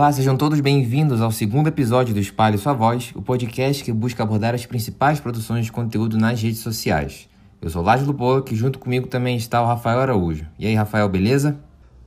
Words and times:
Olá, 0.00 0.10
sejam 0.10 0.34
todos 0.34 0.58
bem-vindos 0.60 1.20
ao 1.20 1.30
segundo 1.30 1.66
episódio 1.66 2.14
do 2.14 2.20
Espalhe 2.20 2.56
Sua 2.56 2.72
Voz, 2.72 3.12
o 3.14 3.20
podcast 3.20 3.84
que 3.84 3.92
busca 3.92 4.22
abordar 4.22 4.54
as 4.54 4.64
principais 4.64 5.20
produções 5.20 5.66
de 5.66 5.72
conteúdo 5.72 6.16
nas 6.16 6.40
redes 6.40 6.60
sociais. 6.60 7.28
Eu 7.60 7.68
sou 7.68 7.82
Lágio 7.82 8.14
Poco 8.14 8.50
e 8.50 8.56
junto 8.56 8.78
comigo 8.78 9.08
também 9.08 9.36
está 9.36 9.60
o 9.60 9.66
Rafael 9.66 10.00
Araújo. 10.00 10.46
E 10.58 10.66
aí, 10.66 10.74
Rafael, 10.74 11.06
beleza? 11.06 11.60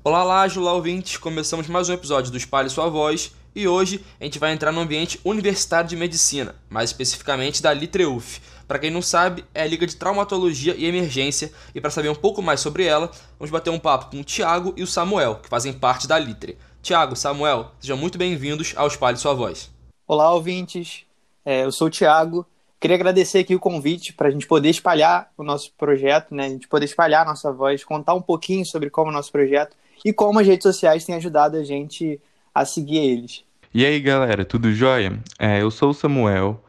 Olá, 0.03 0.23
Lágio, 0.23 0.59
olá, 0.63 0.73
ouvintes. 0.73 1.17
Começamos 1.17 1.67
mais 1.67 1.87
um 1.87 1.93
episódio 1.93 2.31
do 2.31 2.37
Espalhe 2.37 2.67
Sua 2.67 2.89
Voz 2.89 3.31
e 3.55 3.67
hoje 3.67 4.03
a 4.19 4.23
gente 4.23 4.39
vai 4.39 4.53
entrar 4.53 4.71
no 4.71 4.81
ambiente 4.81 5.19
universitário 5.23 5.87
de 5.87 5.95
medicina, 5.95 6.55
mais 6.71 6.89
especificamente 6.89 7.61
da 7.61 7.71
Litreuf. 7.71 8.41
Para 8.67 8.79
quem 8.79 8.89
não 8.89 9.03
sabe, 9.03 9.45
é 9.53 9.61
a 9.61 9.67
Liga 9.67 9.85
de 9.85 9.95
Traumatologia 9.95 10.73
e 10.75 10.85
Emergência, 10.85 11.51
e 11.75 11.79
para 11.79 11.91
saber 11.91 12.09
um 12.09 12.15
pouco 12.15 12.41
mais 12.41 12.59
sobre 12.59 12.85
ela, 12.85 13.11
vamos 13.37 13.51
bater 13.51 13.69
um 13.69 13.77
papo 13.77 14.09
com 14.09 14.21
o 14.21 14.23
Tiago 14.23 14.73
e 14.75 14.81
o 14.81 14.87
Samuel, 14.87 15.35
que 15.35 15.49
fazem 15.49 15.73
parte 15.73 16.07
da 16.07 16.17
Litre. 16.17 16.57
Tiago, 16.83 17.15
Samuel, 17.15 17.71
sejam 17.79 17.95
muito 17.95 18.17
bem-vindos 18.17 18.73
ao 18.75 18.87
Espalhe 18.87 19.15
Sua 19.15 19.33
Voz. 19.33 19.71
Olá, 20.05 20.33
ouvintes. 20.33 21.05
É, 21.45 21.63
eu 21.63 21.71
sou 21.71 21.87
o 21.87 21.89
Tiago. 21.89 22.45
Queria 22.77 22.97
agradecer 22.97 23.39
aqui 23.39 23.55
o 23.55 23.59
convite 23.59 24.11
para 24.11 24.27
a 24.27 24.29
gente 24.31 24.45
poder 24.45 24.69
espalhar 24.69 25.31
o 25.37 25.43
nosso 25.45 25.71
projeto, 25.77 26.35
né? 26.35 26.47
A 26.47 26.49
gente 26.49 26.67
poder 26.67 26.83
espalhar 26.83 27.21
a 27.21 27.29
nossa 27.29 27.53
voz, 27.53 27.85
contar 27.85 28.13
um 28.13 28.21
pouquinho 28.21 28.65
sobre 28.65 28.89
como 28.89 29.07
é 29.07 29.13
o 29.13 29.13
nosso 29.13 29.31
projeto 29.31 29.77
e 30.03 30.11
como 30.11 30.39
as 30.39 30.45
redes 30.45 30.63
sociais 30.63 31.05
têm 31.05 31.15
ajudado 31.15 31.55
a 31.55 31.63
gente 31.63 32.19
a 32.53 32.65
seguir 32.65 32.97
eles. 32.97 33.45
E 33.73 33.85
aí, 33.85 33.97
galera, 34.01 34.43
tudo 34.43 34.73
jóia? 34.73 35.17
É, 35.39 35.61
eu 35.61 35.71
sou 35.71 35.91
o 35.91 35.93
Samuel 35.93 36.61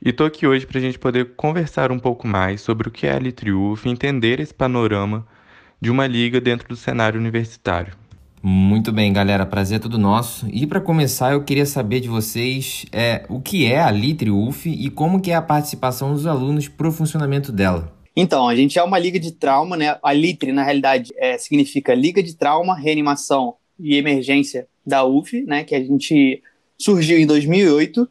e 0.00 0.12
tô 0.12 0.26
aqui 0.26 0.46
hoje 0.46 0.64
para 0.64 0.78
a 0.78 0.80
gente 0.80 0.96
poder 0.96 1.34
conversar 1.34 1.90
um 1.90 1.98
pouco 1.98 2.24
mais 2.24 2.60
sobre 2.60 2.86
o 2.86 2.92
que 2.92 3.04
é 3.04 3.14
a 3.14 3.18
Litriuf 3.18 3.84
entender 3.88 4.38
esse 4.38 4.54
panorama 4.54 5.26
de 5.80 5.90
uma 5.90 6.06
liga 6.06 6.40
dentro 6.40 6.68
do 6.68 6.76
cenário 6.76 7.18
universitário. 7.18 7.98
Muito 8.42 8.90
bem, 8.90 9.12
galera, 9.12 9.44
prazer 9.44 9.76
é 9.76 9.78
tudo 9.78 9.98
nosso. 9.98 10.48
E 10.50 10.66
para 10.66 10.80
começar, 10.80 11.32
eu 11.32 11.44
queria 11.44 11.66
saber 11.66 12.00
de 12.00 12.08
vocês 12.08 12.86
é, 12.90 13.26
o 13.28 13.38
que 13.38 13.66
é 13.66 13.78
a 13.78 13.90
Litre 13.90 14.30
UF 14.30 14.66
e 14.66 14.88
como 14.88 15.20
que 15.20 15.30
é 15.30 15.34
a 15.34 15.42
participação 15.42 16.14
dos 16.14 16.26
alunos 16.26 16.66
para 16.66 16.88
o 16.88 16.92
funcionamento 16.92 17.52
dela. 17.52 17.92
Então, 18.16 18.48
a 18.48 18.56
gente 18.56 18.78
é 18.78 18.82
uma 18.82 18.98
liga 18.98 19.20
de 19.20 19.32
trauma, 19.32 19.76
né? 19.76 19.98
A 20.02 20.12
Litre, 20.14 20.52
na 20.52 20.64
realidade, 20.64 21.12
é, 21.16 21.36
significa 21.36 21.94
Liga 21.94 22.22
de 22.22 22.34
Trauma, 22.34 22.74
Reanimação 22.74 23.56
e 23.78 23.96
Emergência 23.96 24.66
da 24.86 25.04
UF, 25.04 25.42
né? 25.42 25.62
Que 25.62 25.74
a 25.74 25.84
gente 25.84 26.42
surgiu 26.78 27.18
em 27.18 27.26
2008 27.26 28.08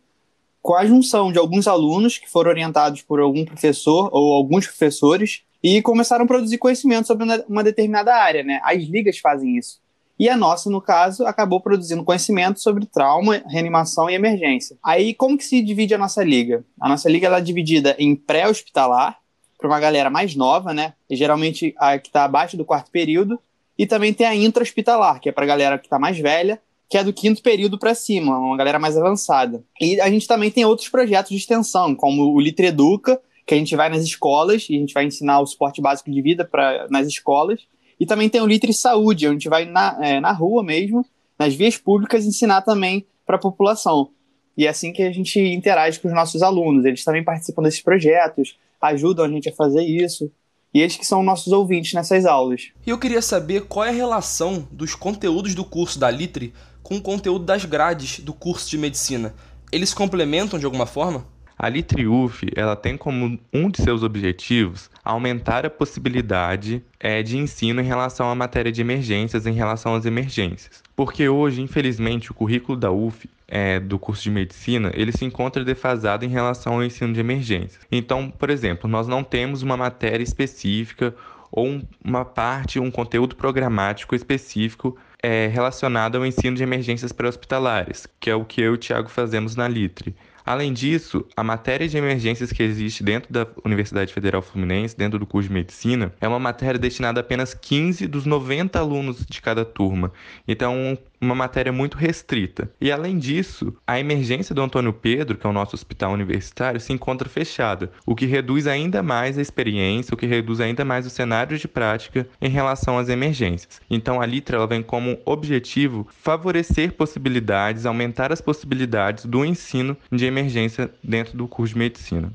com 0.61 0.75
a 0.75 0.85
junção 0.85 1.31
de 1.31 1.39
alguns 1.39 1.67
alunos 1.67 2.19
que 2.19 2.30
foram 2.30 2.52
orientados 2.52 3.02
por 3.02 3.19
algum 3.19 3.44
professor 3.44 4.09
ou 4.13 4.33
alguns 4.33 4.67
professores 4.67 5.41
e 5.63 5.81
começaram 5.81 6.25
a 6.25 6.27
produzir 6.27 6.59
conhecimento 6.59 7.07
sobre 7.07 7.25
uma 7.47 7.63
determinada 7.63 8.13
área, 8.13 8.44
né? 8.44 8.59
As 8.63 8.83
ligas 8.83 9.17
fazem 9.17 9.57
isso. 9.57 9.80
E 10.20 10.28
a 10.28 10.36
nossa, 10.36 10.70
no 10.70 10.81
caso, 10.81 11.25
acabou 11.25 11.62
produzindo 11.62 12.03
conhecimento 12.03 12.59
sobre 12.59 12.86
trauma, 12.86 13.42
reanimação 13.48 14.09
e 14.09 14.16
emergência. 14.16 14.78
Aí, 14.84 15.14
como 15.14 15.38
que 15.38 15.45
se 15.45 15.62
divide 15.62 15.95
a 15.95 15.98
nossa 15.98 16.22
liga? 16.23 16.66
A 16.80 16.89
nossa 16.89 17.09
liga 17.09 17.30
é 17.30 17.42
dividida 17.42 17.95
em 17.98 18.16
pré-hospitalar, 18.16 19.17
para 19.59 19.67
uma 19.67 19.80
galera 19.80 20.09
mais 20.09 20.36
nova, 20.36 20.73
né? 20.73 20.94
E 21.09 21.16
geralmente 21.16 21.75
a 21.78 22.00
que 22.00 22.08
está 22.08 22.23
abaixo 22.23 22.56
do 22.56 22.64
quarto 22.64 22.90
período. 22.90 23.40
E 23.78 23.86
também 23.86 24.14
tem 24.14 24.25
a 24.25 24.36
intra-hospitalar, 24.36 25.20
que 25.20 25.30
é 25.30 25.31
para 25.31 25.44
a 25.44 25.47
galera 25.47 25.78
que 25.78 25.86
está 25.86 26.00
mais 26.00 26.17
velha, 26.17 26.62
que 26.90 26.97
é 26.97 27.03
do 27.03 27.14
quinto 27.14 27.42
período 27.42 27.78
para 27.78 27.94
cima, 27.94 28.38
uma 28.38 28.58
galera 28.58 28.80
mais 28.80 28.97
avançada. 28.97 29.64
E 29.80 30.02
a 30.02 30.09
gente 30.09 30.28
também 30.28 30.50
tem 30.50 30.66
outros 30.66 30.90
projetos 30.90 31.30
de 31.30 31.38
extensão, 31.38 31.94
como 31.94 32.34
o 32.34 32.40
Litre 32.40 32.67
Educa, 32.67 33.22
que 33.45 33.53
a 33.53 33.58
gente 33.58 33.75
vai 33.75 33.90
nas 33.90 34.03
escolas 34.03 34.67
e 34.70 34.75
a 34.75 34.79
gente 34.79 34.94
vai 34.94 35.06
ensinar 35.06 35.40
o 35.40 35.46
suporte 35.46 35.81
básico 35.81 36.09
de 36.12 36.22
vida 36.22 36.46
pra, 36.46 36.88
nas 36.90 37.08
escolas. 37.08 37.62
E 37.99 38.05
também 38.05 38.29
tem 38.29 38.41
o 38.41 38.47
Litre 38.47 38.73
Saúde, 38.73 39.27
onde 39.27 39.35
a 39.35 39.39
gente 39.39 39.49
vai 39.49 39.65
na, 39.65 39.97
é, 40.01 40.19
na 40.19 40.31
rua 40.31 40.63
mesmo, 40.63 41.05
nas 41.37 41.53
vias 41.53 41.77
públicas, 41.77 42.25
ensinar 42.25 42.61
também 42.61 43.05
para 43.25 43.35
a 43.35 43.39
população. 43.39 44.09
E 44.57 44.65
é 44.65 44.69
assim 44.69 44.91
que 44.91 45.01
a 45.03 45.11
gente 45.11 45.39
interage 45.39 45.99
com 45.99 46.07
os 46.07 46.13
nossos 46.13 46.41
alunos. 46.41 46.85
Eles 46.85 47.03
também 47.03 47.23
participam 47.23 47.63
desses 47.63 47.81
projetos, 47.81 48.57
ajudam 48.81 49.25
a 49.25 49.29
gente 49.29 49.49
a 49.49 49.53
fazer 49.53 49.83
isso. 49.83 50.31
E 50.73 50.81
eles 50.81 50.95
que 50.95 51.05
são 51.05 51.23
nossos 51.23 51.51
ouvintes 51.51 51.93
nessas 51.93 52.25
aulas. 52.25 52.69
E 52.85 52.89
eu 52.89 52.97
queria 52.97 53.21
saber 53.21 53.61
qual 53.65 53.85
é 53.85 53.89
a 53.89 53.93
relação 53.93 54.67
dos 54.71 54.95
conteúdos 54.95 55.55
do 55.55 55.66
curso 55.66 55.99
da 55.99 56.11
Litre 56.11 56.53
com 56.83 56.97
o 56.97 57.01
conteúdo 57.01 57.45
das 57.45 57.66
grades 57.66 58.19
do 58.19 58.33
curso 58.33 58.69
de 58.69 58.77
medicina. 58.77 59.33
Eles 59.71 59.93
complementam 59.93 60.59
de 60.59 60.66
alguma 60.66 60.85
forma? 60.85 61.25
A 61.62 61.68
Litriuf, 61.68 62.47
ela 62.56 62.74
tem 62.74 62.96
como 62.96 63.38
um 63.52 63.70
de 63.70 63.81
seus 63.84 64.02
objetivos 64.02 64.90
aumentar 65.03 65.66
a 65.66 65.70
possibilidade 65.70 66.81
é, 66.97 67.22
de 67.22 67.38
ensino 67.38 67.81
em 67.81 67.84
relação 67.84 68.31
à 68.31 68.34
matéria 68.34 68.72
de 68.72 68.80
emergências, 68.80 69.46
em 69.46 69.52
relação 69.52 69.94
às 69.94 70.06
emergências. 70.06 70.81
Porque 70.96 71.28
hoje, 71.28 71.62
infelizmente, 71.62 72.31
o 72.31 72.34
currículo 72.34 72.78
da 72.78 72.90
UF 72.90 73.30
é, 73.46 73.78
do 73.78 74.00
curso 74.00 74.24
de 74.24 74.31
medicina, 74.31 74.90
ele 74.94 75.12
se 75.12 75.25
encontra 75.25 75.66
defasado 75.66 76.24
em 76.24 76.30
relação 76.30 76.75
ao 76.75 76.84
ensino 76.84 77.12
de 77.12 77.20
emergências. 77.20 77.86
Então, 77.91 78.31
por 78.31 78.50
exemplo, 78.50 78.90
nós 78.90 79.06
não 79.06 79.22
temos 79.22 79.62
uma 79.62 79.76
matéria 79.76 80.24
específica 80.24 81.14
ou 81.52 81.81
uma 82.02 82.24
parte, 82.24 82.80
um 82.80 82.90
conteúdo 82.90 83.36
programático 83.36 84.16
específico 84.16 84.97
é, 85.22 85.47
relacionado 85.47 86.16
ao 86.16 86.26
ensino 86.26 86.56
de 86.56 86.64
emergências 86.64 87.12
pré-hospitalares, 87.12 88.08
que 88.18 88.30
é 88.30 88.36
o 88.36 88.46
que 88.46 88.62
eu 88.62 88.72
e 88.72 88.76
o 88.76 88.78
Tiago 88.78 89.09
fazemos 89.09 89.58
na 89.58 89.68
Litre. 89.68 90.16
Além 90.49 90.73
disso, 90.73 91.23
a 91.37 91.43
matéria 91.43 91.87
de 91.87 91.95
emergências 91.95 92.51
que 92.51 92.63
existe 92.63 93.03
dentro 93.03 93.31
da 93.31 93.45
Universidade 93.63 94.11
Federal 94.11 94.41
Fluminense, 94.41 94.97
dentro 94.97 95.19
do 95.19 95.25
curso 95.27 95.47
de 95.47 95.53
medicina, 95.53 96.11
é 96.19 96.27
uma 96.27 96.39
matéria 96.39 96.79
destinada 96.79 97.19
a 97.19 97.21
apenas 97.21 97.53
15 97.53 98.07
dos 98.07 98.25
90 98.25 98.79
alunos 98.79 99.23
de 99.29 99.43
cada 99.43 99.63
turma. 99.63 100.11
Então, 100.47 100.97
uma 101.22 101.35
matéria 101.35 101.72
muito 101.72 101.97
restrita. 101.97 102.72
E 102.80 102.91
além 102.91 103.18
disso, 103.18 103.74
a 103.85 104.00
emergência 104.00 104.56
do 104.56 104.62
Antônio 104.62 104.94
Pedro, 104.94 105.38
que 105.38 105.46
é 105.46 105.50
o 105.50 105.53
nosso 105.53 105.75
hospital 105.75 106.13
universitário, 106.13 106.80
se 106.80 106.94
encontra 106.94 107.28
fechada, 107.28 107.91
o 108.06 108.16
que 108.16 108.25
reduz 108.25 108.68
ainda 108.68 109.03
mais 109.03 109.38
a 109.38 109.41
experiência, 109.41 110.13
o 110.13 110.18
que 110.18 110.25
reduz 110.25 110.59
ainda 110.59 110.85
mais 110.85 111.06
os 111.06 111.13
cenários 111.13 111.59
de 111.59 111.68
prática 111.68 112.28
em 112.41 112.50
relação 112.50 112.97
às 112.97 113.09
emergências. 113.09 113.81
Então 113.90 114.22
a 114.22 114.25
Litra 114.25 114.58
ela 114.58 114.68
vem 114.68 114.81
como 114.81 115.19
objetivo 115.25 116.08
favorecer 116.22 116.94
possibilidades, 116.94 117.85
aumentar 117.85 118.31
as 118.31 118.41
possibilidades 118.41 119.25
do 119.25 119.44
ensino 119.44 119.97
de 120.12 120.25
emergência 120.25 120.91
dentro 121.03 121.38
do 121.38 121.47
curso 121.47 121.74
de 121.74 121.79
medicina. 121.79 122.31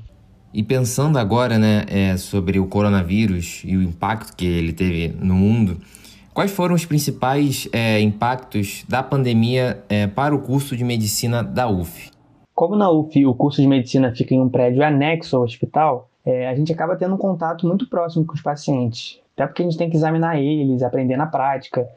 E 0.53 0.63
pensando 0.63 1.19
agora 1.19 1.59
né, 1.59 1.83
é, 1.87 2.15
sobre 2.15 2.59
o 2.59 2.65
coronavírus 2.65 3.61
e 3.65 3.75
o 3.75 3.83
impacto 3.83 4.35
que 4.37 4.45
ele 4.45 4.71
teve 4.71 5.09
no 5.09 5.33
mundo, 5.33 5.81
Quais 6.35 6.51
foram 6.51 6.75
os 6.75 6.85
principais 6.85 7.65
é, 7.71 8.01
impactos 8.01 8.83
da 8.89 9.01
pandemia 9.01 9.81
é, 9.87 10.05
para 10.05 10.35
o 10.35 10.41
curso 10.41 10.75
de 10.75 10.83
medicina 10.83 11.41
da 11.41 11.69
UF? 11.69 12.11
Como 12.53 12.75
na 12.75 12.91
UF 12.91 13.25
o 13.25 13.33
curso 13.33 13.61
de 13.61 13.67
medicina 13.69 14.13
fica 14.13 14.35
em 14.35 14.41
um 14.41 14.49
prédio 14.49 14.83
anexo 14.83 15.37
ao 15.37 15.43
hospital, 15.43 16.09
é, 16.25 16.49
a 16.49 16.53
gente 16.53 16.73
acaba 16.73 16.97
tendo 16.97 17.15
um 17.15 17.17
contato 17.17 17.65
muito 17.65 17.87
próximo 17.87 18.25
com 18.25 18.33
os 18.33 18.41
pacientes. 18.41 19.17
Até 19.33 19.47
porque 19.47 19.61
a 19.61 19.65
gente 19.65 19.77
tem 19.77 19.89
que 19.89 19.95
examinar 19.95 20.37
eles, 20.37 20.83
aprender 20.83 21.15
na 21.15 21.25
prática. 21.25 21.87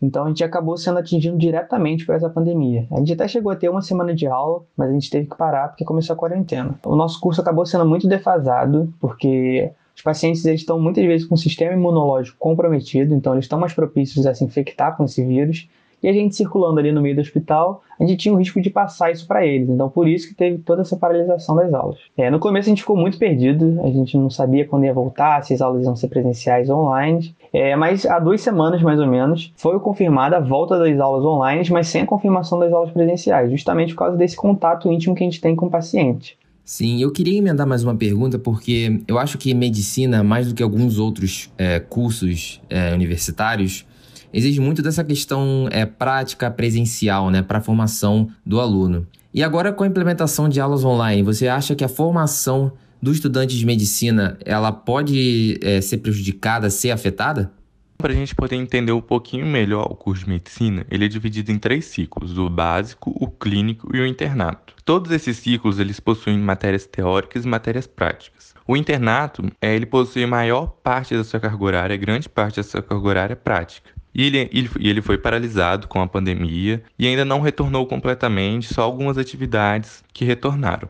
Então 0.00 0.26
a 0.26 0.28
gente 0.28 0.44
acabou 0.44 0.76
sendo 0.76 1.00
atingido 1.00 1.36
diretamente 1.36 2.06
por 2.06 2.14
essa 2.14 2.30
pandemia. 2.30 2.86
A 2.92 2.98
gente 2.98 3.14
até 3.14 3.26
chegou 3.26 3.50
a 3.50 3.56
ter 3.56 3.68
uma 3.68 3.82
semana 3.82 4.14
de 4.14 4.28
aula, 4.28 4.62
mas 4.76 4.90
a 4.90 4.92
gente 4.92 5.10
teve 5.10 5.28
que 5.28 5.36
parar 5.36 5.70
porque 5.70 5.84
começou 5.84 6.14
a 6.14 6.16
quarentena. 6.16 6.78
O 6.86 6.94
nosso 6.94 7.18
curso 7.18 7.40
acabou 7.40 7.66
sendo 7.66 7.84
muito 7.84 8.06
defasado, 8.06 8.94
porque 9.00 9.72
os 9.98 10.02
pacientes 10.02 10.44
eles 10.44 10.60
estão 10.60 10.78
muitas 10.78 11.04
vezes 11.04 11.26
com 11.26 11.34
o 11.34 11.38
sistema 11.38 11.72
imunológico 11.72 12.38
comprometido, 12.38 13.12
então 13.12 13.32
eles 13.32 13.46
estão 13.46 13.58
mais 13.58 13.72
propícios 13.72 14.26
a 14.26 14.34
se 14.34 14.44
infectar 14.44 14.96
com 14.96 15.04
esse 15.04 15.24
vírus. 15.24 15.68
E 16.00 16.06
a 16.06 16.12
gente 16.12 16.36
circulando 16.36 16.78
ali 16.78 16.92
no 16.92 17.02
meio 17.02 17.16
do 17.16 17.20
hospital, 17.20 17.82
a 17.98 18.04
gente 18.04 18.18
tinha 18.18 18.32
o 18.32 18.38
risco 18.38 18.60
de 18.60 18.70
passar 18.70 19.10
isso 19.10 19.26
para 19.26 19.44
eles. 19.44 19.68
Então, 19.68 19.90
por 19.90 20.06
isso 20.06 20.28
que 20.28 20.34
teve 20.36 20.58
toda 20.58 20.82
essa 20.82 20.96
paralisação 20.96 21.56
das 21.56 21.74
aulas. 21.74 21.98
É, 22.16 22.30
no 22.30 22.38
começo 22.38 22.68
a 22.68 22.70
gente 22.70 22.82
ficou 22.82 22.96
muito 22.96 23.18
perdido, 23.18 23.80
a 23.82 23.88
gente 23.88 24.16
não 24.16 24.30
sabia 24.30 24.64
quando 24.64 24.84
ia 24.84 24.94
voltar, 24.94 25.42
se 25.42 25.54
as 25.54 25.60
aulas 25.60 25.84
iam 25.84 25.96
ser 25.96 26.06
presenciais 26.06 26.70
ou 26.70 26.84
online. 26.84 27.34
É, 27.52 27.74
mas 27.74 28.06
há 28.06 28.20
duas 28.20 28.40
semanas, 28.40 28.80
mais 28.80 29.00
ou 29.00 29.06
menos, 29.08 29.52
foi 29.56 29.80
confirmada 29.80 30.36
a 30.36 30.40
volta 30.40 30.78
das 30.78 31.00
aulas 31.00 31.24
online, 31.24 31.68
mas 31.72 31.88
sem 31.88 32.02
a 32.02 32.06
confirmação 32.06 32.60
das 32.60 32.72
aulas 32.72 32.92
presenciais, 32.92 33.50
justamente 33.50 33.94
por 33.94 34.04
causa 34.04 34.16
desse 34.16 34.36
contato 34.36 34.92
íntimo 34.92 35.16
que 35.16 35.24
a 35.24 35.26
gente 35.26 35.40
tem 35.40 35.56
com 35.56 35.66
o 35.66 35.70
paciente. 35.70 36.38
Sim, 36.68 37.00
eu 37.00 37.10
queria 37.10 37.38
emendar 37.38 37.66
mais 37.66 37.82
uma 37.82 37.96
pergunta, 37.96 38.38
porque 38.38 39.00
eu 39.08 39.18
acho 39.18 39.38
que 39.38 39.54
medicina, 39.54 40.22
mais 40.22 40.48
do 40.48 40.54
que 40.54 40.62
alguns 40.62 40.98
outros 40.98 41.50
é, 41.56 41.80
cursos 41.80 42.60
é, 42.68 42.92
universitários, 42.92 43.86
exige 44.34 44.60
muito 44.60 44.82
dessa 44.82 45.02
questão 45.02 45.66
é, 45.70 45.86
prática 45.86 46.50
presencial, 46.50 47.30
né, 47.30 47.40
para 47.40 47.56
a 47.56 47.60
formação 47.62 48.28
do 48.44 48.60
aluno. 48.60 49.06
E 49.32 49.42
agora 49.42 49.72
com 49.72 49.82
a 49.82 49.86
implementação 49.86 50.46
de 50.46 50.60
aulas 50.60 50.84
online, 50.84 51.22
você 51.22 51.48
acha 51.48 51.74
que 51.74 51.82
a 51.82 51.88
formação 51.88 52.70
do 53.00 53.12
estudante 53.12 53.56
de 53.56 53.64
medicina 53.64 54.36
ela 54.44 54.70
pode 54.70 55.58
é, 55.62 55.80
ser 55.80 55.96
prejudicada, 55.96 56.68
ser 56.68 56.90
afetada? 56.90 57.50
Para 57.98 58.12
a 58.12 58.16
gente 58.16 58.32
poder 58.32 58.54
entender 58.54 58.92
um 58.92 59.00
pouquinho 59.00 59.44
melhor 59.44 59.88
o 59.90 59.96
curso 59.96 60.22
de 60.24 60.30
medicina, 60.30 60.86
ele 60.88 61.04
é 61.04 61.08
dividido 61.08 61.50
em 61.50 61.58
três 61.58 61.84
ciclos: 61.86 62.38
o 62.38 62.48
básico, 62.48 63.10
o 63.10 63.28
clínico 63.28 63.90
e 63.94 64.00
o 64.00 64.06
internato. 64.06 64.72
Todos 64.84 65.10
esses 65.10 65.36
ciclos 65.38 65.80
eles 65.80 65.98
possuem 65.98 66.38
matérias 66.38 66.86
teóricas 66.86 67.44
e 67.44 67.48
matérias 67.48 67.88
práticas. 67.88 68.54
O 68.68 68.76
internato, 68.76 69.42
é, 69.60 69.74
ele 69.74 69.84
possui 69.84 70.24
maior 70.26 70.68
parte 70.80 71.16
da 71.16 71.24
sua 71.24 71.40
carga 71.40 71.64
horária, 71.64 71.96
grande 71.96 72.28
parte 72.28 72.58
da 72.58 72.62
sua 72.62 72.82
carga 72.82 73.08
horária 73.08 73.36
prática. 73.36 73.90
e 74.14 74.22
ele, 74.22 74.48
ele, 74.52 74.70
ele 74.78 75.02
foi 75.02 75.18
paralisado 75.18 75.88
com 75.88 76.00
a 76.00 76.06
pandemia 76.06 76.84
e 76.96 77.04
ainda 77.04 77.24
não 77.24 77.40
retornou 77.40 77.84
completamente, 77.84 78.72
só 78.72 78.82
algumas 78.82 79.18
atividades 79.18 80.04
que 80.12 80.24
retornaram. 80.24 80.88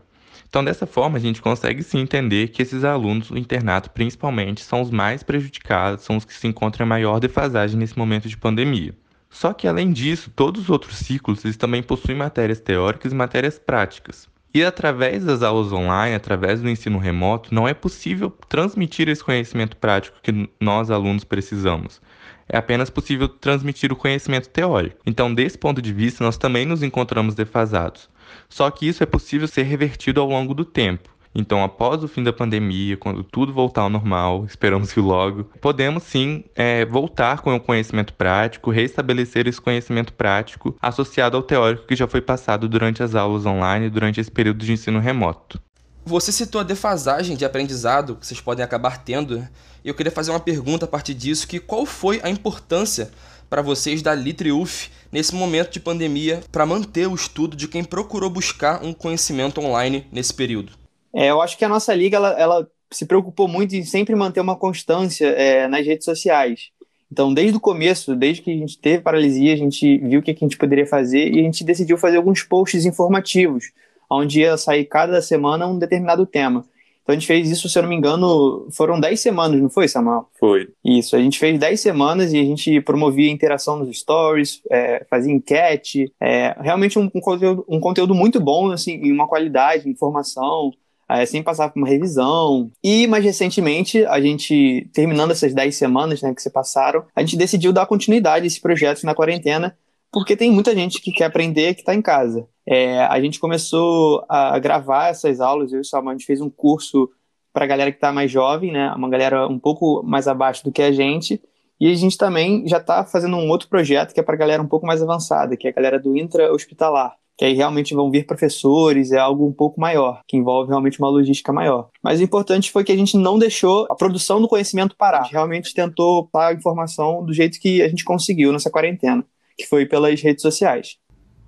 Então, 0.49 0.65
dessa 0.65 0.87
forma, 0.87 1.19
a 1.19 1.21
gente 1.21 1.43
consegue 1.43 1.83
sim 1.83 1.99
entender 1.99 2.49
que 2.49 2.63
esses 2.63 2.83
alunos 2.83 3.29
do 3.29 3.39
internato, 3.39 3.91
principalmente, 3.91 4.63
são 4.63 4.81
os 4.81 4.91
mais 4.91 5.23
prejudicados, 5.23 6.05
são 6.05 6.17
os 6.17 6.25
que 6.25 6.33
se 6.33 6.47
encontram 6.47 6.87
em 6.87 6.89
maior 6.89 7.21
defasagem 7.21 7.79
nesse 7.79 7.99
momento 7.99 8.29
de 8.29 8.37
pandemia. 8.37 8.95
Só 9.29 9.53
que, 9.53 9.69
além 9.69 9.93
disso, 9.93 10.31
todos 10.35 10.63
os 10.63 10.71
outros 10.71 10.97
ciclos 10.97 11.45
eles 11.45 11.57
também 11.57 11.83
possuem 11.83 12.17
matérias 12.17 12.61
teóricas 12.61 13.13
e 13.13 13.15
matérias 13.15 13.59
práticas. 13.59 14.27
E 14.55 14.65
através 14.65 15.25
das 15.25 15.43
aulas 15.43 15.71
online, 15.71 16.15
através 16.15 16.63
do 16.63 16.71
ensino 16.71 16.99
remoto, 16.99 17.55
não 17.55 17.69
é 17.69 17.75
possível 17.75 18.31
transmitir 18.49 19.07
esse 19.09 19.23
conhecimento 19.23 19.77
prático 19.77 20.17
que 20.23 20.49
nós, 20.59 20.91
alunos, 20.91 21.25
precisamos. 21.25 22.01
É 22.49 22.57
apenas 22.57 22.89
possível 22.89 23.29
transmitir 23.29 23.93
o 23.93 23.97
conhecimento 23.97 24.49
teórico. 24.49 24.97
Então, 25.05 25.35
desse 25.35 25.59
ponto 25.59 25.83
de 25.83 25.93
vista, 25.93 26.25
nós 26.25 26.39
também 26.39 26.65
nos 26.65 26.83
encontramos 26.83 27.35
defasados. 27.35 28.09
Só 28.49 28.71
que 28.71 28.89
isso 28.89 29.03
é 29.03 29.07
possível 29.07 29.47
ser 29.47 29.63
revertido 29.63 30.21
ao 30.21 30.29
longo 30.29 30.55
do 30.55 30.65
tempo. 30.65 31.11
Então, 31.35 31.63
após 31.63 32.03
o 32.03 32.09
fim 32.09 32.23
da 32.23 32.33
pandemia, 32.33 32.97
quando 32.97 33.23
tudo 33.23 33.53
voltar 33.53 33.83
ao 33.83 33.91
normal, 33.91 34.45
esperamos 34.49 34.93
que 34.93 35.01
logo, 35.01 35.45
podemos 35.61 36.03
sim 36.03 36.45
é, 36.55 36.85
voltar 36.85 37.41
com 37.43 37.55
o 37.55 37.61
conhecimento 37.61 38.13
prático, 38.15 38.71
restabelecer 38.71 39.47
esse 39.47 39.61
conhecimento 39.61 40.13
prático 40.13 40.77
associado 40.81 41.37
ao 41.37 41.43
teórico 41.43 41.87
que 41.87 41.95
já 41.95 42.09
foi 42.09 42.21
passado 42.21 42.69
durante 42.69 43.03
as 43.03 43.15
aulas 43.15 43.47
online, 43.47 43.91
durante 43.91 44.21
esse 44.21 44.31
período 44.31 44.65
de 44.65 44.73
ensino 44.73 44.99
remoto. 44.99 45.61
Você 46.05 46.33
citou 46.33 46.63
a 46.63 46.65
defasagem 46.65 47.37
de 47.37 47.45
aprendizado 47.45 48.17
que 48.17 48.27
vocês 48.27 48.41
podem 48.41 48.65
acabar 48.65 48.97
tendo, 49.05 49.47
e 49.85 49.89
eu 49.89 49.95
queria 49.95 50.11
fazer 50.11 50.31
uma 50.31 50.41
pergunta 50.41 50.87
a 50.87 50.89
partir 50.89 51.13
disso, 51.13 51.47
que 51.47 51.61
qual 51.61 51.85
foi 51.85 52.19
a 52.23 52.31
importância 52.31 53.11
para 53.49 53.63
vocês 53.63 54.03
da 54.03 54.15
LitreUF 54.15 54.91
nesse 55.11 55.35
momento 55.35 55.73
de 55.73 55.81
pandemia 55.81 56.41
para 56.53 56.67
manter 56.67 57.07
o 57.07 57.15
estudo 57.15 57.57
de 57.57 57.69
quem 57.69 57.83
procurou 57.83 58.31
buscar 58.31 58.85
um 58.85 58.93
conhecimento 58.93 59.61
online 59.61 60.07
nesse 60.13 60.35
período? 60.35 60.73
É, 61.15 61.31
eu 61.31 61.41
acho 61.41 61.57
que 61.57 61.65
a 61.65 61.69
nossa 61.69 61.95
liga 61.95 62.17
ela, 62.17 62.31
ela, 62.39 62.71
se 62.91 63.05
preocupou 63.07 63.49
muito 63.49 63.75
em 63.75 63.85
sempre 63.85 64.15
manter 64.15 64.41
uma 64.41 64.57
constância 64.57 65.27
é, 65.27 65.69
nas 65.69 65.85
redes 65.87 66.05
sociais. 66.05 66.71
Então, 67.11 67.33
desde 67.33 67.57
o 67.57 67.61
começo, 67.61 68.15
desde 68.15 68.43
que 68.43 68.51
a 68.51 68.57
gente 68.57 68.79
teve 68.79 69.03
paralisia, 69.03 69.55
a 69.55 69.57
gente 69.57 69.99
viu 69.99 70.21
o 70.21 70.23
que 70.23 70.31
a 70.31 70.35
gente 70.35 70.59
poderia 70.59 70.87
fazer 70.87 71.33
e 71.33 71.41
a 71.41 71.43
gente 71.43 71.65
decidiu 71.65 71.97
fazer 71.97 72.19
alguns 72.19 72.43
posts 72.43 72.85
informativos, 72.85 73.73
onde 74.11 74.41
ia 74.41 74.57
sair 74.57 74.85
cada 74.85 75.21
semana 75.23 75.67
um 75.67 75.79
determinado 75.79 76.27
tema. 76.27 76.65
Então 77.09 77.17
a 77.17 77.19
gente 77.19 77.27
fez 77.27 77.51
isso, 77.51 77.71
se 77.71 77.79
eu 77.79 77.83
não 77.83 77.89
me 77.89 77.97
engano, 77.97 78.69
foram 78.71 79.01
10 79.01 79.19
semanas, 79.19 79.59
não 79.59 79.71
foi, 79.71 79.89
Samuel? 79.89 80.29
Foi. 80.39 80.69
Isso, 80.85 81.17
a 81.17 81.19
gente 81.19 81.39
fez 81.39 81.59
10 81.59 81.81
semanas 81.81 82.35
e 82.35 82.39
a 82.39 82.45
gente 82.45 82.83
promovia 82.83 83.31
interação 83.31 83.79
nos 83.79 83.99
stories, 83.99 84.61
é, 84.71 85.07
fazia 85.09 85.33
enquete, 85.33 86.13
é, 86.21 86.55
realmente 86.61 86.99
um, 86.99 87.11
um, 87.15 87.21
conteúdo, 87.21 87.65
um 87.67 87.81
conteúdo 87.81 88.15
muito 88.15 88.39
bom, 88.39 88.71
assim, 88.73 88.93
em 88.93 89.11
uma 89.11 89.27
qualidade, 89.27 89.89
informação, 89.89 90.71
é, 91.09 91.25
sem 91.25 91.43
passar 91.43 91.71
por 91.71 91.79
uma 91.79 91.89
revisão. 91.89 92.71
E 92.85 93.07
mais 93.07 93.25
recentemente, 93.25 94.05
a 94.05 94.21
gente, 94.21 94.87
terminando 94.93 95.31
essas 95.31 95.55
10 95.55 95.75
semanas 95.75 96.21
né, 96.21 96.35
que 96.35 96.43
se 96.43 96.51
passaram, 96.51 97.07
a 97.17 97.23
gente 97.23 97.39
decidiu 97.39 97.73
dar 97.73 97.87
continuidade 97.87 98.45
a 98.45 98.47
esse 98.47 98.61
projeto 98.61 99.05
na 99.05 99.15
quarentena, 99.15 99.75
porque 100.13 100.37
tem 100.37 100.51
muita 100.51 100.75
gente 100.75 101.01
que 101.01 101.13
quer 101.13 101.25
aprender 101.25 101.75
que 101.75 101.81
está 101.81 101.95
em 101.95 102.03
casa. 102.03 102.47
É, 102.67 103.01
a 103.05 103.21
gente 103.21 103.39
começou 103.39 104.25
a 104.29 104.59
gravar 104.59 105.09
essas 105.09 105.41
aulas, 105.41 105.73
eu 105.73 105.79
e 105.79 105.81
o 105.81 105.85
Samuel, 105.85 106.11
a 106.11 106.19
gente 106.19 106.27
fez 106.27 106.41
um 106.41 106.51
curso 106.51 107.09
para 107.53 107.65
a 107.65 107.69
galera 107.69 107.91
que 107.91 107.97
está 107.97 108.13
mais 108.13 108.31
jovem, 108.31 108.73
né, 108.73 108.93
uma 108.95 109.09
galera 109.09 109.47
um 109.49 109.59
pouco 109.59 110.03
mais 110.03 110.29
abaixo 110.29 110.63
do 110.65 110.73
que 110.73 110.83
a 110.83 110.93
gente, 110.93 111.41
e 111.81 111.91
a 111.91 111.95
gente 111.95 112.19
também 112.19 112.67
já 112.67 112.79
está 112.79 113.05
fazendo 113.05 113.37
um 113.37 113.49
outro 113.49 113.69
projeto 113.69 114.13
que 114.13 114.21
é 114.21 114.23
para 114.23 114.35
a 114.35 114.39
galera 114.39 114.63
um 114.63 114.69
pouco 114.69 114.87
mais 114.87 115.03
avançada, 115.03 115.57
que 115.57 115.67
é 115.67 115.71
a 115.71 115.75
galera 115.75 115.99
do 115.99 116.17
intra-hospitalar 116.17 117.17
que 117.39 117.45
aí 117.45 117.55
realmente 117.55 117.95
vão 117.95 118.11
vir 118.11 118.27
professores, 118.27 119.13
é 119.13 119.19
algo 119.19 119.47
um 119.47 119.53
pouco 119.53 119.81
maior, 119.81 120.23
que 120.27 120.37
envolve 120.37 120.71
realmente 120.71 120.99
uma 120.99 121.09
logística 121.09 121.53
maior. 121.53 121.89
Mas 122.03 122.19
o 122.19 122.25
importante 122.25 122.73
foi 122.73 122.83
que 122.83 122.91
a 122.91 122.97
gente 122.97 123.17
não 123.17 123.39
deixou 123.39 123.87
a 123.89 123.95
produção 123.95 124.41
do 124.41 124.49
conhecimento 124.49 124.97
parar. 124.97 125.21
A 125.21 125.23
gente 125.23 125.33
realmente 125.35 125.73
tentou 125.73 126.29
dar 126.35 126.49
a 126.49 126.53
informação 126.53 127.25
do 127.25 127.33
jeito 127.33 127.61
que 127.61 127.81
a 127.81 127.89
gente 127.89 128.05
conseguiu 128.05 128.53
nessa 128.53 128.69
quarentena, 128.69 129.25
que 129.59 129.67
foi 129.67 129.85
pelas 129.85 130.23
redes 130.23 130.43
sociais. 130.43 130.97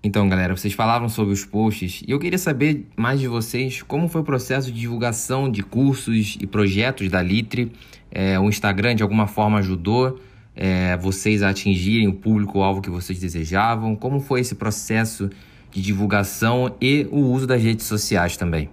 Então, 0.03 0.29
galera, 0.29 0.57
vocês 0.57 0.73
falaram 0.73 1.09
sobre 1.09 1.33
os 1.33 1.45
posts 1.45 2.03
e 2.07 2.11
eu 2.11 2.19
queria 2.19 2.39
saber 2.39 2.87
mais 2.97 3.21
de 3.21 3.29
vocês 3.29 3.83
como 3.83 4.09
foi 4.09 4.23
o 4.23 4.25
processo 4.25 4.73
de 4.73 4.81
divulgação 4.81 5.51
de 5.51 5.63
cursos 5.63 6.39
e 6.41 6.47
projetos 6.47 7.09
da 7.11 7.23
Litre. 7.23 7.71
É, 8.11 8.41
o 8.41 8.49
Instagram 8.49 8.95
de 8.95 9.03
alguma 9.03 9.27
forma 9.27 9.59
ajudou 9.59 10.19
é, 10.57 10.97
vocês 10.97 11.43
a 11.43 11.51
atingirem 11.51 12.09
o 12.09 12.15
público-alvo 12.15 12.81
que 12.81 12.91
vocês 12.91 13.21
desejavam? 13.21 13.95
Como 13.95 14.21
foi 14.21 14.41
esse 14.41 14.55
processo 14.55 15.29
de 15.71 15.83
divulgação 15.83 16.75
e 16.81 17.07
o 17.11 17.19
uso 17.19 17.47
das 17.47 17.63
redes 17.63 17.87
sociais 17.87 18.37
também. 18.37 18.71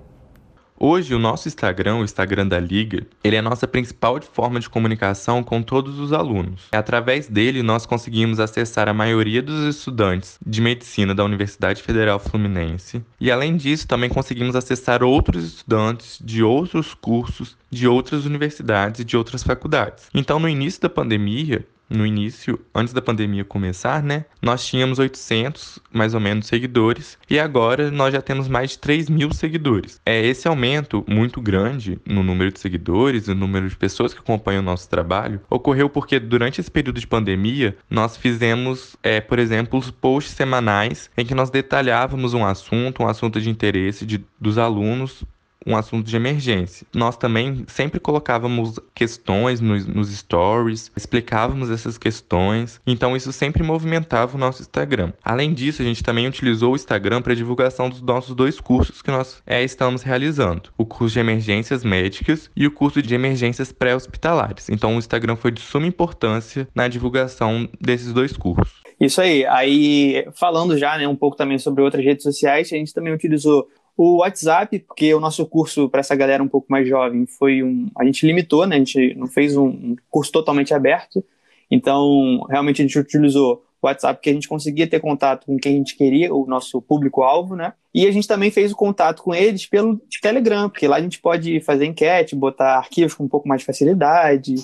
Hoje, 0.79 1.15
o 1.15 1.19
nosso 1.19 1.47
Instagram, 1.47 1.95
o 1.95 2.03
Instagram 2.03 2.47
da 2.47 2.59
Liga, 2.59 3.07
ele 3.23 3.35
é 3.35 3.39
a 3.39 3.41
nossa 3.41 3.67
principal 3.67 4.21
forma 4.21 4.59
de 4.59 4.69
comunicação 4.69 5.41
com 5.41 5.59
todos 5.59 5.99
os 5.99 6.13
alunos. 6.13 6.67
Através 6.71 7.27
dele, 7.27 7.63
nós 7.63 7.87
conseguimos 7.87 8.39
acessar 8.39 8.87
a 8.87 8.93
maioria 8.93 9.41
dos 9.41 9.75
estudantes 9.75 10.37
de 10.45 10.61
medicina 10.61 11.15
da 11.15 11.25
Universidade 11.25 11.81
Federal 11.81 12.19
Fluminense. 12.19 13.03
E, 13.19 13.31
além 13.31 13.57
disso, 13.57 13.87
também 13.87 14.07
conseguimos 14.07 14.55
acessar 14.55 15.01
outros 15.01 15.43
estudantes 15.45 16.19
de 16.23 16.43
outros 16.43 16.93
cursos, 16.93 17.57
de 17.71 17.87
outras 17.87 18.25
universidades 18.25 19.01
e 19.01 19.03
de 19.03 19.17
outras 19.17 19.41
faculdades. 19.41 20.09
Então, 20.13 20.39
no 20.39 20.47
início 20.47 20.79
da 20.79 20.89
pandemia, 20.89 21.65
no 21.89 22.05
início, 22.05 22.59
antes 22.73 22.93
da 22.93 23.01
pandemia 23.01 23.45
começar, 23.45 24.03
né? 24.03 24.25
Nós 24.41 24.65
tínhamos 24.65 24.99
800, 24.99 25.79
mais 25.91 26.13
ou 26.13 26.19
menos, 26.19 26.47
seguidores 26.47 27.17
e 27.29 27.39
agora 27.39 27.89
nós 27.91 28.13
já 28.13 28.21
temos 28.21 28.47
mais 28.47 28.71
de 28.71 28.79
3 28.79 29.09
mil 29.09 29.33
seguidores. 29.33 30.01
É 30.05 30.25
esse 30.25 30.47
aumento 30.47 31.03
muito 31.07 31.41
grande 31.41 31.99
no 32.05 32.23
número 32.23 32.51
de 32.51 32.59
seguidores, 32.59 33.27
no 33.27 33.35
número 33.35 33.69
de 33.69 33.75
pessoas 33.75 34.13
que 34.13 34.19
acompanham 34.19 34.61
o 34.61 34.65
nosso 34.65 34.89
trabalho, 34.89 35.41
ocorreu 35.49 35.89
porque 35.89 36.19
durante 36.19 36.59
esse 36.59 36.69
período 36.69 36.99
de 36.99 37.07
pandemia 37.07 37.77
nós 37.89 38.17
fizemos, 38.17 38.95
é, 39.01 39.21
por 39.21 39.39
exemplo, 39.39 39.79
os 39.79 39.89
posts 39.89 40.33
semanais 40.33 41.09
em 41.17 41.25
que 41.25 41.35
nós 41.35 41.49
detalhávamos 41.49 42.33
um 42.33 42.45
assunto, 42.45 43.03
um 43.03 43.07
assunto 43.07 43.39
de 43.39 43.49
interesse 43.49 44.05
de, 44.05 44.23
dos 44.39 44.57
alunos 44.57 45.23
um 45.67 45.75
assunto 45.75 46.07
de 46.07 46.15
emergência. 46.15 46.87
Nós 46.95 47.17
também 47.17 47.65
sempre 47.67 47.99
colocávamos 47.99 48.79
questões 48.95 49.59
nos, 49.59 49.85
nos 49.85 50.09
stories, 50.09 50.91
explicávamos 50.95 51.69
essas 51.69 51.97
questões, 51.97 52.79
então 52.87 53.15
isso 53.15 53.31
sempre 53.33 53.61
movimentava 53.61 54.35
o 54.35 54.39
nosso 54.39 54.61
Instagram. 54.61 55.11
Além 55.23 55.53
disso, 55.53 55.81
a 55.81 55.85
gente 55.85 56.03
também 56.03 56.27
utilizou 56.27 56.73
o 56.73 56.75
Instagram 56.75 57.21
para 57.21 57.35
divulgação 57.35 57.89
dos 57.89 58.01
nossos 58.01 58.33
dois 58.33 58.59
cursos 58.59 59.01
que 59.01 59.11
nós 59.11 59.41
é, 59.45 59.63
estamos 59.63 60.01
realizando: 60.01 60.69
o 60.77 60.85
curso 60.85 61.13
de 61.13 61.19
emergências 61.19 61.83
médicas 61.83 62.49
e 62.55 62.65
o 62.65 62.71
curso 62.71 63.01
de 63.01 63.13
emergências 63.13 63.71
pré-hospitalares. 63.71 64.69
Então, 64.69 64.95
o 64.95 64.99
Instagram 64.99 65.35
foi 65.35 65.51
de 65.51 65.61
suma 65.61 65.85
importância 65.85 66.67
na 66.73 66.87
divulgação 66.87 67.67
desses 67.79 68.13
dois 68.13 68.35
cursos. 68.35 68.81
Isso 68.99 69.21
aí. 69.21 69.45
Aí, 69.45 70.27
falando 70.33 70.77
já 70.77 70.97
né, 70.97 71.07
um 71.07 71.15
pouco 71.15 71.37
também 71.37 71.59
sobre 71.59 71.83
outras 71.83 72.03
redes 72.03 72.23
sociais, 72.23 72.71
a 72.71 72.75
gente 72.75 72.93
também 72.93 73.13
utilizou 73.13 73.67
o 73.97 74.17
WhatsApp, 74.17 74.77
porque 74.79 75.11
o 75.13 75.19
nosso 75.19 75.43
curso 75.47 75.89
para 75.89 76.01
essa 76.01 76.15
galera 76.15 76.43
um 76.43 76.47
pouco 76.47 76.67
mais 76.69 76.87
jovem 76.87 77.25
foi 77.25 77.63
um. 77.63 77.89
A 77.97 78.05
gente 78.05 78.25
limitou, 78.25 78.67
né? 78.67 78.75
A 78.75 78.79
gente 78.79 79.15
não 79.15 79.25
fez 79.25 79.57
um 79.57 79.95
curso 80.09 80.31
totalmente 80.31 80.73
aberto. 80.73 81.25
Então, 81.69 82.45
realmente 82.47 82.81
a 82.81 82.85
gente 82.85 82.99
utilizou 82.99 83.63
o 83.81 83.87
WhatsApp 83.87 84.19
porque 84.19 84.29
a 84.29 84.33
gente 84.33 84.47
conseguia 84.47 84.87
ter 84.87 84.99
contato 84.99 85.47
com 85.47 85.57
quem 85.57 85.73
a 85.73 85.77
gente 85.77 85.97
queria, 85.97 86.33
o 86.33 86.45
nosso 86.45 86.81
público-alvo, 86.81 87.55
né? 87.55 87.73
E 87.93 88.05
a 88.05 88.11
gente 88.11 88.27
também 88.27 88.51
fez 88.51 88.71
o 88.71 88.75
contato 88.75 89.23
com 89.23 89.33
eles 89.33 89.65
pelo 89.65 89.99
Telegram, 90.21 90.69
porque 90.69 90.87
lá 90.87 90.97
a 90.97 91.01
gente 91.01 91.19
pode 91.19 91.59
fazer 91.61 91.85
enquete, 91.85 92.35
botar 92.35 92.77
arquivos 92.77 93.15
com 93.15 93.23
um 93.23 93.27
pouco 93.27 93.47
mais 93.47 93.61
de 93.61 93.65
facilidade. 93.65 94.55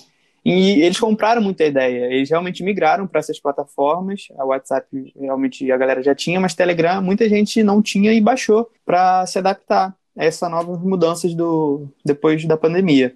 E 0.46 0.82
eles 0.82 1.00
compraram 1.00 1.42
muita 1.42 1.64
ideia, 1.64 2.06
eles 2.14 2.30
realmente 2.30 2.64
migraram 2.64 3.08
para 3.08 3.20
essas 3.20 3.40
plataformas. 3.40 4.28
A 4.38 4.46
WhatsApp 4.46 4.86
realmente 5.18 5.72
a 5.72 5.78
galera 5.78 6.04
já 6.04 6.14
tinha, 6.14 6.40
mas 6.40 6.54
Telegram 6.54 7.02
muita 7.02 7.30
gente 7.30 7.64
não 7.64 7.82
tinha 7.82 8.14
e 8.14 8.20
baixou 8.20 8.70
para 8.86 9.26
se 9.26 9.40
adaptar 9.40 9.96
a 10.18 10.26
essas 10.26 10.52
novas 10.52 10.82
mudanças 10.82 11.34
do 11.34 11.88
depois 12.06 12.46
da 12.46 12.58
pandemia. 12.58 13.16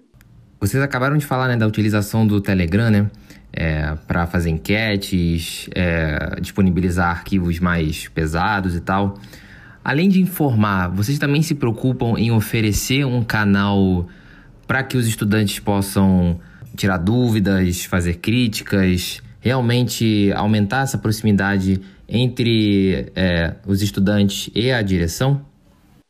Vocês 0.58 0.82
acabaram 0.82 1.16
de 1.18 1.26
falar 1.26 1.48
né, 1.48 1.56
da 1.56 1.66
utilização 1.66 2.26
do 2.26 2.40
Telegram, 2.40 2.90
né? 2.90 3.10
É, 3.52 3.94
para 4.06 4.26
fazer 4.26 4.50
enquetes, 4.50 5.68
é, 5.74 6.38
disponibilizar 6.40 7.10
arquivos 7.10 7.58
mais 7.58 8.08
pesados 8.08 8.74
e 8.74 8.80
tal. 8.80 9.18
Além 9.82 10.08
de 10.08 10.20
informar, 10.20 10.88
vocês 10.88 11.18
também 11.18 11.40
se 11.42 11.54
preocupam 11.54 12.18
em 12.18 12.30
oferecer 12.30 13.06
um 13.06 13.22
canal 13.22 14.06
para 14.66 14.82
que 14.82 14.96
os 14.96 15.06
estudantes 15.06 15.58
possam 15.60 16.38
tirar 16.78 16.96
dúvidas, 16.96 17.84
fazer 17.84 18.14
críticas, 18.14 19.20
realmente 19.40 20.32
aumentar 20.34 20.82
essa 20.82 20.96
proximidade 20.96 21.80
entre 22.08 23.12
é, 23.14 23.54
os 23.66 23.82
estudantes 23.82 24.50
e 24.54 24.70
a 24.70 24.80
direção? 24.80 25.44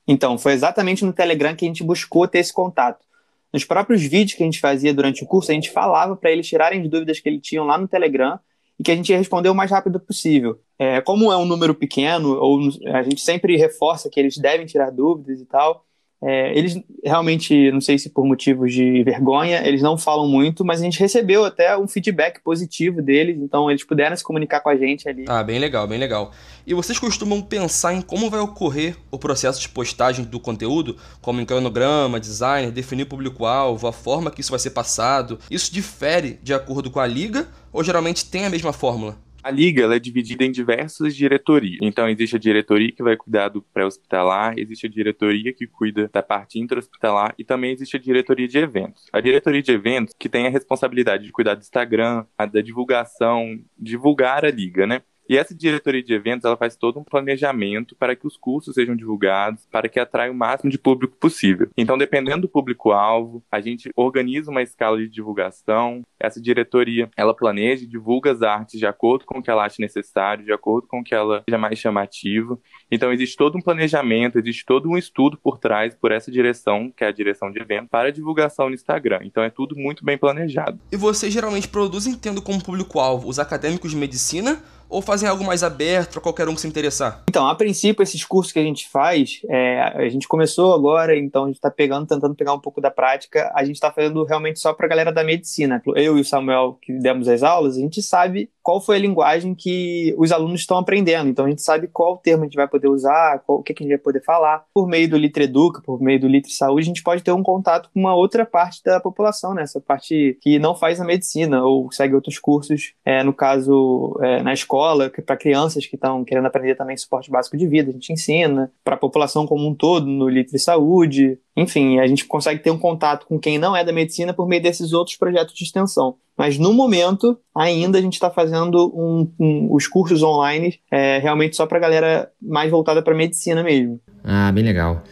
Então, 0.06 0.38
foi 0.38 0.52
exatamente 0.52 1.04
no 1.04 1.12
Telegram 1.12 1.54
que 1.54 1.64
a 1.64 1.68
gente 1.68 1.82
buscou 1.82 2.28
ter 2.28 2.38
esse 2.38 2.52
contato. 2.52 3.04
Nos 3.52 3.64
próprios 3.64 4.02
vídeos 4.02 4.34
que 4.34 4.42
a 4.42 4.46
gente 4.46 4.60
fazia 4.60 4.92
durante 4.92 5.24
o 5.24 5.26
curso, 5.26 5.50
a 5.50 5.54
gente 5.54 5.70
falava 5.70 6.14
para 6.14 6.30
eles 6.30 6.46
tirarem 6.46 6.82
as 6.82 6.88
dúvidas 6.88 7.18
que 7.18 7.28
eles 7.28 7.40
tinham 7.42 7.64
lá 7.64 7.78
no 7.78 7.88
Telegram 7.88 8.38
e 8.78 8.82
que 8.82 8.90
a 8.90 8.94
gente 8.96 9.10
ia 9.10 9.18
responder 9.18 9.48
o 9.48 9.54
mais 9.54 9.70
rápido 9.70 9.98
possível. 9.98 10.60
É, 10.78 11.00
como 11.00 11.32
é 11.32 11.36
um 11.36 11.44
número 11.44 11.74
pequeno, 11.74 12.38
ou 12.38 12.60
a 12.94 13.02
gente 13.02 13.20
sempre 13.20 13.56
reforça 13.56 14.08
que 14.10 14.20
eles 14.20 14.36
devem 14.36 14.66
tirar 14.66 14.90
dúvidas 14.90 15.40
e 15.40 15.46
tal, 15.46 15.84
é, 16.22 16.56
eles 16.58 16.80
realmente, 17.04 17.70
não 17.70 17.80
sei 17.80 17.96
se 17.96 18.10
por 18.10 18.26
motivos 18.26 18.72
de 18.72 19.04
vergonha, 19.04 19.62
eles 19.64 19.80
não 19.80 19.96
falam 19.96 20.28
muito, 20.28 20.64
mas 20.64 20.80
a 20.80 20.84
gente 20.84 20.98
recebeu 20.98 21.44
até 21.44 21.76
um 21.78 21.86
feedback 21.86 22.40
positivo 22.42 23.00
deles, 23.00 23.38
então 23.40 23.70
eles 23.70 23.84
puderam 23.84 24.16
se 24.16 24.24
comunicar 24.24 24.60
com 24.60 24.68
a 24.68 24.76
gente 24.76 25.08
ali. 25.08 25.24
Ah, 25.28 25.42
bem 25.42 25.58
legal, 25.58 25.86
bem 25.86 25.98
legal. 25.98 26.32
E 26.66 26.74
vocês 26.74 26.98
costumam 26.98 27.40
pensar 27.40 27.94
em 27.94 28.02
como 28.02 28.28
vai 28.28 28.40
ocorrer 28.40 28.96
o 29.10 29.18
processo 29.18 29.60
de 29.60 29.68
postagem 29.68 30.24
do 30.24 30.40
conteúdo, 30.40 30.96
como 31.22 31.40
em 31.40 31.46
cronograma, 31.46 32.18
design, 32.18 32.72
definir 32.72 33.04
público-alvo, 33.04 33.86
a 33.86 33.92
forma 33.92 34.30
que 34.30 34.40
isso 34.40 34.50
vai 34.50 34.58
ser 34.58 34.70
passado? 34.70 35.38
Isso 35.50 35.72
difere 35.72 36.38
de 36.42 36.52
acordo 36.52 36.90
com 36.90 36.98
a 36.98 37.06
liga 37.06 37.46
ou 37.72 37.84
geralmente 37.84 38.28
tem 38.28 38.44
a 38.44 38.50
mesma 38.50 38.72
fórmula? 38.72 39.27
A 39.42 39.50
liga 39.50 39.94
é 39.94 39.98
dividida 39.98 40.44
em 40.44 40.50
diversas 40.50 41.14
diretorias. 41.14 41.78
Então, 41.80 42.08
existe 42.08 42.36
a 42.36 42.38
diretoria 42.38 42.90
que 42.90 43.02
vai 43.02 43.16
cuidar 43.16 43.48
do 43.48 43.62
pré-hospitalar, 43.62 44.58
existe 44.58 44.86
a 44.86 44.90
diretoria 44.90 45.52
que 45.52 45.66
cuida 45.66 46.08
da 46.12 46.22
parte 46.22 46.58
intra-hospitalar 46.58 47.34
e 47.38 47.44
também 47.44 47.72
existe 47.72 47.96
a 47.96 48.00
diretoria 48.00 48.48
de 48.48 48.58
eventos. 48.58 49.06
A 49.12 49.20
diretoria 49.20 49.62
de 49.62 49.72
eventos 49.72 50.14
que 50.18 50.28
tem 50.28 50.46
a 50.46 50.50
responsabilidade 50.50 51.24
de 51.24 51.32
cuidar 51.32 51.54
do 51.54 51.60
Instagram, 51.60 52.26
da 52.36 52.60
divulgação, 52.60 53.58
divulgar 53.78 54.44
a 54.44 54.50
liga, 54.50 54.86
né? 54.86 55.02
E 55.28 55.36
essa 55.36 55.54
diretoria 55.54 56.02
de 56.02 56.14
eventos, 56.14 56.44
ela 56.44 56.56
faz 56.56 56.74
todo 56.74 56.98
um 56.98 57.04
planejamento 57.04 57.94
para 57.94 58.16
que 58.16 58.26
os 58.26 58.36
cursos 58.36 58.74
sejam 58.74 58.96
divulgados, 58.96 59.66
para 59.70 59.88
que 59.88 60.00
atraia 60.00 60.32
o 60.32 60.34
máximo 60.34 60.70
de 60.70 60.78
público 60.78 61.16
possível. 61.16 61.68
Então, 61.76 61.98
dependendo 61.98 62.42
do 62.42 62.48
público-alvo, 62.48 63.42
a 63.52 63.60
gente 63.60 63.90
organiza 63.94 64.50
uma 64.50 64.62
escala 64.62 64.96
de 64.96 65.08
divulgação. 65.08 66.02
Essa 66.18 66.40
diretoria, 66.40 67.10
ela 67.14 67.34
planeja 67.34 67.84
e 67.84 67.86
divulga 67.86 68.32
as 68.32 68.40
artes 68.40 68.80
de 68.80 68.86
acordo 68.86 69.26
com 69.26 69.38
o 69.38 69.42
que 69.42 69.50
ela 69.50 69.66
acha 69.66 69.76
necessário, 69.80 70.44
de 70.44 70.52
acordo 70.52 70.86
com 70.88 71.00
o 71.00 71.04
que 71.04 71.14
ela 71.14 71.42
seja 71.46 71.58
mais 71.58 71.78
chamativo. 71.78 72.58
Então, 72.90 73.12
existe 73.12 73.36
todo 73.36 73.58
um 73.58 73.60
planejamento, 73.60 74.38
existe 74.38 74.64
todo 74.64 74.88
um 74.88 74.96
estudo 74.96 75.36
por 75.36 75.58
trás, 75.58 75.94
por 75.94 76.10
essa 76.10 76.30
direção, 76.30 76.90
que 76.90 77.04
é 77.04 77.08
a 77.08 77.12
direção 77.12 77.50
de 77.50 77.60
evento, 77.60 77.88
para 77.90 78.10
divulgação 78.10 78.68
no 78.68 78.74
Instagram. 78.74 79.20
Então, 79.22 79.42
é 79.42 79.50
tudo 79.50 79.76
muito 79.76 80.02
bem 80.04 80.16
planejado. 80.16 80.80
E 80.90 80.96
vocês 80.96 81.32
geralmente 81.32 81.68
produzem 81.68 82.14
tendo 82.14 82.40
como 82.40 82.64
público-alvo 82.64 83.28
os 83.28 83.38
acadêmicos 83.38 83.90
de 83.90 83.96
medicina 83.96 84.62
ou 84.88 85.02
fazem 85.02 85.28
algo 85.28 85.44
mais 85.44 85.62
aberto 85.62 86.12
para 86.12 86.20
qualquer 86.20 86.48
um 86.48 86.54
que 86.54 86.60
se 86.60 86.68
interessar? 86.68 87.22
Então, 87.28 87.46
a 87.46 87.54
princípio, 87.54 88.02
esses 88.02 88.24
cursos 88.24 88.52
que 88.52 88.58
a 88.58 88.62
gente 88.62 88.88
faz, 88.88 89.40
é, 89.48 89.80
a 89.80 90.08
gente 90.08 90.26
começou 90.26 90.74
agora, 90.74 91.16
então 91.16 91.44
a 91.44 91.46
gente 91.46 91.56
está 91.56 91.70
pegando, 91.70 92.06
tentando 92.06 92.34
pegar 92.34 92.54
um 92.54 92.60
pouco 92.60 92.80
da 92.80 92.90
prática. 92.90 93.52
A 93.54 93.64
gente 93.64 93.76
está 93.76 93.92
fazendo 93.92 94.24
realmente 94.24 94.58
só 94.58 94.72
para 94.72 94.86
a 94.86 94.88
galera 94.88 95.12
da 95.12 95.22
medicina. 95.22 95.82
Eu 95.94 96.16
e 96.16 96.20
o 96.20 96.24
Samuel, 96.24 96.78
que 96.80 96.92
demos 96.92 97.28
as 97.28 97.42
aulas, 97.42 97.76
a 97.76 97.80
gente 97.80 98.02
sabe 98.02 98.50
qual 98.68 98.82
foi 98.82 98.96
a 98.96 99.00
linguagem 99.00 99.54
que 99.54 100.14
os 100.18 100.30
alunos 100.30 100.60
estão 100.60 100.76
aprendendo. 100.76 101.30
Então, 101.30 101.46
a 101.46 101.48
gente 101.48 101.62
sabe 101.62 101.88
qual 101.88 102.18
termo 102.18 102.42
a 102.42 102.46
gente 102.46 102.54
vai 102.54 102.68
poder 102.68 102.88
usar, 102.88 103.42
qual, 103.46 103.60
o 103.60 103.62
que, 103.62 103.72
que 103.72 103.82
a 103.82 103.86
gente 103.86 103.96
vai 103.96 104.02
poder 104.02 104.22
falar. 104.22 104.62
Por 104.74 104.86
meio 104.86 105.08
do 105.08 105.16
Litre 105.16 105.44
Educa, 105.44 105.80
por 105.80 106.02
meio 106.02 106.20
do 106.20 106.28
Litre 106.28 106.52
Saúde, 106.52 106.82
a 106.82 106.84
gente 106.84 107.02
pode 107.02 107.22
ter 107.22 107.32
um 107.32 107.42
contato 107.42 107.88
com 107.88 107.98
uma 107.98 108.14
outra 108.14 108.44
parte 108.44 108.82
da 108.84 109.00
população, 109.00 109.54
né? 109.54 109.62
Essa 109.62 109.80
parte 109.80 110.36
que 110.42 110.58
não 110.58 110.74
faz 110.74 111.00
a 111.00 111.04
medicina 111.06 111.64
ou 111.64 111.90
segue 111.90 112.14
outros 112.14 112.38
cursos, 112.38 112.92
é, 113.06 113.24
no 113.24 113.32
caso, 113.32 114.14
é, 114.20 114.42
na 114.42 114.52
escola 114.52 115.10
para 115.24 115.38
crianças 115.38 115.86
que 115.86 115.96
estão 115.96 116.22
querendo 116.22 116.44
aprender 116.44 116.74
também 116.74 116.94
suporte 116.94 117.30
básico 117.30 117.56
de 117.56 117.66
vida, 117.66 117.88
a 117.88 117.94
gente 117.94 118.12
ensina, 118.12 118.70
para 118.84 118.96
a 118.96 118.98
população 118.98 119.46
como 119.46 119.66
um 119.66 119.74
todo, 119.74 120.06
no 120.06 120.28
Litre 120.28 120.58
Saúde, 120.58 121.38
enfim, 121.56 122.00
a 122.00 122.06
gente 122.06 122.26
consegue 122.26 122.62
ter 122.62 122.70
um 122.70 122.78
contato 122.78 123.26
com 123.26 123.38
quem 123.38 123.56
não 123.56 123.74
é 123.74 123.82
da 123.82 123.94
medicina 123.94 124.34
por 124.34 124.46
meio 124.46 124.62
desses 124.62 124.92
outros 124.92 125.16
projetos 125.16 125.54
de 125.54 125.64
extensão. 125.64 126.16
Mas 126.38 126.56
no 126.56 126.72
momento, 126.72 127.36
ainda 127.52 127.98
a 127.98 128.00
gente 128.00 128.12
está 128.12 128.30
fazendo 128.30 128.92
um, 128.94 129.28
um, 129.40 129.68
os 129.72 129.88
cursos 129.88 130.22
online 130.22 130.78
é, 130.88 131.18
realmente 131.18 131.56
só 131.56 131.66
para 131.66 131.80
galera 131.80 132.30
mais 132.40 132.70
voltada 132.70 133.02
para 133.02 133.12
medicina 133.12 133.60
mesmo. 133.60 134.00
Ah, 134.22 134.52
bem 134.52 134.62
legal. 134.62 135.02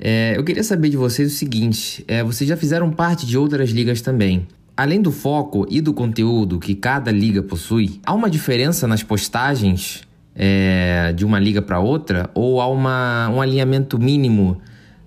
É, 0.00 0.34
eu 0.36 0.42
queria 0.42 0.64
saber 0.64 0.88
de 0.88 0.96
vocês 0.96 1.32
o 1.32 1.36
seguinte: 1.36 2.04
é, 2.08 2.24
vocês 2.24 2.50
já 2.50 2.56
fizeram 2.56 2.90
parte 2.90 3.24
de 3.24 3.38
outras 3.38 3.70
ligas 3.70 4.00
também. 4.00 4.48
Além 4.76 5.00
do 5.00 5.12
foco 5.12 5.64
e 5.70 5.80
do 5.80 5.94
conteúdo 5.94 6.58
que 6.58 6.74
cada 6.74 7.12
liga 7.12 7.42
possui, 7.42 8.00
há 8.04 8.12
uma 8.12 8.28
diferença 8.28 8.88
nas 8.88 9.04
postagens 9.04 10.02
é, 10.34 11.12
de 11.12 11.24
uma 11.24 11.38
liga 11.38 11.62
para 11.62 11.78
outra? 11.78 12.28
Ou 12.34 12.60
há 12.60 12.66
uma, 12.66 13.28
um 13.28 13.40
alinhamento 13.40 13.98
mínimo 14.00 14.60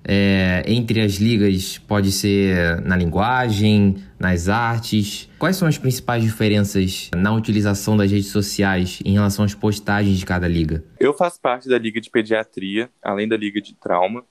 é, 0.08 0.64
entre 0.68 1.02
as 1.02 1.14
ligas? 1.16 1.78
Pode 1.78 2.12
ser 2.12 2.82
na 2.82 2.96
linguagem, 2.96 3.96
nas 4.20 4.48
artes? 4.48 5.30
Quais 5.38 5.56
são 5.56 5.68
as 5.68 5.78
principais 5.78 6.24
diferenças 6.24 7.10
na 7.16 7.34
utilização 7.34 7.98
das 7.98 8.12
redes 8.12 8.28
sociais 8.28 9.00
em 9.04 9.14
relação 9.14 9.44
às 9.44 9.54
postagens 9.54 10.18
de 10.18 10.26
cada 10.26 10.48
liga? 10.48 10.84
Eu 11.00 11.14
faço 11.14 11.40
parte 11.42 11.68
da 11.68 11.78
liga 11.78 12.00
de 12.00 12.10
pediatria, 12.10 12.90
além 13.04 13.28
da 13.28 13.36
liga 13.38 13.62
de 13.62 13.76
trauma. 13.76 14.24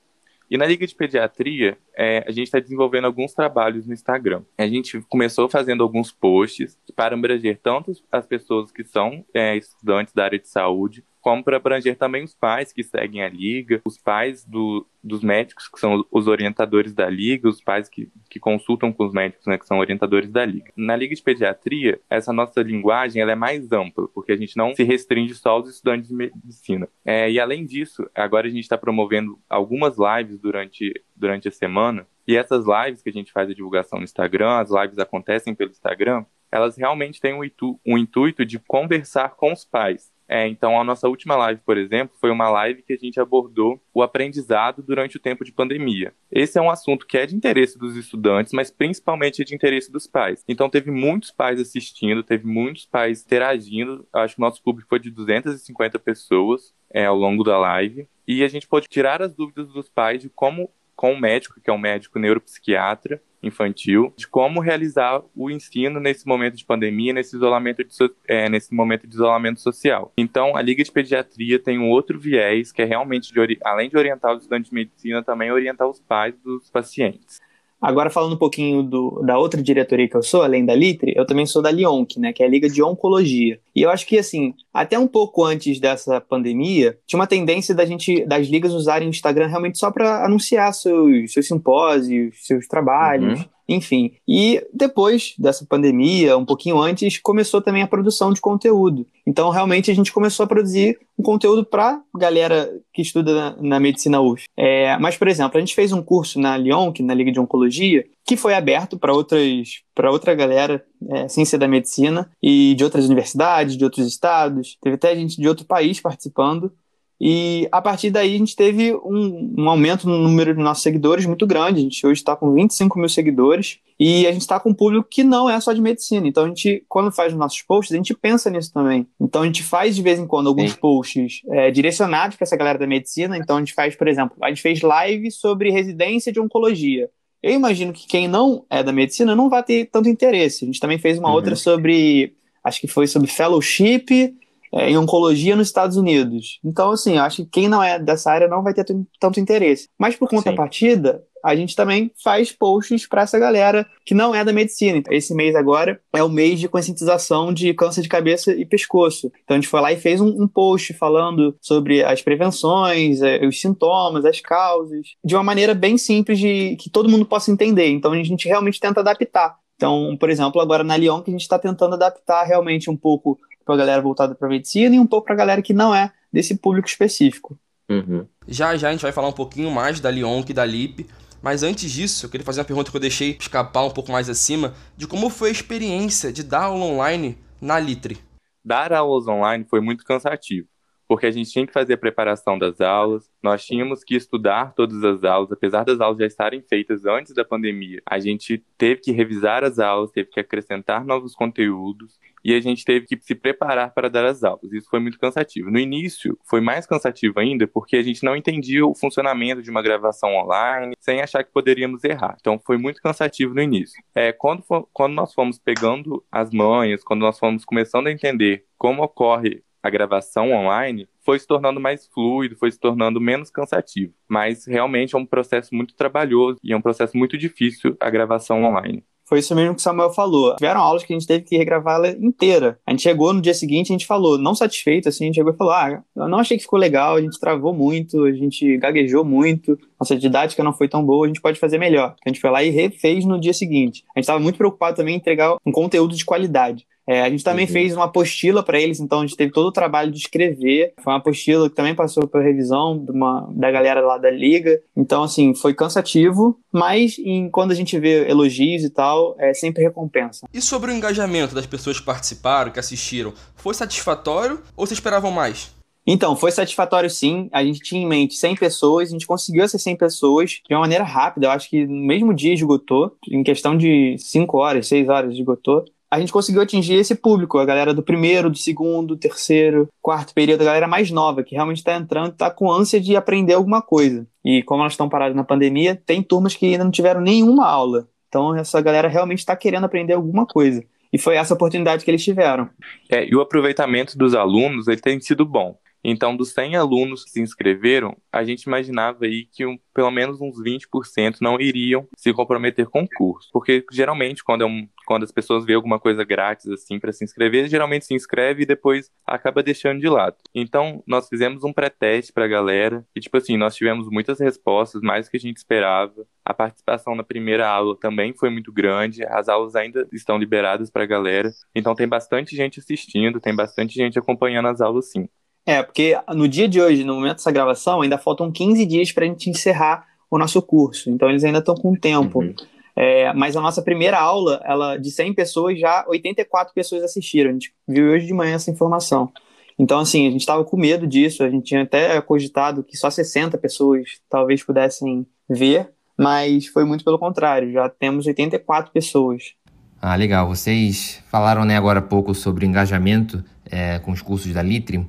E 0.50 0.58
na 0.58 0.66
Liga 0.66 0.86
de 0.86 0.94
Pediatria, 0.94 1.76
é, 1.96 2.22
a 2.26 2.30
gente 2.30 2.44
está 2.44 2.60
desenvolvendo 2.60 3.06
alguns 3.06 3.32
trabalhos 3.32 3.86
no 3.86 3.94
Instagram. 3.94 4.42
A 4.58 4.66
gente 4.66 5.00
começou 5.08 5.48
fazendo 5.48 5.82
alguns 5.82 6.12
posts 6.12 6.78
para 6.94 7.16
abranger 7.16 7.58
tanto 7.62 7.92
as 8.12 8.26
pessoas 8.26 8.70
que 8.70 8.84
são 8.84 9.24
é, 9.32 9.56
estudantes 9.56 10.12
da 10.12 10.24
área 10.24 10.38
de 10.38 10.48
saúde, 10.48 11.02
como 11.24 11.42
para 11.42 11.56
abranger 11.56 11.96
também 11.96 12.22
os 12.22 12.34
pais 12.34 12.70
que 12.70 12.84
seguem 12.84 13.22
a 13.22 13.28
liga, 13.30 13.80
os 13.86 13.96
pais 13.96 14.44
do, 14.44 14.86
dos 15.02 15.22
médicos, 15.22 15.68
que 15.68 15.80
são 15.80 16.04
os 16.12 16.28
orientadores 16.28 16.92
da 16.92 17.08
liga, 17.08 17.48
os 17.48 17.62
pais 17.62 17.88
que, 17.88 18.10
que 18.28 18.38
consultam 18.38 18.92
com 18.92 19.06
os 19.06 19.12
médicos, 19.14 19.46
né, 19.46 19.56
que 19.56 19.66
são 19.66 19.78
orientadores 19.78 20.30
da 20.30 20.44
liga. 20.44 20.70
Na 20.76 20.94
liga 20.94 21.14
de 21.14 21.22
pediatria, 21.22 21.98
essa 22.10 22.30
nossa 22.30 22.60
linguagem 22.60 23.22
ela 23.22 23.32
é 23.32 23.34
mais 23.34 23.72
ampla, 23.72 24.06
porque 24.08 24.32
a 24.32 24.36
gente 24.36 24.54
não 24.54 24.74
se 24.74 24.82
restringe 24.84 25.34
só 25.34 25.52
aos 25.52 25.70
estudantes 25.70 26.10
de 26.10 26.14
medicina. 26.14 26.86
É, 27.02 27.30
e 27.30 27.40
além 27.40 27.64
disso, 27.64 28.06
agora 28.14 28.46
a 28.46 28.50
gente 28.50 28.64
está 28.64 28.76
promovendo 28.76 29.38
algumas 29.48 29.96
lives 29.96 30.38
durante, 30.38 30.92
durante 31.16 31.48
a 31.48 31.52
semana, 31.52 32.06
e 32.28 32.36
essas 32.36 32.66
lives 32.66 33.00
que 33.00 33.08
a 33.08 33.12
gente 33.12 33.32
faz 33.32 33.48
a 33.48 33.54
divulgação 33.54 33.98
no 33.98 34.04
Instagram, 34.04 34.58
as 34.58 34.70
lives 34.70 34.98
acontecem 34.98 35.54
pelo 35.54 35.70
Instagram, 35.70 36.26
elas 36.52 36.76
realmente 36.76 37.18
têm 37.18 37.34
um, 37.34 37.40
um 37.86 37.96
intuito 37.96 38.44
de 38.44 38.58
conversar 38.58 39.30
com 39.30 39.52
os 39.52 39.64
pais. 39.64 40.13
É, 40.28 40.46
então, 40.48 40.80
a 40.80 40.84
nossa 40.84 41.08
última 41.08 41.36
live, 41.36 41.60
por 41.64 41.76
exemplo, 41.76 42.16
foi 42.20 42.30
uma 42.30 42.48
live 42.48 42.82
que 42.82 42.92
a 42.92 42.96
gente 42.96 43.20
abordou 43.20 43.80
o 43.92 44.02
aprendizado 44.02 44.82
durante 44.82 45.16
o 45.16 45.20
tempo 45.20 45.44
de 45.44 45.52
pandemia. 45.52 46.14
Esse 46.30 46.58
é 46.58 46.62
um 46.62 46.70
assunto 46.70 47.06
que 47.06 47.18
é 47.18 47.26
de 47.26 47.36
interesse 47.36 47.78
dos 47.78 47.96
estudantes, 47.96 48.52
mas 48.52 48.70
principalmente 48.70 49.42
é 49.42 49.44
de 49.44 49.54
interesse 49.54 49.92
dos 49.92 50.06
pais. 50.06 50.42
Então, 50.48 50.70
teve 50.70 50.90
muitos 50.90 51.30
pais 51.30 51.60
assistindo, 51.60 52.22
teve 52.22 52.46
muitos 52.46 52.86
pais 52.86 53.22
interagindo. 53.22 54.06
Acho 54.12 54.36
que 54.36 54.40
o 54.40 54.44
nosso 54.44 54.62
público 54.62 54.88
foi 54.88 54.98
de 54.98 55.10
250 55.10 55.98
pessoas 55.98 56.74
é, 56.90 57.04
ao 57.04 57.16
longo 57.16 57.44
da 57.44 57.58
live. 57.58 58.08
E 58.26 58.42
a 58.42 58.48
gente 58.48 58.66
pôde 58.66 58.88
tirar 58.88 59.20
as 59.20 59.34
dúvidas 59.34 59.68
dos 59.68 59.88
pais 59.88 60.22
de 60.22 60.30
como, 60.30 60.70
com 60.96 61.12
o 61.12 61.20
médico, 61.20 61.60
que 61.60 61.68
é 61.68 61.72
um 61.72 61.78
médico 61.78 62.18
neuropsiquiatra, 62.18 63.20
infantil, 63.46 64.12
de 64.16 64.26
como 64.26 64.60
realizar 64.60 65.22
o 65.34 65.50
ensino 65.50 66.00
nesse 66.00 66.26
momento 66.26 66.56
de 66.56 66.64
pandemia, 66.64 67.12
nesse 67.12 67.36
isolamento 67.36 67.84
de, 67.84 67.94
é, 68.26 68.48
nesse 68.48 68.74
momento 68.74 69.06
de 69.06 69.14
isolamento 69.14 69.60
social. 69.60 70.12
Então, 70.16 70.56
a 70.56 70.62
Liga 70.62 70.82
de 70.82 70.90
Pediatria 70.90 71.58
tem 71.58 71.78
um 71.78 71.90
outro 71.90 72.18
viés, 72.18 72.72
que 72.72 72.82
é 72.82 72.84
realmente, 72.84 73.32
de, 73.32 73.58
além 73.64 73.88
de 73.88 73.96
orientar 73.96 74.32
os 74.32 74.42
estudantes 74.42 74.70
de 74.70 74.74
medicina, 74.74 75.22
também 75.22 75.50
orientar 75.50 75.88
os 75.88 76.00
pais 76.00 76.34
dos 76.42 76.70
pacientes. 76.70 77.40
Agora, 77.84 78.08
falando 78.08 78.32
um 78.32 78.38
pouquinho 78.38 78.82
do, 78.82 79.22
da 79.26 79.36
outra 79.36 79.62
diretoria 79.62 80.08
que 80.08 80.16
eu 80.16 80.22
sou, 80.22 80.42
além 80.42 80.64
da 80.64 80.74
Litre, 80.74 81.12
eu 81.14 81.26
também 81.26 81.44
sou 81.44 81.60
da 81.60 81.70
Lionc, 81.70 82.18
né, 82.18 82.32
que 82.32 82.42
é 82.42 82.46
a 82.46 82.48
Liga 82.48 82.66
de 82.66 82.82
Oncologia. 82.82 83.60
E 83.76 83.82
eu 83.82 83.90
acho 83.90 84.06
que, 84.06 84.16
assim, 84.16 84.54
até 84.72 84.98
um 84.98 85.06
pouco 85.06 85.44
antes 85.44 85.78
dessa 85.78 86.18
pandemia, 86.18 86.98
tinha 87.06 87.20
uma 87.20 87.26
tendência 87.26 87.74
da 87.74 87.84
gente, 87.84 88.24
das 88.24 88.46
ligas 88.46 88.72
usarem 88.72 89.06
o 89.06 89.10
Instagram 89.10 89.48
realmente 89.48 89.76
só 89.76 89.90
para 89.90 90.24
anunciar 90.24 90.72
seus, 90.72 91.30
seus 91.30 91.46
simpósios, 91.46 92.34
seus 92.46 92.66
trabalhos. 92.66 93.40
Uhum. 93.40 93.46
Enfim, 93.68 94.12
e 94.28 94.62
depois 94.72 95.34
dessa 95.38 95.64
pandemia, 95.64 96.36
um 96.36 96.44
pouquinho 96.44 96.78
antes, 96.78 97.18
começou 97.18 97.62
também 97.62 97.82
a 97.82 97.86
produção 97.86 98.32
de 98.32 98.40
conteúdo. 98.40 99.06
Então, 99.26 99.48
realmente, 99.50 99.90
a 99.90 99.94
gente 99.94 100.12
começou 100.12 100.44
a 100.44 100.46
produzir 100.46 100.98
um 101.18 101.22
conteúdo 101.22 101.64
para 101.64 102.00
galera 102.14 102.70
que 102.92 103.00
estuda 103.00 103.34
na, 103.34 103.62
na 103.62 103.80
medicina 103.80 104.20
UF. 104.20 104.44
É, 104.56 104.98
mas, 104.98 105.16
por 105.16 105.28
exemplo, 105.28 105.56
a 105.56 105.60
gente 105.60 105.74
fez 105.74 105.92
um 105.92 106.02
curso 106.02 106.38
na 106.38 106.56
Lyon, 106.56 106.92
que 106.92 107.02
na 107.02 107.14
Liga 107.14 107.32
de 107.32 107.40
Oncologia, 107.40 108.04
que 108.26 108.36
foi 108.36 108.54
aberto 108.54 108.98
para 108.98 109.12
outras 109.12 109.82
para 109.94 110.10
outra 110.10 110.34
galera, 110.34 110.84
é, 111.08 111.58
da 111.58 111.68
medicina, 111.68 112.28
e 112.42 112.74
de 112.74 112.82
outras 112.82 113.06
universidades, 113.06 113.76
de 113.76 113.84
outros 113.84 114.06
estados. 114.06 114.76
Teve 114.80 114.96
até 114.96 115.14
gente 115.14 115.40
de 115.40 115.48
outro 115.48 115.64
país 115.64 116.00
participando. 116.00 116.72
E 117.20 117.68
a 117.70 117.80
partir 117.80 118.10
daí 118.10 118.34
a 118.34 118.38
gente 118.38 118.56
teve 118.56 118.92
um, 118.94 119.54
um 119.56 119.68
aumento 119.68 120.08
no 120.08 120.18
número 120.18 120.54
de 120.54 120.60
nossos 120.60 120.82
seguidores 120.82 121.24
muito 121.26 121.46
grande. 121.46 121.80
A 121.80 121.82
gente 121.82 122.06
hoje 122.06 122.20
está 122.20 122.34
com 122.34 122.52
25 122.52 122.98
mil 122.98 123.08
seguidores 123.08 123.78
e 123.98 124.26
a 124.26 124.32
gente 124.32 124.42
está 124.42 124.58
com 124.58 124.70
um 124.70 124.74
público 124.74 125.06
que 125.08 125.22
não 125.22 125.48
é 125.48 125.58
só 125.60 125.72
de 125.72 125.80
medicina. 125.80 126.26
Então 126.26 126.44
a 126.44 126.48
gente, 126.48 126.84
quando 126.88 127.12
faz 127.12 127.32
os 127.32 127.38
nossos 127.38 127.62
posts, 127.62 127.94
a 127.94 127.96
gente 127.96 128.14
pensa 128.14 128.50
nisso 128.50 128.72
também. 128.72 129.06
Então 129.20 129.42
a 129.42 129.46
gente 129.46 129.62
faz 129.62 129.94
de 129.94 130.02
vez 130.02 130.18
em 130.18 130.26
quando 130.26 130.48
alguns 130.48 130.72
Sim. 130.72 130.78
posts 130.78 131.42
é, 131.50 131.70
direcionados 131.70 132.36
para 132.36 132.44
essa 132.44 132.56
galera 132.56 132.78
da 132.78 132.86
medicina. 132.86 133.38
Então 133.38 133.56
a 133.56 133.60
gente 133.60 133.74
faz, 133.74 133.94
por 133.94 134.08
exemplo, 134.08 134.36
a 134.42 134.48
gente 134.48 134.60
fez 134.60 134.80
live 134.82 135.30
sobre 135.30 135.70
residência 135.70 136.32
de 136.32 136.40
oncologia. 136.40 137.08
Eu 137.42 137.52
imagino 137.52 137.92
que 137.92 138.06
quem 138.06 138.26
não 138.26 138.64
é 138.70 138.82
da 138.82 138.92
medicina 138.92 139.36
não 139.36 139.48
vai 139.48 139.62
ter 139.62 139.86
tanto 139.86 140.08
interesse. 140.08 140.64
A 140.64 140.66
gente 140.66 140.80
também 140.80 140.98
fez 140.98 141.18
uma 141.18 141.28
uhum. 141.28 141.34
outra 141.34 141.54
sobre 141.54 142.34
acho 142.64 142.80
que 142.80 142.88
foi 142.88 143.06
sobre 143.06 143.28
fellowship 143.28 144.34
é, 144.74 144.90
em 144.90 144.98
oncologia 144.98 145.54
nos 145.54 145.68
Estados 145.68 145.96
Unidos. 145.96 146.58
Então, 146.64 146.90
assim, 146.90 147.16
acho 147.16 147.44
que 147.44 147.50
quem 147.50 147.68
não 147.68 147.82
é 147.82 147.98
dessa 147.98 148.30
área 148.30 148.48
não 148.48 148.62
vai 148.62 148.74
ter 148.74 148.84
tanto 149.20 149.40
interesse. 149.40 149.88
Mas 149.98 150.16
por 150.16 150.28
contrapartida, 150.28 151.22
a 151.44 151.54
gente 151.54 151.76
também 151.76 152.10
faz 152.22 152.50
posts 152.50 153.06
para 153.06 153.22
essa 153.22 153.38
galera 153.38 153.86
que 154.06 154.14
não 154.14 154.34
é 154.34 154.42
da 154.42 154.52
medicina. 154.52 154.96
Então, 154.96 155.12
esse 155.12 155.34
mês 155.34 155.54
agora 155.54 156.00
é 156.12 156.22
o 156.22 156.28
mês 156.28 156.58
de 156.58 156.68
conscientização 156.68 157.52
de 157.52 157.74
câncer 157.74 158.00
de 158.00 158.08
cabeça 158.08 158.52
e 158.52 158.64
pescoço. 158.64 159.30
Então 159.44 159.54
a 159.54 159.60
gente 159.60 159.68
foi 159.68 159.80
lá 159.80 159.92
e 159.92 159.96
fez 159.96 160.22
um, 160.22 160.42
um 160.42 160.48
post 160.48 160.94
falando 160.94 161.54
sobre 161.60 162.02
as 162.02 162.22
prevenções, 162.22 163.20
é, 163.20 163.46
os 163.46 163.60
sintomas, 163.60 164.24
as 164.24 164.40
causas, 164.40 165.08
de 165.22 165.36
uma 165.36 165.44
maneira 165.44 165.74
bem 165.74 165.98
simples 165.98 166.38
de 166.38 166.76
que 166.76 166.88
todo 166.88 167.10
mundo 167.10 167.26
possa 167.26 167.50
entender. 167.50 167.88
Então 167.88 168.12
a 168.12 168.22
gente 168.22 168.48
realmente 168.48 168.80
tenta 168.80 169.00
adaptar. 169.00 169.56
Então, 169.76 170.16
por 170.18 170.30
exemplo, 170.30 170.60
agora 170.60 170.82
na 170.82 170.96
Lyon, 170.96 171.20
que 171.20 171.30
a 171.30 171.32
gente 171.32 171.42
está 171.42 171.58
tentando 171.58 171.94
adaptar 171.94 172.44
realmente 172.44 172.88
um 172.88 172.96
pouco 172.96 173.38
para 173.64 173.74
a 173.74 173.78
galera 173.78 174.02
voltada 174.02 174.34
para 174.34 174.48
medicina 174.48 174.94
e 174.94 174.98
um 174.98 175.06
pouco 175.06 175.26
para 175.26 175.34
a 175.34 175.38
galera 175.38 175.62
que 175.62 175.72
não 175.72 175.94
é 175.94 176.12
desse 176.32 176.56
público 176.56 176.88
específico. 176.88 177.58
Uhum. 177.88 178.26
Já 178.48 178.76
já 178.76 178.88
a 178.88 178.92
gente 178.92 179.02
vai 179.02 179.12
falar 179.12 179.28
um 179.28 179.32
pouquinho 179.32 179.70
mais 179.70 180.00
da 180.00 180.10
Lyon 180.10 180.42
que 180.42 180.52
da 180.52 180.64
LIP, 180.64 181.06
mas 181.44 181.62
antes 181.62 181.92
disso, 181.92 182.24
eu 182.24 182.30
queria 182.30 182.44
fazer 182.44 182.60
uma 182.60 182.64
pergunta 182.64 182.90
que 182.90 182.96
eu 182.96 183.00
deixei 183.00 183.36
escapar 183.38 183.84
um 183.84 183.90
pouco 183.90 184.10
mais 184.10 184.30
acima, 184.30 184.72
de 184.96 185.06
como 185.06 185.28
foi 185.28 185.50
a 185.50 185.52
experiência 185.52 186.32
de 186.32 186.42
dar 186.42 186.64
aula 186.64 186.84
online 186.86 187.36
na 187.60 187.78
Litre. 187.78 188.18
Dar 188.64 188.94
aulas 188.94 189.28
online 189.28 189.66
foi 189.68 189.82
muito 189.82 190.04
cansativo, 190.06 190.66
porque 191.06 191.26
a 191.26 191.30
gente 191.30 191.50
tinha 191.50 191.66
que 191.66 191.72
fazer 191.72 191.92
a 191.92 191.98
preparação 191.98 192.58
das 192.58 192.80
aulas, 192.80 193.30
nós 193.42 193.62
tínhamos 193.62 194.02
que 194.02 194.14
estudar 194.14 194.72
todas 194.72 195.04
as 195.04 195.22
aulas, 195.22 195.52
apesar 195.52 195.84
das 195.84 196.00
aulas 196.00 196.18
já 196.18 196.24
estarem 196.24 196.62
feitas 196.62 197.04
antes 197.04 197.34
da 197.34 197.44
pandemia. 197.44 198.00
A 198.06 198.18
gente 198.18 198.64
teve 198.78 199.02
que 199.02 199.12
revisar 199.12 199.62
as 199.64 199.78
aulas, 199.78 200.10
teve 200.10 200.30
que 200.30 200.40
acrescentar 200.40 201.04
novos 201.04 201.34
conteúdos 201.34 202.18
e 202.44 202.54
a 202.54 202.60
gente 202.60 202.84
teve 202.84 203.06
que 203.06 203.18
se 203.22 203.34
preparar 203.34 203.92
para 203.94 204.10
dar 204.10 204.26
as 204.26 204.44
aulas. 204.44 204.70
Isso 204.72 204.88
foi 204.90 205.00
muito 205.00 205.18
cansativo. 205.18 205.70
No 205.70 205.78
início, 205.78 206.38
foi 206.44 206.60
mais 206.60 206.86
cansativo 206.86 207.40
ainda 207.40 207.66
porque 207.66 207.96
a 207.96 208.02
gente 208.02 208.22
não 208.22 208.36
entendia 208.36 208.86
o 208.86 208.94
funcionamento 208.94 209.62
de 209.62 209.70
uma 209.70 209.82
gravação 209.82 210.34
online, 210.34 210.94
sem 211.00 211.22
achar 211.22 211.42
que 211.42 211.52
poderíamos 211.52 212.04
errar. 212.04 212.36
Então, 212.38 212.60
foi 212.64 212.76
muito 212.76 213.00
cansativo 213.00 213.54
no 213.54 213.62
início. 213.62 214.02
É, 214.14 214.32
quando, 214.32 214.62
for, 214.62 214.86
quando 214.92 215.14
nós 215.14 215.32
fomos 215.32 215.58
pegando 215.58 216.22
as 216.30 216.50
manhas, 216.50 217.02
quando 217.02 217.20
nós 217.20 217.38
fomos 217.38 217.64
começando 217.64 218.08
a 218.08 218.12
entender 218.12 218.66
como 218.76 219.02
ocorre 219.02 219.62
a 219.82 219.90
gravação 219.90 220.52
online, 220.52 221.06
foi 221.20 221.38
se 221.38 221.46
tornando 221.46 221.78
mais 221.78 222.06
fluido, 222.06 222.56
foi 222.56 222.70
se 222.70 222.80
tornando 222.80 223.20
menos 223.20 223.50
cansativo. 223.50 224.14
Mas 224.26 224.66
realmente 224.66 225.14
é 225.14 225.18
um 225.18 225.26
processo 225.26 225.74
muito 225.74 225.94
trabalhoso 225.94 226.58
e 226.64 226.72
é 226.72 226.76
um 226.76 226.80
processo 226.80 227.16
muito 227.16 227.36
difícil 227.36 227.94
a 228.00 228.08
gravação 228.08 228.64
online. 228.64 229.04
Foi 229.34 229.40
isso 229.40 229.52
mesmo 229.52 229.74
que 229.74 229.80
o 229.80 229.82
Samuel 229.82 230.10
falou. 230.10 230.54
Tiveram 230.54 230.80
aulas 230.80 231.02
que 231.02 231.12
a 231.12 231.18
gente 231.18 231.26
teve 231.26 231.42
que 231.42 231.56
regravar 231.56 231.96
ela 231.96 232.10
inteira. 232.10 232.78
A 232.86 232.92
gente 232.92 233.02
chegou 233.02 233.32
no 233.32 233.40
dia 233.40 233.52
seguinte, 233.52 233.90
a 233.90 233.92
gente 233.92 234.06
falou, 234.06 234.38
não 234.38 234.54
satisfeito, 234.54 235.08
assim, 235.08 235.24
a 235.24 235.26
gente 235.26 235.34
chegou 235.34 235.52
e 235.52 235.56
falou: 235.56 235.72
Ah, 235.72 236.04
eu 236.14 236.28
não 236.28 236.38
achei 236.38 236.56
que 236.56 236.62
ficou 236.62 236.78
legal, 236.78 237.16
a 237.16 237.20
gente 237.20 237.40
travou 237.40 237.74
muito, 237.74 238.22
a 238.26 238.32
gente 238.32 238.76
gaguejou 238.76 239.24
muito, 239.24 239.76
nossa 239.98 240.14
didática 240.14 240.62
não 240.62 240.72
foi 240.72 240.86
tão 240.88 241.04
boa, 241.04 241.24
a 241.24 241.26
gente 241.26 241.40
pode 241.40 241.58
fazer 241.58 241.78
melhor. 241.78 242.14
A 242.24 242.28
gente 242.28 242.40
foi 242.40 242.48
lá 242.48 242.62
e 242.62 242.70
refez 242.70 243.24
no 243.24 243.40
dia 243.40 243.52
seguinte. 243.52 244.04
A 244.14 244.20
gente 244.20 244.24
estava 244.24 244.38
muito 244.38 244.56
preocupado 244.56 244.98
também 244.98 245.16
em 245.16 245.18
entregar 245.18 245.56
um 245.66 245.72
conteúdo 245.72 246.14
de 246.14 246.24
qualidade. 246.24 246.86
É, 247.06 247.22
a 247.22 247.28
gente 247.28 247.44
também 247.44 247.66
uhum. 247.66 247.72
fez 247.72 247.94
uma 247.94 248.06
apostila 248.06 248.62
para 248.62 248.80
eles, 248.80 248.98
então 248.98 249.20
a 249.20 249.26
gente 249.26 249.36
teve 249.36 249.52
todo 249.52 249.66
o 249.66 249.72
trabalho 249.72 250.10
de 250.10 250.18
escrever. 250.18 250.94
Foi 251.02 251.12
uma 251.12 251.18
apostila 251.18 251.68
que 251.68 251.76
também 251.76 251.94
passou 251.94 252.26
pela 252.26 252.42
revisão 252.42 252.98
de 252.98 253.10
uma, 253.10 253.48
da 253.54 253.70
galera 253.70 254.00
lá 254.00 254.16
da 254.16 254.30
liga. 254.30 254.80
Então, 254.96 255.22
assim, 255.22 255.54
foi 255.54 255.74
cansativo, 255.74 256.58
mas 256.72 257.18
em, 257.18 257.50
quando 257.50 257.72
a 257.72 257.74
gente 257.74 257.98
vê 257.98 258.28
elogios 258.28 258.82
e 258.82 258.90
tal, 258.90 259.36
é 259.38 259.52
sempre 259.52 259.82
recompensa. 259.82 260.46
E 260.52 260.60
sobre 260.60 260.90
o 260.90 260.94
engajamento 260.94 261.54
das 261.54 261.66
pessoas 261.66 262.00
que 262.00 262.06
participaram, 262.06 262.70
que 262.70 262.80
assistiram, 262.80 263.32
foi 263.54 263.74
satisfatório 263.74 264.60
ou 264.76 264.86
vocês 264.86 264.98
esperavam 264.98 265.30
mais? 265.30 265.74
Então, 266.06 266.36
foi 266.36 266.50
satisfatório 266.50 267.08
sim. 267.08 267.48
A 267.50 267.64
gente 267.64 267.80
tinha 267.80 268.02
em 268.02 268.06
mente 268.06 268.34
100 268.34 268.56
pessoas, 268.56 269.08
a 269.08 269.12
gente 269.12 269.26
conseguiu 269.26 269.64
essas 269.64 269.82
100 269.82 269.96
pessoas 269.96 270.60
de 270.68 270.74
uma 270.74 270.80
maneira 270.80 271.04
rápida. 271.04 271.46
Eu 271.46 271.50
acho 271.50 271.68
que 271.68 271.86
no 271.86 272.06
mesmo 272.06 272.34
dia 272.34 272.52
esgotou, 272.52 273.16
em 273.30 273.42
questão 273.42 273.76
de 273.76 274.16
5 274.18 274.58
horas, 274.58 274.86
6 274.86 275.08
horas 275.08 275.34
esgotou 275.34 275.84
a 276.14 276.20
gente 276.20 276.32
conseguiu 276.32 276.62
atingir 276.62 276.94
esse 276.94 277.16
público, 277.16 277.58
a 277.58 277.64
galera 277.64 277.92
do 277.92 278.00
primeiro, 278.00 278.48
do 278.48 278.56
segundo, 278.56 279.16
terceiro, 279.16 279.88
quarto 280.00 280.32
período, 280.32 280.62
a 280.62 280.66
galera 280.66 280.86
mais 280.86 281.10
nova, 281.10 281.42
que 281.42 281.56
realmente 281.56 281.78
está 281.78 281.96
entrando, 281.96 282.30
está 282.30 282.48
com 282.48 282.70
ânsia 282.70 283.00
de 283.00 283.16
aprender 283.16 283.54
alguma 283.54 283.82
coisa. 283.82 284.24
E 284.44 284.62
como 284.62 284.82
elas 284.82 284.92
estão 284.92 285.08
paradas 285.08 285.34
na 285.34 285.42
pandemia, 285.42 286.00
tem 286.06 286.22
turmas 286.22 286.54
que 286.54 286.66
ainda 286.66 286.84
não 286.84 286.90
tiveram 286.92 287.20
nenhuma 287.20 287.66
aula. 287.66 288.06
Então 288.28 288.54
essa 288.54 288.80
galera 288.80 289.08
realmente 289.08 289.40
está 289.40 289.56
querendo 289.56 289.86
aprender 289.86 290.12
alguma 290.12 290.46
coisa. 290.46 290.84
E 291.12 291.18
foi 291.18 291.34
essa 291.34 291.54
oportunidade 291.54 292.04
que 292.04 292.10
eles 292.12 292.22
tiveram. 292.22 292.70
É, 293.10 293.28
e 293.28 293.34
o 293.34 293.40
aproveitamento 293.40 294.16
dos 294.16 294.36
alunos 294.36 294.86
ele 294.86 295.00
tem 295.00 295.20
sido 295.20 295.44
bom. 295.44 295.76
Então, 296.04 296.36
dos 296.36 296.52
100 296.52 296.76
alunos 296.76 297.24
que 297.24 297.30
se 297.30 297.40
inscreveram, 297.40 298.14
a 298.30 298.44
gente 298.44 298.64
imaginava 298.64 299.24
aí 299.24 299.46
que 299.50 299.64
um, 299.64 299.78
pelo 299.94 300.10
menos 300.10 300.38
uns 300.38 300.62
20% 300.62 301.36
não 301.40 301.58
iriam 301.58 302.06
se 302.14 302.30
comprometer 302.34 302.86
com 302.86 303.04
o 303.04 303.08
curso. 303.08 303.48
Porque 303.50 303.82
geralmente, 303.90 304.44
quando, 304.44 304.64
é 304.64 304.66
um, 304.66 304.86
quando 305.04 305.24
as 305.24 305.32
pessoas 305.32 305.64
veem 305.64 305.76
alguma 305.76 305.98
coisa 305.98 306.24
grátis 306.24 306.66
assim 306.68 306.98
para 306.98 307.12
se 307.12 307.24
inscrever, 307.24 307.68
geralmente 307.68 308.04
se 308.06 308.14
inscreve 308.14 308.62
e 308.62 308.66
depois 308.66 309.10
acaba 309.26 309.62
deixando 309.62 310.00
de 310.00 310.08
lado. 310.08 310.36
Então, 310.54 311.02
nós 311.06 311.28
fizemos 311.28 311.64
um 311.64 311.72
pré-teste 311.72 312.32
para 312.32 312.44
a 312.44 312.48
galera 312.48 313.04
e, 313.14 313.20
tipo 313.20 313.36
assim, 313.36 313.56
nós 313.56 313.74
tivemos 313.74 314.08
muitas 314.08 314.40
respostas, 314.40 315.02
mais 315.02 315.26
do 315.26 315.30
que 315.30 315.36
a 315.36 315.40
gente 315.40 315.56
esperava. 315.56 316.26
A 316.44 316.52
participação 316.52 317.14
na 317.14 317.22
primeira 317.22 317.68
aula 317.68 317.96
também 317.96 318.34
foi 318.34 318.50
muito 318.50 318.72
grande, 318.72 319.24
as 319.24 319.48
aulas 319.48 319.74
ainda 319.74 320.06
estão 320.12 320.38
liberadas 320.38 320.90
para 320.90 321.04
a 321.04 321.06
galera. 321.06 321.50
Então, 321.74 321.94
tem 321.94 322.08
bastante 322.08 322.54
gente 322.56 322.80
assistindo, 322.80 323.40
tem 323.40 323.54
bastante 323.54 323.94
gente 323.94 324.18
acompanhando 324.18 324.68
as 324.68 324.80
aulas 324.80 325.10
sim. 325.10 325.28
É, 325.66 325.82
porque 325.82 326.14
no 326.28 326.46
dia 326.46 326.68
de 326.68 326.80
hoje, 326.80 327.04
no 327.04 327.14
momento 327.14 327.36
dessa 327.36 327.50
gravação, 327.50 328.02
ainda 328.02 328.18
faltam 328.18 328.52
15 328.52 328.84
dias 328.84 329.12
para 329.12 329.24
a 329.24 329.28
gente 329.28 329.48
encerrar 329.48 330.06
o 330.30 330.38
nosso 330.38 330.60
curso. 330.60 331.10
Então 331.10 331.30
eles 331.30 331.44
ainda 331.44 331.60
estão 331.60 331.74
com 331.74 331.94
tempo. 331.94 332.40
Uhum. 332.40 332.54
É, 332.96 333.32
mas 333.32 333.56
a 333.56 333.60
nossa 333.60 333.82
primeira 333.82 334.18
aula, 334.18 334.60
ela 334.64 334.96
de 334.96 335.10
100 335.10 335.34
pessoas, 335.34 335.78
já 335.78 336.04
84 336.08 336.72
pessoas 336.72 337.02
assistiram. 337.02 337.50
A 337.50 337.52
gente 337.52 337.74
viu 337.88 338.12
hoje 338.12 338.26
de 338.26 338.32
manhã 338.32 338.54
essa 338.54 338.70
informação. 338.70 339.32
Então, 339.78 339.98
assim, 339.98 340.28
a 340.28 340.30
gente 340.30 340.40
estava 340.40 340.64
com 340.64 340.76
medo 340.76 341.06
disso. 341.06 341.42
A 341.42 341.50
gente 341.50 341.64
tinha 341.64 341.82
até 341.82 342.20
cogitado 342.20 342.84
que 342.84 342.96
só 342.96 343.10
60 343.10 343.58
pessoas 343.58 344.20
talvez 344.30 344.62
pudessem 344.62 345.26
ver, 345.48 345.90
mas 346.16 346.66
foi 346.66 346.84
muito 346.84 347.04
pelo 347.04 347.18
contrário. 347.18 347.72
Já 347.72 347.88
temos 347.88 348.26
84 348.26 348.92
pessoas. 348.92 349.54
Ah, 350.00 350.14
legal. 350.14 350.46
Vocês 350.46 351.22
falaram 351.30 351.64
né, 351.64 351.76
agora 351.76 351.98
há 351.98 352.02
pouco 352.02 352.34
sobre 352.34 352.66
engajamento 352.66 353.42
é, 353.68 353.98
com 353.98 354.12
os 354.12 354.22
cursos 354.22 354.52
da 354.52 354.62
Litre. 354.62 355.04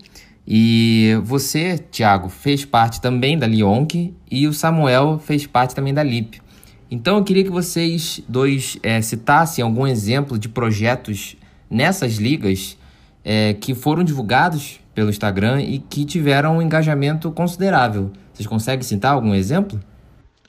E 0.47 1.19
você, 1.23 1.77
Thiago, 1.77 2.29
fez 2.29 2.63
parte 2.65 3.01
também 3.01 3.37
da 3.37 3.47
Lionk 3.47 4.15
e 4.29 4.47
o 4.47 4.53
Samuel 4.53 5.19
fez 5.19 5.47
parte 5.47 5.73
também 5.73 5.93
da 5.93 6.03
LIP. 6.03 6.39
Então 6.89 7.17
eu 7.17 7.23
queria 7.23 7.43
que 7.43 7.49
vocês 7.49 8.21
dois 8.27 8.77
é, 8.83 9.01
citassem 9.01 9.63
algum 9.63 9.87
exemplo 9.87 10.37
de 10.37 10.47
projetos 10.47 11.35
nessas 11.69 12.17
ligas 12.17 12.77
é, 13.23 13.53
que 13.53 13.73
foram 13.73 14.03
divulgados 14.03 14.79
pelo 14.93 15.09
Instagram 15.09 15.61
e 15.61 15.79
que 15.79 16.05
tiveram 16.05 16.57
um 16.57 16.61
engajamento 16.61 17.31
considerável. 17.31 18.11
Vocês 18.31 18.47
conseguem 18.47 18.83
citar 18.83 19.13
algum 19.13 19.33
exemplo? 19.33 19.79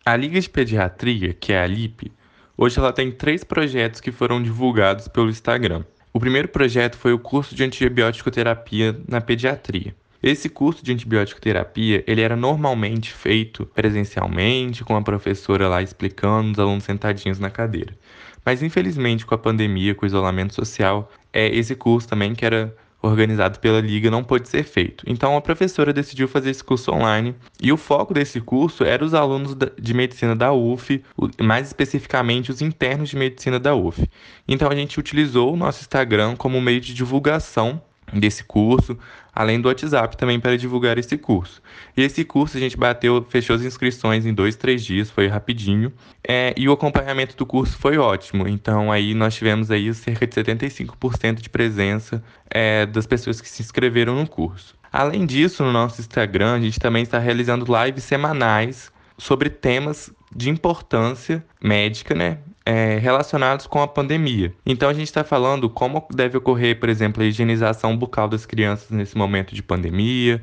A 0.05 0.15
Liga 0.15 0.41
de 0.41 0.49
Pediatria, 0.49 1.33
que 1.33 1.53
é 1.53 1.63
a 1.63 1.67
LIP, 1.67 2.13
hoje 2.57 2.79
ela 2.79 2.93
tem 2.93 3.11
três 3.11 3.43
projetos 3.43 4.01
que 4.01 4.13
foram 4.13 4.43
divulgados 4.43 5.09
pelo 5.09 5.31
Instagram. 5.31 5.85
O 6.13 6.21
primeiro 6.21 6.49
projeto 6.49 6.97
foi 6.97 7.13
o 7.13 7.19
curso 7.19 7.55
de 7.55 7.65
antibiótico 7.65 8.31
terapia 8.31 8.99
na 9.09 9.21
pediatria. 9.21 9.95
Esse 10.27 10.49
curso 10.49 10.85
de 10.85 10.91
antibiótico 10.91 11.41
terapia, 11.41 12.03
ele 12.05 12.21
era 12.21 12.35
normalmente 12.35 13.13
feito 13.13 13.65
presencialmente, 13.65 14.83
com 14.83 14.97
a 14.97 15.01
professora 15.01 15.69
lá 15.69 15.81
explicando, 15.81 16.51
os 16.51 16.59
alunos 16.59 16.83
sentadinhos 16.83 17.39
na 17.39 17.49
cadeira. 17.49 17.97
Mas 18.45 18.61
infelizmente 18.61 19.25
com 19.25 19.37
a 19.37 19.39
pandemia, 19.39 19.95
com 19.95 20.05
o 20.05 20.09
isolamento 20.09 20.53
social, 20.53 21.13
é 21.33 21.47
esse 21.47 21.77
curso 21.77 22.09
também 22.09 22.35
que 22.35 22.45
era 22.45 22.77
organizado 23.01 23.61
pela 23.61 23.81
liga 23.81 24.11
não 24.11 24.25
pôde 24.25 24.49
ser 24.49 24.65
feito. 24.65 25.05
Então 25.07 25.37
a 25.37 25.41
professora 25.41 25.93
decidiu 25.93 26.27
fazer 26.27 26.51
esse 26.51 26.65
curso 26.65 26.91
online 26.91 27.33
e 27.63 27.71
o 27.71 27.77
foco 27.77 28.13
desse 28.13 28.41
curso 28.41 28.83
era 28.83 29.05
os 29.05 29.15
alunos 29.15 29.57
de 29.81 29.95
medicina 29.95 30.35
da 30.35 30.53
UF, 30.53 31.05
mais 31.41 31.69
especificamente 31.69 32.51
os 32.51 32.61
internos 32.61 33.11
de 33.11 33.17
medicina 33.17 33.61
da 33.61 33.77
UF. 33.77 34.05
Então 34.49 34.69
a 34.69 34.75
gente 34.75 34.99
utilizou 34.99 35.55
o 35.55 35.57
nosso 35.57 35.83
Instagram 35.83 36.35
como 36.35 36.61
meio 36.61 36.81
de 36.81 36.93
divulgação 36.93 37.81
desse 38.13 38.45
curso, 38.45 38.99
além 39.33 39.61
do 39.61 39.69
WhatsApp 39.69 40.17
também 40.17 40.41
para 40.41 40.57
divulgar 40.57 40.97
esse 40.99 41.19
curso. 41.19 41.61
E 41.97 42.03
esse 42.03 42.25
curso 42.25 42.57
a 42.57 42.61
gente 42.61 42.77
bateu, 42.77 43.25
fechou 43.29 43.57
as 43.57 43.63
inscrições 43.63 44.25
em 44.25 44.33
dois, 44.33 44.57
três 44.57 44.85
dias, 44.85 45.11
foi 45.11 45.27
rapidinho, 45.27 45.93
é, 46.27 46.55
e 46.57 46.69
o 46.69 46.73
acompanhamento 46.73 47.37
do 47.37 47.45
curso 47.45 47.77
foi 47.79 47.99
ótimo. 47.99 48.47
Então 48.49 48.91
aí 48.91 49.15
nós 49.15 49.35
tivemos 49.35 49.71
aí 49.71 49.93
cerca 49.93 50.27
de 50.27 50.35
75% 50.35 51.41
de 51.41 51.49
presença 51.49 52.23
é, 52.51 52.87
das 52.87 53.07
pessoas 53.07 53.41
que 53.41 53.49
se 53.49 53.63
inscreveram 53.63 54.15
no 54.15 54.29
curso. 54.29 54.75
Além 54.93 55.27
disso, 55.27 55.63
no 55.63 55.73
nosso 55.73 56.01
Instagram, 56.01 56.55
a 56.55 56.61
gente 56.61 56.79
também 56.79 57.03
está 57.03 57.19
realizando 57.19 57.67
lives 57.67 58.05
semanais 58.05 58.91
sobre 59.19 59.51
temas 59.51 60.11
de 60.35 60.49
importância 60.49 61.45
médica, 61.63 62.15
né? 62.15 62.39
É, 62.67 62.99
relacionados 62.99 63.69
com 63.69 63.81
a 63.81 63.87
pandemia. 63.87 64.53
Então 64.67 64.89
a 64.89 64.93
gente 64.93 65.07
está 65.07 65.23
falando 65.23 65.71
como 65.71 66.05
deve 66.13 66.37
ocorrer, 66.37 66.81
por 66.81 66.89
exemplo, 66.89 67.23
a 67.23 67.27
higienização 67.27 67.97
bucal 67.97 68.29
das 68.29 68.45
crianças 68.45 68.91
nesse 68.91 69.17
momento 69.17 69.55
de 69.55 69.63
pandemia. 69.63 70.43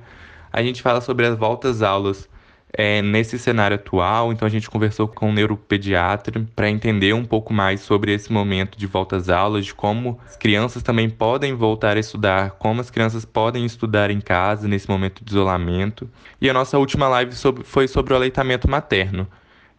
A 0.52 0.64
gente 0.64 0.82
fala 0.82 1.02
sobre 1.02 1.26
as 1.26 1.38
voltas 1.38 1.82
aulas 1.82 2.30
é, 2.72 3.02
nesse 3.02 3.38
cenário 3.38 3.76
atual. 3.76 4.32
Então 4.32 4.46
a 4.46 4.50
gente 4.50 4.70
conversou 4.70 5.06
com 5.06 5.30
um 5.30 5.34
neuropediatra 5.34 6.46
para 6.56 6.70
entender 6.70 7.14
um 7.14 7.26
pouco 7.26 7.54
mais 7.54 7.82
sobre 7.82 8.14
esse 8.14 8.32
momento 8.32 8.78
de 8.78 8.88
volta 8.88 9.18
às 9.18 9.28
aulas, 9.28 9.66
de 9.66 9.76
como 9.76 10.18
as 10.26 10.38
crianças 10.38 10.82
também 10.82 11.10
podem 11.10 11.54
voltar 11.54 11.98
a 11.98 12.00
estudar, 12.00 12.52
como 12.52 12.80
as 12.80 12.90
crianças 12.90 13.26
podem 13.26 13.66
estudar 13.66 14.10
em 14.10 14.22
casa 14.22 14.66
nesse 14.66 14.90
momento 14.90 15.26
de 15.26 15.32
isolamento. 15.32 16.10
E 16.40 16.50
a 16.50 16.54
nossa 16.54 16.78
última 16.78 17.10
live 17.10 17.34
sobre, 17.34 17.66
foi 17.66 17.86
sobre 17.88 18.14
o 18.14 18.16
aleitamento 18.16 18.70
materno, 18.70 19.28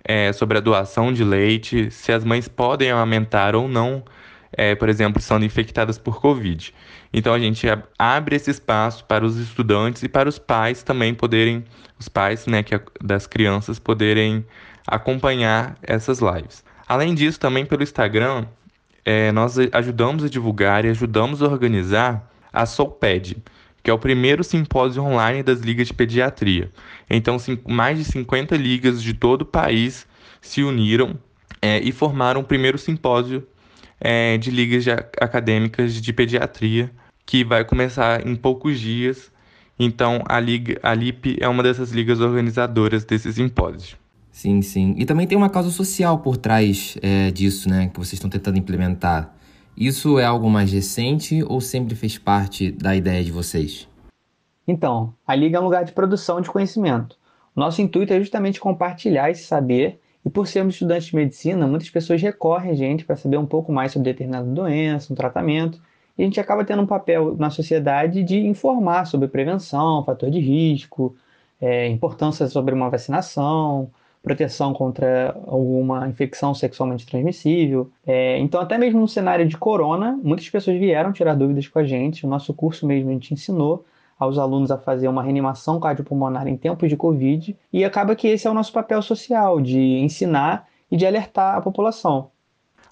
é, 0.05 0.33
sobre 0.33 0.59
a 0.59 0.61
doação 0.61 1.13
de 1.13 1.25
leite, 1.25 1.91
se 1.91 2.13
as 2.13 2.25
mães 2.25 2.47
podem 2.47 2.91
amamentar 2.91 3.57
ou 3.57 3.67
não, 3.67 4.05
é, 4.53 4.75
por 4.75 4.89
exemplo, 4.89 5.21
sendo 5.21 5.45
infectadas 5.45 5.99
por 5.99 6.21
Covid. 6.21 6.73
Então 7.13 7.33
a 7.33 7.39
gente 7.39 7.67
abre 7.99 8.37
esse 8.37 8.51
espaço 8.51 9.05
para 9.05 9.25
os 9.25 9.37
estudantes 9.37 10.03
e 10.03 10.09
para 10.09 10.29
os 10.29 10.39
pais 10.39 10.83
também 10.83 11.15
poderem, 11.15 11.65
os 11.99 12.09
pais 12.09 12.47
né, 12.47 12.63
que, 12.63 12.79
das 13.03 13.27
crianças 13.27 13.79
poderem 13.79 14.45
acompanhar 14.87 15.77
essas 15.83 16.21
lives. 16.21 16.65
Além 16.87 17.15
disso, 17.15 17.41
também 17.41 17.65
pelo 17.65 17.83
Instagram, 17.83 18.47
é, 19.05 19.33
nós 19.33 19.57
ajudamos 19.73 20.25
a 20.25 20.29
divulgar 20.29 20.85
e 20.85 20.89
ajudamos 20.89 21.43
a 21.43 21.47
organizar 21.47 22.31
a 22.53 22.67
Solped, 22.67 23.37
que 23.85 23.91
é 23.91 23.95
o 23.95 23.99
primeiro 23.99 24.43
simpósio 24.43 25.05
online 25.05 25.43
das 25.43 25.61
ligas 25.61 25.89
de 25.89 25.93
pediatria. 25.93 26.71
Então, 27.09 27.37
mais 27.69 27.99
de 27.99 28.05
50 28.05 28.57
ligas 28.57 29.03
de 29.03 29.13
todo 29.13 29.43
o 29.43 29.45
país 29.45 30.07
se 30.41 30.63
uniram 30.63 31.19
é, 31.61 31.81
e 31.81 31.93
formaram 31.93 32.41
o 32.41 32.45
primeiro 32.45 32.79
simpósio 32.79 33.47
é, 34.01 34.39
de 34.39 34.51
ligas 34.51 34.85
de 34.85 34.91
acadêmicas 34.91 36.01
de 36.01 36.13
pediatria 36.15 36.91
que 37.27 37.45
vai 37.45 37.63
começar 37.63 38.27
em 38.27 38.35
poucos 38.35 38.81
dias. 38.81 39.31
Então, 39.79 40.23
a, 40.27 40.41
Liga, 40.41 40.81
a 40.83 40.95
LIP 40.95 41.37
é 41.39 41.49
uma 41.49 41.63
dessas 41.63 41.93
ligas 41.93 42.21
organizadoras 42.21 43.05
desse 43.05 43.31
simpósio. 43.35 43.99
Sim, 44.33 44.63
sim. 44.63 44.95
E 44.97 45.05
também 45.05 45.27
tem 45.27 45.37
uma 45.37 45.51
causa 45.51 45.71
social 45.71 46.19
por 46.21 46.39
trás 46.39 46.97
é, 47.03 47.31
disso, 47.31 47.69
né? 47.69 47.89
Que 47.89 47.99
vocês 47.99 48.15
estão 48.15 48.31
tentando 48.31 48.59
implementar. 48.59 49.35
Isso 49.77 50.21
é 50.21 50.25
algo 50.25 50.49
mais 50.49 50.73
recente 50.73 51.43
ou 51.43 51.61
sempre 51.61 51.97
fez 51.97 52.17
parte 52.17 52.71
da 52.71 52.95
ideia 52.95 53.25
de 53.25 53.33
vocês? 53.33 53.89
Então, 54.67 55.13
a 55.27 55.35
Liga 55.35 55.59
é 55.59 55.61
um 55.61 55.65
lugar 55.65 55.85
de 55.85 55.93
produção 55.93 56.41
de 56.41 56.49
conhecimento. 56.49 57.19
Nosso 57.57 57.83
intuito 57.83 58.13
é 58.13 58.21
justamente 58.21 58.61
compartilhar 58.61 59.31
esse 59.31 59.45
saber 59.45 60.01
e 60.25 60.31
por 60.31 60.47
sermos 60.47 60.75
estudantes 60.75 61.09
de 61.09 61.17
medicina, 61.17 61.67
muitas 61.67 61.91
pessoas 61.91 62.23
recorrem 62.23 62.71
a 62.71 62.75
gente 62.75 63.05
para 63.05 63.17
saber 63.17 63.37
um 63.37 63.47
pouco 63.47 63.73
mais 63.73 63.93
sobre 63.93 64.11
determinada 64.11 64.49
doença, 64.49 65.13
um 65.13 65.17
tratamento, 65.17 65.81
e 66.17 66.23
a 66.23 66.25
gente 66.25 66.41
acaba 66.41 66.65
tendo 66.65 66.81
um 66.81 66.87
papel 66.87 67.37
na 67.37 67.51
sociedade 67.51 68.23
de 68.23 68.39
informar 68.39 69.07
sobre 69.07 69.29
prevenção, 69.29 70.05
fator 70.05 70.31
de 70.31 70.39
risco, 70.39 71.17
é, 71.61 71.89
importância 71.89 72.47
sobre 72.47 72.75
uma 72.75 72.89
vacinação, 72.89 73.91
proteção 74.25 74.73
contra 74.73 75.37
alguma 75.47 76.09
infecção 76.09 76.55
sexualmente 76.55 77.07
transmissível. 77.07 77.91
É, 78.07 78.39
então, 78.39 78.61
até 78.61 78.79
mesmo 78.79 78.99
no 78.99 79.07
cenário 79.07 79.47
de 79.47 79.57
corona, 79.57 80.19
muitas 80.23 80.49
pessoas 80.49 80.79
vieram 80.79 81.13
tirar 81.13 81.35
dúvidas 81.35 81.69
com 81.69 81.79
a 81.79 81.85
gente. 81.85 82.25
O 82.25 82.29
nosso 82.29 82.53
curso 82.55 82.87
mesmo 82.87 83.11
a 83.11 83.13
gente 83.13 83.35
ensinou 83.35 83.85
aos 84.19 84.39
alunos 84.39 84.71
a 84.71 84.79
fazer 84.79 85.09
uma 85.09 85.23
reanimação 85.23 85.79
cardiopulmonar 85.79 86.49
em 86.49 86.57
tempos 86.57 86.89
de 86.89 86.97
Covid, 86.97 87.57
e 87.73 87.85
acaba 87.85 88.17
que 88.17 88.29
esse 88.29 88.47
é 88.47 88.51
o 88.51 88.55
nosso 88.55 88.73
papel 88.73 89.03
social, 89.03 89.61
de 89.61 89.79
ensinar 89.99 90.67
e 90.91 90.97
de 90.97 91.05
alertar 91.05 91.57
a 91.57 91.61
população. 91.61 92.31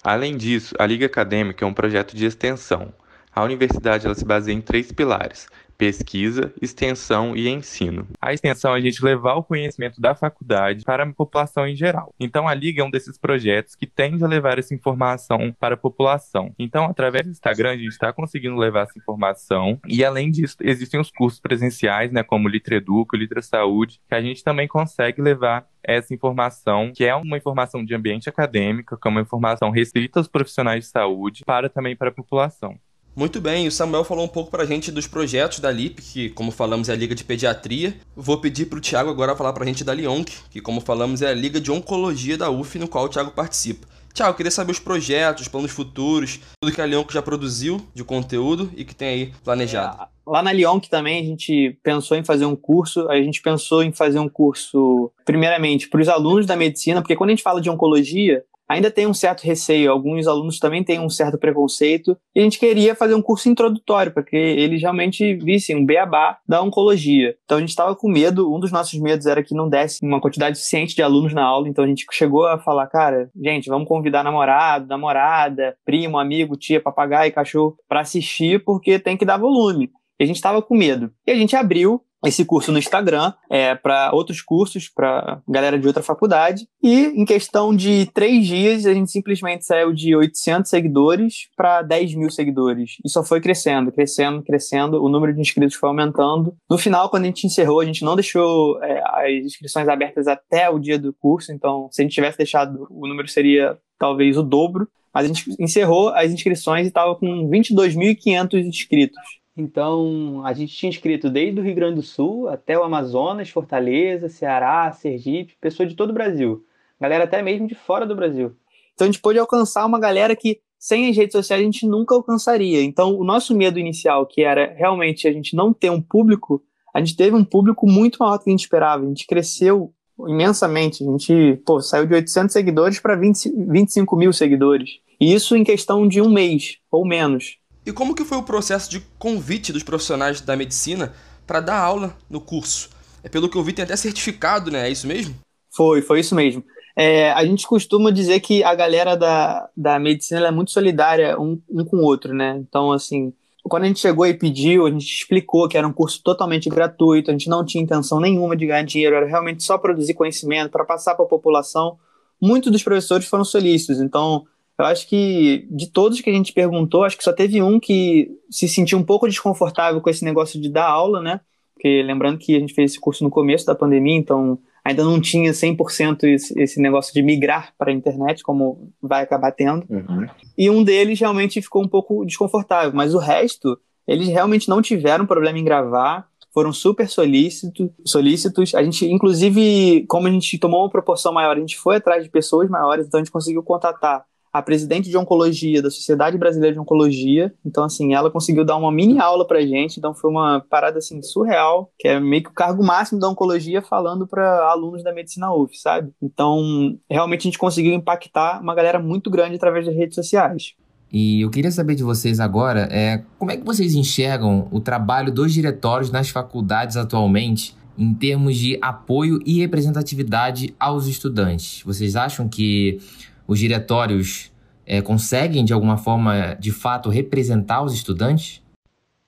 Além 0.03 0.37
disso, 0.37 0.75
a 0.77 0.85
Liga 0.85 1.05
Acadêmica 1.05 1.65
é 1.65 1.67
um 1.67 1.73
projeto 1.73 2.15
de 2.15 2.25
extensão. 2.25 2.93
A 3.33 3.41
universidade 3.41 4.05
ela 4.05 4.13
se 4.13 4.25
baseia 4.25 4.53
em 4.53 4.61
três 4.61 4.91
pilares: 4.91 5.47
pesquisa, 5.83 6.53
extensão 6.61 7.35
e 7.35 7.49
ensino. 7.49 8.07
A 8.21 8.31
extensão 8.31 8.73
é 8.73 8.77
a 8.77 8.81
gente 8.81 9.03
levar 9.03 9.33
o 9.33 9.43
conhecimento 9.43 9.99
da 9.99 10.15
faculdade 10.15 10.85
para 10.85 11.03
a 11.03 11.11
população 11.11 11.67
em 11.67 11.75
geral. 11.75 12.13
Então 12.17 12.47
a 12.47 12.53
Liga 12.53 12.81
é 12.81 12.85
um 12.85 12.89
desses 12.89 13.17
projetos 13.17 13.75
que 13.75 13.85
tende 13.85 14.23
a 14.23 14.27
levar 14.27 14.57
essa 14.57 14.73
informação 14.73 15.53
para 15.59 15.73
a 15.73 15.77
população. 15.77 16.55
Então, 16.57 16.85
através 16.85 17.25
do 17.25 17.31
Instagram, 17.31 17.71
a 17.71 17.75
gente 17.75 17.89
está 17.89 18.13
conseguindo 18.13 18.55
levar 18.55 18.83
essa 18.83 18.97
informação. 18.97 19.77
E 19.85 20.05
além 20.05 20.31
disso, 20.31 20.55
existem 20.61 21.01
os 21.01 21.11
cursos 21.11 21.41
presenciais, 21.41 22.13
né, 22.13 22.23
como 22.23 22.47
Litra 22.47 22.75
Educa, 22.75 23.17
Litra 23.17 23.41
Saúde, 23.41 23.99
que 24.07 24.15
a 24.15 24.21
gente 24.21 24.41
também 24.41 24.69
consegue 24.69 25.21
levar 25.21 25.67
essa 25.83 26.13
informação, 26.13 26.93
que 26.95 27.03
é 27.03 27.13
uma 27.13 27.35
informação 27.35 27.83
de 27.83 27.93
ambiente 27.93 28.29
acadêmico, 28.29 28.97
que 28.97 29.05
é 29.05 29.11
uma 29.11 29.19
informação 29.19 29.69
restrita 29.69 30.17
aos 30.17 30.29
profissionais 30.29 30.85
de 30.85 30.89
saúde, 30.89 31.43
para 31.45 31.67
também 31.67 31.93
para 31.93 32.07
a 32.07 32.13
população. 32.13 32.79
Muito 33.15 33.39
bem, 33.39 33.67
o 33.67 33.71
Samuel 33.71 34.03
falou 34.03 34.25
um 34.25 34.27
pouco 34.27 34.49
pra 34.49 34.65
gente 34.65 34.91
dos 34.91 35.05
projetos 35.05 35.59
da 35.59 35.69
LIP, 35.69 36.01
que, 36.01 36.29
como 36.31 36.49
falamos, 36.49 36.89
é 36.89 36.93
a 36.93 36.95
Liga 36.95 37.13
de 37.13 37.23
Pediatria. 37.23 37.95
Vou 38.15 38.39
pedir 38.39 38.65
pro 38.65 38.81
Thiago 38.81 39.09
agora 39.09 39.35
falar 39.35 39.53
pra 39.53 39.65
gente 39.65 39.83
da 39.83 39.93
LIONC, 39.93 40.31
que, 40.49 40.59
como 40.59 40.81
falamos, 40.81 41.21
é 41.21 41.29
a 41.29 41.33
Liga 41.33 41.61
de 41.61 41.71
Oncologia 41.71 42.37
da 42.37 42.49
UF, 42.49 42.79
no 42.79 42.87
qual 42.87 43.05
o 43.05 43.09
Thiago 43.09 43.29
participa. 43.29 43.87
Tiago, 44.13 44.37
queria 44.37 44.51
saber 44.51 44.71
os 44.71 44.79
projetos, 44.79 45.43
os 45.43 45.47
planos 45.47 45.71
futuros, 45.71 46.39
tudo 46.61 46.73
que 46.73 46.79
a 46.79 46.85
Lionc 46.85 47.11
já 47.11 47.21
produziu 47.21 47.81
de 47.95 48.03
conteúdo 48.03 48.71
e 48.75 48.85
que 48.85 48.93
tem 48.93 49.07
aí 49.07 49.33
planejado. 49.43 50.03
É, 50.03 50.07
lá 50.25 50.43
na 50.43 50.53
Lionc 50.53 50.87
também 50.87 51.19
a 51.19 51.25
gente 51.25 51.77
pensou 51.81 52.15
em 52.15 52.23
fazer 52.23 52.45
um 52.45 52.55
curso, 52.55 53.09
a 53.09 53.15
gente 53.15 53.41
pensou 53.41 53.81
em 53.81 53.91
fazer 53.91 54.19
um 54.19 54.29
curso, 54.29 55.11
primeiramente, 55.25 55.89
para 55.89 55.99
os 55.99 56.07
alunos 56.07 56.45
da 56.45 56.55
medicina, 56.55 57.01
porque 57.01 57.15
quando 57.15 57.31
a 57.31 57.33
gente 57.33 57.41
fala 57.41 57.59
de 57.59 57.71
oncologia, 57.71 58.43
ainda 58.69 58.89
tem 58.89 59.07
um 59.07 59.13
certo 59.13 59.43
receio, 59.43 59.91
alguns 59.91 60.27
alunos 60.27 60.59
também 60.59 60.83
têm 60.83 60.99
um 60.99 61.09
certo 61.09 61.37
preconceito, 61.37 62.17
e 62.35 62.39
a 62.39 62.43
gente 62.43 62.59
queria 62.59 62.95
fazer 62.95 63.15
um 63.15 63.21
curso 63.21 63.49
introdutório, 63.49 64.11
para 64.11 64.23
que 64.23 64.35
eles 64.35 64.81
realmente 64.81 65.35
vissem 65.35 65.75
um 65.75 65.85
beabá 65.85 66.37
da 66.47 66.61
oncologia. 66.61 67.35
Então 67.43 67.57
a 67.57 67.59
gente 67.59 67.69
estava 67.69 67.95
com 67.95 68.09
medo, 68.09 68.53
um 68.53 68.59
dos 68.59 68.71
nossos 68.71 68.99
medos 68.99 69.25
era 69.25 69.43
que 69.43 69.55
não 69.55 69.69
desse 69.69 70.05
uma 70.05 70.21
quantidade 70.21 70.57
suficiente 70.57 70.95
de 70.95 71.01
alunos 71.01 71.33
na 71.33 71.43
aula, 71.43 71.67
então 71.67 71.83
a 71.83 71.87
gente 71.87 72.05
chegou 72.11 72.47
a 72.47 72.59
falar, 72.59 72.87
cara, 72.87 73.29
gente, 73.35 73.69
vamos 73.69 73.87
convidar 73.87 74.23
namorado, 74.23 74.87
namorada, 74.87 75.75
primo, 75.85 76.17
amigo, 76.17 76.57
tia, 76.57 76.81
papagaio, 76.81 77.33
cachorro, 77.33 77.75
para 77.87 78.01
assistir, 78.01 78.63
porque 78.63 78.99
tem 78.99 79.17
que 79.17 79.25
dar 79.25 79.37
volume. 79.37 79.91
E 80.19 80.23
a 80.23 80.27
gente 80.27 80.35
estava 80.35 80.61
com 80.61 80.75
medo. 80.75 81.11
E 81.25 81.31
a 81.31 81.35
gente 81.35 81.55
abriu 81.55 82.01
esse 82.23 82.45
curso 82.45 82.71
no 82.71 82.79
Instagram 82.79 83.33
é, 83.49 83.75
para 83.75 84.11
outros 84.13 84.41
cursos, 84.41 84.89
para 84.89 85.41
galera 85.47 85.77
de 85.77 85.87
outra 85.87 86.01
faculdade. 86.01 86.67
E 86.81 87.05
em 87.05 87.25
questão 87.25 87.75
de 87.75 88.05
três 88.13 88.45
dias, 88.47 88.85
a 88.85 88.93
gente 88.93 89.11
simplesmente 89.11 89.65
saiu 89.65 89.93
de 89.93 90.15
800 90.15 90.69
seguidores 90.69 91.49
para 91.55 91.81
10 91.81 92.15
mil 92.15 92.29
seguidores. 92.29 92.97
E 93.03 93.09
só 93.09 93.23
foi 93.23 93.41
crescendo, 93.41 93.91
crescendo, 93.91 94.43
crescendo. 94.43 95.03
O 95.03 95.09
número 95.09 95.33
de 95.33 95.41
inscritos 95.41 95.75
foi 95.75 95.89
aumentando. 95.89 96.55
No 96.69 96.77
final, 96.77 97.09
quando 97.09 97.23
a 97.23 97.27
gente 97.27 97.45
encerrou, 97.45 97.79
a 97.79 97.85
gente 97.85 98.03
não 98.03 98.15
deixou 98.15 98.81
é, 98.83 99.01
as 99.05 99.45
inscrições 99.45 99.87
abertas 99.87 100.27
até 100.27 100.69
o 100.69 100.79
dia 100.79 100.97
do 100.97 101.13
curso. 101.13 101.51
Então, 101.51 101.89
se 101.91 102.01
a 102.01 102.03
gente 102.03 102.13
tivesse 102.13 102.37
deixado, 102.37 102.87
o 102.89 103.07
número 103.07 103.27
seria 103.27 103.77
talvez 103.99 104.37
o 104.37 104.43
dobro. 104.43 104.87
Mas 105.13 105.25
a 105.25 105.27
gente 105.27 105.55
encerrou 105.59 106.09
as 106.09 106.31
inscrições 106.31 106.85
e 106.85 106.87
estava 106.87 107.15
com 107.15 107.47
22.500 107.47 108.65
inscritos. 108.65 109.42
Então, 109.55 110.41
a 110.43 110.53
gente 110.53 110.75
tinha 110.75 110.89
inscrito 110.89 111.29
desde 111.29 111.59
o 111.59 111.63
Rio 111.63 111.75
Grande 111.75 111.95
do 111.95 112.01
Sul 112.01 112.49
até 112.49 112.77
o 112.77 112.83
Amazonas, 112.83 113.49
Fortaleza, 113.49 114.27
Ceará, 114.27 114.91
Sergipe, 114.91 115.55
pessoas 115.61 115.89
de 115.89 115.95
todo 115.95 116.09
o 116.09 116.13
Brasil. 116.13 116.65
Galera 116.99 117.25
até 117.25 117.41
mesmo 117.41 117.67
de 117.67 117.75
fora 117.75 118.05
do 118.05 118.15
Brasil. 118.15 118.55
Então, 118.93 119.05
a 119.05 119.11
gente 119.11 119.21
pôde 119.21 119.37
alcançar 119.37 119.85
uma 119.85 119.99
galera 119.99 120.35
que, 120.35 120.59
sem 120.79 121.09
as 121.09 121.15
redes 121.15 121.33
sociais, 121.33 121.61
a 121.61 121.65
gente 121.65 121.85
nunca 121.85 122.15
alcançaria. 122.15 122.81
Então, 122.81 123.15
o 123.15 123.23
nosso 123.23 123.55
medo 123.55 123.77
inicial, 123.77 124.25
que 124.25 124.41
era 124.41 124.73
realmente 124.73 125.27
a 125.27 125.31
gente 125.31 125.55
não 125.55 125.71
ter 125.71 125.91
um 125.91 126.01
público, 126.01 126.63
a 126.93 126.99
gente 126.99 127.15
teve 127.15 127.35
um 127.35 127.45
público 127.45 127.87
muito 127.87 128.17
maior 128.19 128.37
do 128.37 128.43
que 128.43 128.49
a 128.49 128.53
gente 128.53 128.61
esperava. 128.61 129.03
A 129.03 129.07
gente 129.07 129.27
cresceu 129.27 129.93
imensamente. 130.27 131.03
A 131.03 131.11
gente 131.11 131.61
pô, 131.65 131.81
saiu 131.81 132.05
de 132.05 132.13
800 132.13 132.53
seguidores 132.53 132.99
para 132.99 133.15
25 133.15 134.15
mil 134.15 134.33
seguidores. 134.33 134.99
E 135.19 135.33
isso 135.33 135.55
em 135.55 135.63
questão 135.63 136.07
de 136.07 136.21
um 136.21 136.29
mês 136.29 136.77
ou 136.91 137.05
menos. 137.05 137.57
E 137.85 137.91
como 137.91 138.15
que 138.15 138.23
foi 138.23 138.37
o 138.37 138.43
processo 138.43 138.89
de 138.89 139.01
convite 139.19 139.73
dos 139.73 139.83
profissionais 139.83 140.39
da 140.39 140.55
medicina 140.55 141.13
para 141.45 141.59
dar 141.59 141.77
aula 141.77 142.15
no 142.29 142.39
curso? 142.39 142.89
É 143.23 143.29
pelo 143.29 143.49
que 143.49 143.57
eu 143.57 143.63
vi, 143.63 143.73
tem 143.73 143.83
até 143.83 143.95
certificado, 143.95 144.71
né? 144.71 144.87
É 144.87 144.91
isso 144.91 145.07
mesmo? 145.07 145.35
Foi, 145.69 146.01
foi 146.01 146.19
isso 146.19 146.35
mesmo. 146.35 146.63
É, 146.95 147.31
a 147.31 147.43
gente 147.45 147.65
costuma 147.65 148.11
dizer 148.11 148.39
que 148.39 148.63
a 148.63 148.75
galera 148.75 149.15
da, 149.15 149.69
da 149.75 149.99
medicina 149.99 150.47
é 150.47 150.51
muito 150.51 150.71
solidária 150.71 151.39
um, 151.39 151.59
um 151.69 151.83
com 151.83 151.97
o 151.97 152.03
outro, 152.03 152.33
né? 152.33 152.55
Então, 152.57 152.91
assim, 152.91 153.33
quando 153.63 153.83
a 153.83 153.87
gente 153.87 153.99
chegou 153.99 154.25
e 154.27 154.33
pediu, 154.33 154.85
a 154.85 154.91
gente 154.91 155.05
explicou 155.05 155.67
que 155.67 155.77
era 155.77 155.87
um 155.87 155.93
curso 155.93 156.21
totalmente 156.21 156.69
gratuito, 156.69 157.31
a 157.31 157.33
gente 157.33 157.49
não 157.49 157.65
tinha 157.65 157.83
intenção 157.83 158.19
nenhuma 158.19 158.55
de 158.55 158.67
ganhar 158.67 158.83
dinheiro, 158.83 159.15
era 159.15 159.25
realmente 159.25 159.63
só 159.63 159.77
produzir 159.77 160.13
conhecimento 160.13 160.69
para 160.69 160.85
passar 160.85 161.15
para 161.15 161.25
a 161.25 161.27
população. 161.29 161.97
Muitos 162.39 162.71
dos 162.71 162.83
professores 162.83 163.25
foram 163.25 163.45
solícitos, 163.45 163.99
então 163.99 164.45
eu 164.79 164.85
acho 164.85 165.07
que 165.07 165.67
de 165.69 165.87
todos 165.87 166.21
que 166.21 166.29
a 166.29 166.33
gente 166.33 166.53
perguntou, 166.53 167.03
acho 167.03 167.17
que 167.17 167.23
só 167.23 167.33
teve 167.33 167.61
um 167.61 167.79
que 167.79 168.31
se 168.49 168.67
sentiu 168.67 168.97
um 168.97 169.03
pouco 169.03 169.27
desconfortável 169.27 170.01
com 170.01 170.09
esse 170.09 170.25
negócio 170.25 170.59
de 170.59 170.69
dar 170.69 170.87
aula, 170.87 171.21
né? 171.21 171.41
porque 171.83 172.01
lembrando 172.01 172.37
que 172.37 172.55
a 172.55 172.59
gente 172.59 172.73
fez 172.73 172.91
esse 172.91 172.99
curso 172.99 173.25
no 173.25 173.29
começo 173.29 173.65
da 173.65 173.75
pandemia, 173.75 174.15
então 174.15 174.57
ainda 174.85 175.03
não 175.03 175.19
tinha 175.19 175.51
100% 175.51 176.23
esse, 176.23 176.57
esse 176.57 176.81
negócio 176.81 177.13
de 177.13 177.21
migrar 177.21 177.73
para 177.77 177.91
a 177.91 177.93
internet, 177.93 178.41
como 178.41 178.89
vai 179.01 179.21
acabar 179.21 179.51
tendo. 179.51 179.85
Uhum. 179.89 180.25
E 180.57 180.69
um 180.69 180.81
deles 180.81 181.19
realmente 181.19 181.61
ficou 181.61 181.83
um 181.83 181.87
pouco 181.87 182.23
desconfortável, 182.25 182.93
mas 182.93 183.13
o 183.13 183.17
resto, 183.17 183.77
eles 184.07 184.29
realmente 184.29 184.69
não 184.69 184.81
tiveram 184.81 185.25
problema 185.25 185.59
em 185.59 185.63
gravar, 185.65 186.25
foram 186.53 186.71
super 186.71 187.09
solícitos, 187.09 187.89
solícitos. 188.05 188.73
A 188.75 188.81
gente, 188.81 189.05
inclusive, 189.05 190.05
como 190.07 190.27
a 190.27 190.31
gente 190.31 190.57
tomou 190.57 190.83
uma 190.83 190.89
proporção 190.89 191.33
maior, 191.33 191.57
a 191.57 191.59
gente 191.59 191.77
foi 191.77 191.97
atrás 191.97 192.23
de 192.23 192.29
pessoas 192.29 192.69
maiores, 192.69 193.07
então 193.07 193.19
a 193.19 193.23
gente 193.23 193.31
conseguiu 193.31 193.61
contatar 193.61 194.23
a 194.53 194.61
presidente 194.61 195.09
de 195.09 195.17
oncologia 195.17 195.81
da 195.81 195.89
Sociedade 195.89 196.37
Brasileira 196.37 196.75
de 196.75 196.79
Oncologia. 196.79 197.51
Então, 197.65 197.83
assim, 197.83 198.13
ela 198.13 198.29
conseguiu 198.29 198.63
dar 198.63 198.77
uma 198.77 198.91
mini 198.91 199.19
aula 199.19 199.47
pra 199.47 199.61
gente. 199.61 199.97
Então, 199.97 200.13
foi 200.13 200.29
uma 200.29 200.63
parada, 200.69 200.99
assim, 200.99 201.19
surreal, 201.23 201.91
que 201.97 202.07
é 202.07 202.19
meio 202.19 202.43
que 202.43 202.49
o 202.49 202.53
cargo 202.53 202.83
máximo 202.83 203.19
da 203.19 203.27
oncologia 203.27 203.81
falando 203.81 204.27
para 204.27 204.69
alunos 204.69 205.03
da 205.03 205.11
medicina 205.11 205.51
UF, 205.51 205.75
sabe? 205.75 206.11
Então, 206.21 206.97
realmente 207.09 207.41
a 207.41 207.43
gente 207.49 207.57
conseguiu 207.57 207.93
impactar 207.93 208.61
uma 208.61 208.75
galera 208.75 208.99
muito 208.99 209.31
grande 209.31 209.55
através 209.55 209.87
das 209.87 209.95
redes 209.95 210.13
sociais. 210.13 210.75
E 211.11 211.41
eu 211.41 211.49
queria 211.49 211.71
saber 211.71 211.95
de 211.95 212.03
vocês 212.03 212.39
agora, 212.39 212.87
é, 212.91 213.23
como 213.39 213.51
é 213.51 213.57
que 213.57 213.65
vocês 213.65 213.95
enxergam 213.95 214.67
o 214.71 214.79
trabalho 214.79 215.31
dos 215.31 215.51
diretórios 215.53 216.11
nas 216.11 216.29
faculdades 216.29 216.95
atualmente 216.97 217.75
em 217.95 218.13
termos 218.15 218.57
de 218.57 218.79
apoio 218.81 219.39
e 219.45 219.59
representatividade 219.59 220.75
aos 220.79 221.07
estudantes? 221.07 221.83
Vocês 221.83 222.15
acham 222.15 222.49
que 222.49 222.99
os 223.47 223.59
diretórios 223.59 224.51
é, 224.85 225.01
conseguem, 225.01 225.63
de 225.63 225.73
alguma 225.73 225.97
forma, 225.97 226.55
de 226.59 226.71
fato, 226.71 227.09
representar 227.09 227.83
os 227.83 227.93
estudantes? 227.93 228.61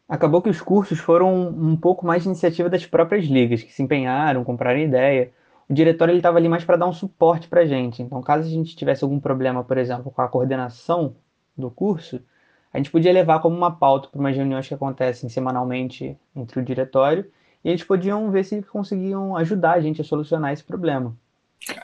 Acabou 0.08 0.42
que 0.42 0.50
os 0.50 0.62
cursos 0.62 1.00
foram 1.00 1.50
um 1.50 1.76
pouco 1.76 2.06
mais 2.06 2.24
de 2.24 2.30
iniciativa 2.30 2.70
das 2.70 2.86
próprias 2.86 3.26
ligas, 3.26 3.64
que 3.64 3.74
se 3.74 3.82
empenharam, 3.82 4.44
compraram 4.44 4.80
ideia. 4.80 5.32
O 5.68 5.74
diretório 5.74 6.16
estava 6.16 6.38
ali 6.38 6.48
mais 6.48 6.64
para 6.64 6.78
dar 6.78 6.86
um 6.86 6.94
suporte 6.94 7.48
para 7.48 7.62
a 7.62 7.66
gente. 7.66 8.04
Então, 8.04 8.22
caso 8.22 8.48
a 8.48 8.52
gente 8.52 8.76
tivesse 8.76 9.04
algum 9.04 9.20
problema, 9.20 9.64
por 9.64 9.78
exemplo, 9.78 10.12
com 10.12 10.22
a 10.22 10.28
coordenação 10.28 11.16
do 11.58 11.72
curso, 11.72 12.22
a 12.76 12.78
gente 12.78 12.92
podia 12.92 13.14
levar 13.14 13.40
como 13.40 13.56
uma 13.56 13.72
pauta 13.72 14.10
para 14.10 14.20
umas 14.20 14.36
reuniões 14.36 14.68
que 14.68 14.74
acontecem 14.74 15.30
semanalmente 15.30 16.18
entre 16.36 16.60
o 16.60 16.64
diretório 16.64 17.26
e 17.64 17.70
eles 17.70 17.84
podiam 17.86 18.30
ver 18.30 18.44
se 18.44 18.62
conseguiam 18.64 19.36
ajudar 19.38 19.76
a 19.76 19.80
gente 19.80 20.02
a 20.02 20.04
solucionar 20.04 20.52
esse 20.52 20.64
problema. 20.64 21.16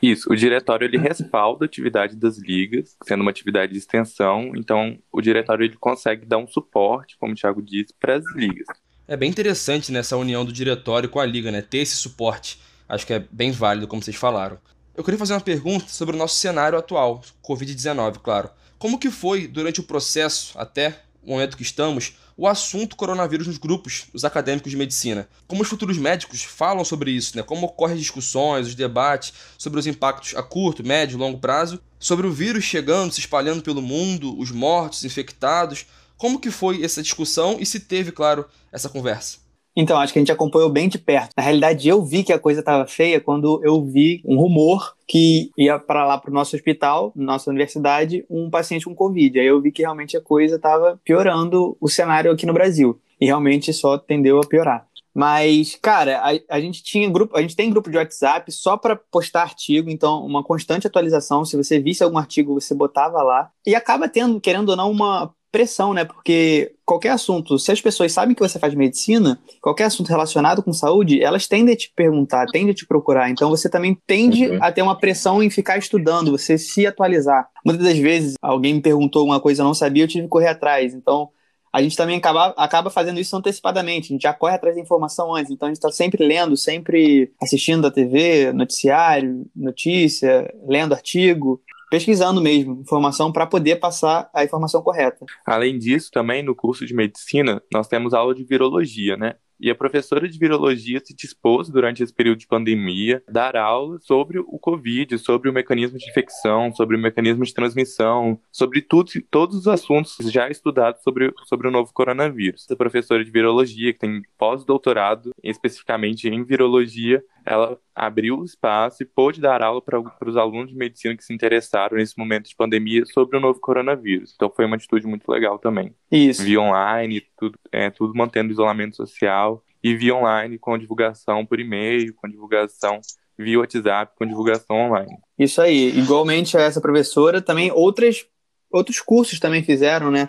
Isso, 0.02 0.32
o 0.32 0.36
diretório 0.36 0.84
ele 0.84 0.98
respalda 0.98 1.64
a 1.64 1.66
atividade 1.66 2.16
das 2.16 2.38
ligas, 2.38 2.96
sendo 3.04 3.22
uma 3.22 3.30
atividade 3.30 3.72
de 3.72 3.78
extensão, 3.78 4.52
então 4.54 4.98
o 5.10 5.20
diretório 5.20 5.64
ele 5.64 5.76
consegue 5.76 6.24
dar 6.24 6.38
um 6.38 6.46
suporte, 6.46 7.16
como 7.18 7.32
o 7.32 7.36
Thiago 7.36 7.60
disse, 7.60 7.92
para 7.98 8.16
as 8.16 8.24
ligas. 8.34 8.66
É 9.08 9.16
bem 9.16 9.28
interessante 9.28 9.90
nessa 9.90 10.16
união 10.16 10.44
do 10.44 10.52
diretório 10.52 11.08
com 11.08 11.18
a 11.18 11.26
liga, 11.26 11.50
né? 11.50 11.60
Ter 11.60 11.78
esse 11.78 11.96
suporte. 11.96 12.60
Acho 12.88 13.06
que 13.06 13.12
é 13.12 13.24
bem 13.30 13.50
válido, 13.50 13.88
como 13.88 14.02
vocês 14.02 14.16
falaram. 14.16 14.58
Eu 14.94 15.02
queria 15.02 15.18
fazer 15.18 15.32
uma 15.32 15.40
pergunta 15.40 15.86
sobre 15.88 16.14
o 16.14 16.18
nosso 16.18 16.36
cenário 16.36 16.78
atual, 16.78 17.22
Covid-19, 17.42 18.18
claro. 18.18 18.50
Como 18.78 18.98
que 18.98 19.10
foi, 19.10 19.46
durante 19.46 19.80
o 19.80 19.84
processo, 19.84 20.56
até 20.58 21.02
momento 21.30 21.56
que 21.56 21.62
estamos, 21.62 22.14
o 22.36 22.48
assunto 22.48 22.96
coronavírus 22.96 23.46
nos 23.46 23.58
grupos 23.58 24.06
dos 24.12 24.24
acadêmicos 24.24 24.70
de 24.70 24.76
medicina. 24.76 25.28
Como 25.46 25.62
os 25.62 25.68
futuros 25.68 25.98
médicos 25.98 26.42
falam 26.42 26.84
sobre 26.84 27.10
isso, 27.10 27.36
né? 27.36 27.42
como 27.42 27.66
ocorrem 27.66 27.94
as 27.94 28.00
discussões, 28.00 28.66
os 28.66 28.74
debates 28.74 29.32
sobre 29.58 29.78
os 29.78 29.86
impactos 29.86 30.34
a 30.34 30.42
curto, 30.42 30.84
médio 30.84 31.16
e 31.16 31.18
longo 31.18 31.38
prazo, 31.38 31.80
sobre 31.98 32.26
o 32.26 32.32
vírus 32.32 32.64
chegando, 32.64 33.12
se 33.12 33.20
espalhando 33.20 33.62
pelo 33.62 33.82
mundo, 33.82 34.38
os 34.38 34.50
mortos, 34.50 35.04
infectados. 35.04 35.86
Como 36.16 36.40
que 36.40 36.50
foi 36.50 36.82
essa 36.84 37.02
discussão 37.02 37.58
e 37.60 37.66
se 37.66 37.80
teve, 37.80 38.12
claro, 38.12 38.46
essa 38.72 38.88
conversa? 38.88 39.41
Então, 39.74 39.98
acho 39.98 40.12
que 40.12 40.18
a 40.18 40.22
gente 40.22 40.32
acompanhou 40.32 40.68
bem 40.68 40.88
de 40.88 40.98
perto. 40.98 41.30
Na 41.36 41.42
realidade, 41.42 41.88
eu 41.88 42.04
vi 42.04 42.22
que 42.22 42.32
a 42.32 42.38
coisa 42.38 42.60
estava 42.60 42.86
feia 42.86 43.20
quando 43.20 43.60
eu 43.64 43.82
vi 43.84 44.22
um 44.24 44.36
rumor 44.36 44.94
que 45.08 45.50
ia 45.56 45.78
para 45.78 46.06
lá 46.06 46.18
para 46.18 46.30
o 46.30 46.34
nosso 46.34 46.54
hospital, 46.54 47.12
nossa 47.16 47.50
universidade, 47.50 48.24
um 48.28 48.50
paciente 48.50 48.84
com 48.84 48.94
Covid. 48.94 49.40
Aí 49.40 49.46
eu 49.46 49.60
vi 49.60 49.72
que 49.72 49.82
realmente 49.82 50.16
a 50.16 50.20
coisa 50.20 50.56
estava 50.56 51.00
piorando 51.04 51.76
o 51.80 51.88
cenário 51.88 52.30
aqui 52.30 52.44
no 52.44 52.52
Brasil. 52.52 53.00
E 53.20 53.26
realmente 53.26 53.72
só 53.72 53.96
tendeu 53.96 54.38
a 54.38 54.46
piorar. 54.46 54.86
Mas, 55.14 55.78
cara, 55.80 56.20
a, 56.20 56.56
a, 56.56 56.60
gente 56.60 56.82
tinha 56.82 57.08
grupo, 57.08 57.36
a 57.36 57.42
gente 57.42 57.54
tem 57.54 57.70
grupo 57.70 57.90
de 57.90 57.98
WhatsApp 57.98 58.50
só 58.50 58.76
para 58.76 58.96
postar 58.96 59.42
artigo, 59.42 59.90
então 59.90 60.24
uma 60.24 60.42
constante 60.42 60.86
atualização. 60.86 61.44
Se 61.44 61.56
você 61.56 61.78
visse 61.78 62.02
algum 62.02 62.16
artigo, 62.16 62.54
você 62.58 62.74
botava 62.74 63.22
lá. 63.22 63.50
E 63.66 63.74
acaba 63.74 64.08
tendo, 64.08 64.40
querendo 64.40 64.70
ou 64.70 64.76
não, 64.76 64.90
uma 64.90 65.34
pressão, 65.52 65.92
né? 65.92 66.04
Porque 66.04 66.74
qualquer 66.84 67.10
assunto, 67.10 67.58
se 67.58 67.70
as 67.70 67.80
pessoas 67.80 68.10
sabem 68.10 68.34
que 68.34 68.40
você 68.40 68.58
faz 68.58 68.74
medicina, 68.74 69.38
qualquer 69.60 69.84
assunto 69.84 70.08
relacionado 70.08 70.62
com 70.62 70.72
saúde, 70.72 71.22
elas 71.22 71.46
tendem 71.46 71.74
a 71.74 71.76
te 71.76 71.92
perguntar, 71.94 72.46
tendem 72.46 72.70
a 72.70 72.74
te 72.74 72.86
procurar. 72.86 73.30
Então 73.30 73.50
você 73.50 73.68
também 73.68 73.96
tende 74.06 74.48
uhum. 74.48 74.58
a 74.60 74.72
ter 74.72 74.80
uma 74.80 74.98
pressão 74.98 75.42
em 75.42 75.50
ficar 75.50 75.76
estudando, 75.76 76.30
você 76.30 76.56
se 76.56 76.86
atualizar. 76.86 77.46
Muitas 77.64 77.84
das 77.84 77.98
vezes 77.98 78.34
alguém 78.40 78.74
me 78.74 78.80
perguntou 78.80 79.20
alguma 79.20 79.40
coisa 79.40 79.62
eu 79.62 79.66
não 79.66 79.74
sabia, 79.74 80.04
eu 80.04 80.08
tive 80.08 80.24
que 80.24 80.30
correr 80.30 80.48
atrás. 80.48 80.94
Então 80.94 81.28
a 81.70 81.82
gente 81.82 81.96
também 81.96 82.16
acaba, 82.16 82.48
acaba 82.56 82.90
fazendo 82.90 83.20
isso 83.20 83.34
antecipadamente, 83.34 84.06
a 84.06 84.14
gente 84.14 84.22
já 84.22 84.34
corre 84.34 84.54
atrás 84.54 84.76
da 84.76 84.82
informação 84.82 85.34
antes, 85.34 85.50
então 85.50 85.66
a 85.66 85.70
gente 85.70 85.78
está 85.78 85.90
sempre 85.90 86.22
lendo, 86.26 86.54
sempre 86.54 87.32
assistindo 87.40 87.86
a 87.86 87.90
TV, 87.90 88.52
noticiário, 88.52 89.46
notícia, 89.56 90.52
lendo 90.66 90.92
artigo 90.92 91.62
pesquisando 91.92 92.40
mesmo 92.40 92.80
informação 92.80 93.30
para 93.30 93.46
poder 93.46 93.76
passar 93.76 94.30
a 94.32 94.42
informação 94.42 94.80
correta. 94.80 95.26
Além 95.44 95.78
disso, 95.78 96.10
também 96.10 96.42
no 96.42 96.54
curso 96.54 96.86
de 96.86 96.94
medicina, 96.94 97.62
nós 97.70 97.86
temos 97.86 98.14
aula 98.14 98.34
de 98.34 98.42
virologia, 98.44 99.14
né? 99.14 99.34
E 99.60 99.70
a 99.70 99.74
professora 99.74 100.26
de 100.26 100.36
virologia 100.38 101.00
se 101.04 101.14
dispôs, 101.14 101.68
durante 101.68 102.02
esse 102.02 102.12
período 102.12 102.38
de 102.38 102.48
pandemia, 102.48 103.22
a 103.28 103.30
dar 103.30 103.56
aula 103.56 103.98
sobre 104.00 104.40
o 104.40 104.58
Covid, 104.58 105.16
sobre 105.18 105.48
o 105.48 105.52
mecanismo 105.52 105.98
de 105.98 106.10
infecção, 106.10 106.74
sobre 106.74 106.96
o 106.96 106.98
mecanismo 106.98 107.44
de 107.44 107.54
transmissão, 107.54 108.40
sobre 108.50 108.80
tudo, 108.80 109.12
todos 109.30 109.54
os 109.54 109.68
assuntos 109.68 110.16
já 110.32 110.48
estudados 110.48 111.00
sobre, 111.02 111.32
sobre 111.44 111.68
o 111.68 111.70
novo 111.70 111.92
coronavírus. 111.92 112.66
A 112.70 112.74
professora 112.74 113.24
de 113.24 113.30
virologia, 113.30 113.92
que 113.92 114.00
tem 114.00 114.22
pós-doutorado 114.36 115.30
especificamente 115.44 116.26
em 116.26 116.42
virologia, 116.42 117.22
ela 117.44 117.78
abriu 117.94 118.38
o 118.38 118.44
espaço 118.44 119.02
e 119.02 119.06
pôde 119.06 119.40
dar 119.40 119.62
aula 119.62 119.82
para 119.82 120.00
os 120.28 120.36
alunos 120.36 120.70
de 120.70 120.76
medicina 120.76 121.16
que 121.16 121.24
se 121.24 121.32
interessaram 121.34 121.96
nesse 121.96 122.16
momento 122.18 122.48
de 122.48 122.56
pandemia 122.56 123.04
sobre 123.06 123.36
o 123.36 123.40
novo 123.40 123.60
coronavírus. 123.60 124.32
Então 124.34 124.50
foi 124.54 124.64
uma 124.64 124.76
atitude 124.76 125.06
muito 125.06 125.30
legal 125.30 125.58
também. 125.58 125.94
Isso. 126.10 126.42
Via 126.42 126.60
online, 126.60 127.22
tudo, 127.38 127.58
é, 127.70 127.90
tudo 127.90 128.14
mantendo 128.14 128.52
isolamento 128.52 128.96
social 128.96 129.62
e 129.82 129.94
via 129.94 130.14
online 130.14 130.58
com 130.58 130.78
divulgação 130.78 131.44
por 131.44 131.58
e-mail, 131.58 132.14
com 132.14 132.28
divulgação 132.28 133.00
via 133.36 133.58
WhatsApp, 133.58 134.12
com 134.16 134.26
divulgação 134.26 134.76
online. 134.76 135.16
Isso 135.38 135.60
aí. 135.60 135.98
Igualmente 135.98 136.56
a 136.56 136.60
essa 136.60 136.80
professora, 136.80 137.42
também 137.42 137.72
outras, 137.72 138.24
outros 138.70 139.00
cursos 139.00 139.40
também 139.40 139.62
fizeram, 139.62 140.10
né? 140.10 140.28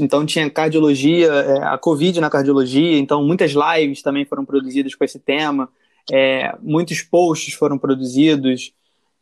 Então 0.00 0.24
tinha 0.24 0.48
cardiologia, 0.48 1.26
é, 1.26 1.64
a 1.64 1.76
Covid 1.76 2.20
na 2.20 2.30
cardiologia, 2.30 2.98
então 2.98 3.22
muitas 3.22 3.52
lives 3.52 4.00
também 4.00 4.24
foram 4.24 4.44
produzidas 4.44 4.94
com 4.94 5.04
esse 5.04 5.18
tema 5.18 5.68
é, 6.10 6.54
muitos 6.62 7.02
posts 7.02 7.54
foram 7.54 7.78
produzidos. 7.78 8.72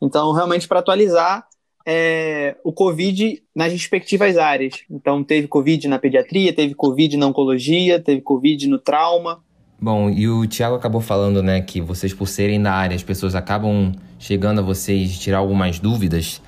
Então, 0.01 0.33
realmente, 0.33 0.66
para 0.66 0.81
atualizar 0.81 1.47
é, 1.87 2.57
o 2.64 2.73
Covid 2.73 3.43
nas 3.55 3.73
respectivas 3.73 4.37
áreas. 4.37 4.83
Então, 4.90 5.23
teve 5.25 5.49
Covid 5.49 5.88
na 5.88 5.99
pediatria, 5.99 6.53
teve 6.53 6.75
Covid 6.75 7.16
na 7.16 7.27
oncologia, 7.27 8.01
teve 8.01 8.21
Covid 8.21 8.69
no 8.69 8.79
trauma. 8.79 9.43
Bom, 9.81 10.11
e 10.11 10.29
o 10.29 10.47
Tiago 10.47 10.77
acabou 10.77 11.01
falando, 11.01 11.43
né, 11.43 11.62
que 11.62 11.81
vocês, 11.81 12.12
por 12.12 12.29
serem 12.29 12.61
da 12.61 12.73
área, 12.73 12.95
as 12.95 13.03
pessoas 13.03 13.35
acabam 13.35 13.93
chegando 14.19 14.59
a 14.61 14.62
vocês 14.62 15.19
tirar 15.19 15.38
algumas 15.38 15.79
dúvidas. 15.79 16.43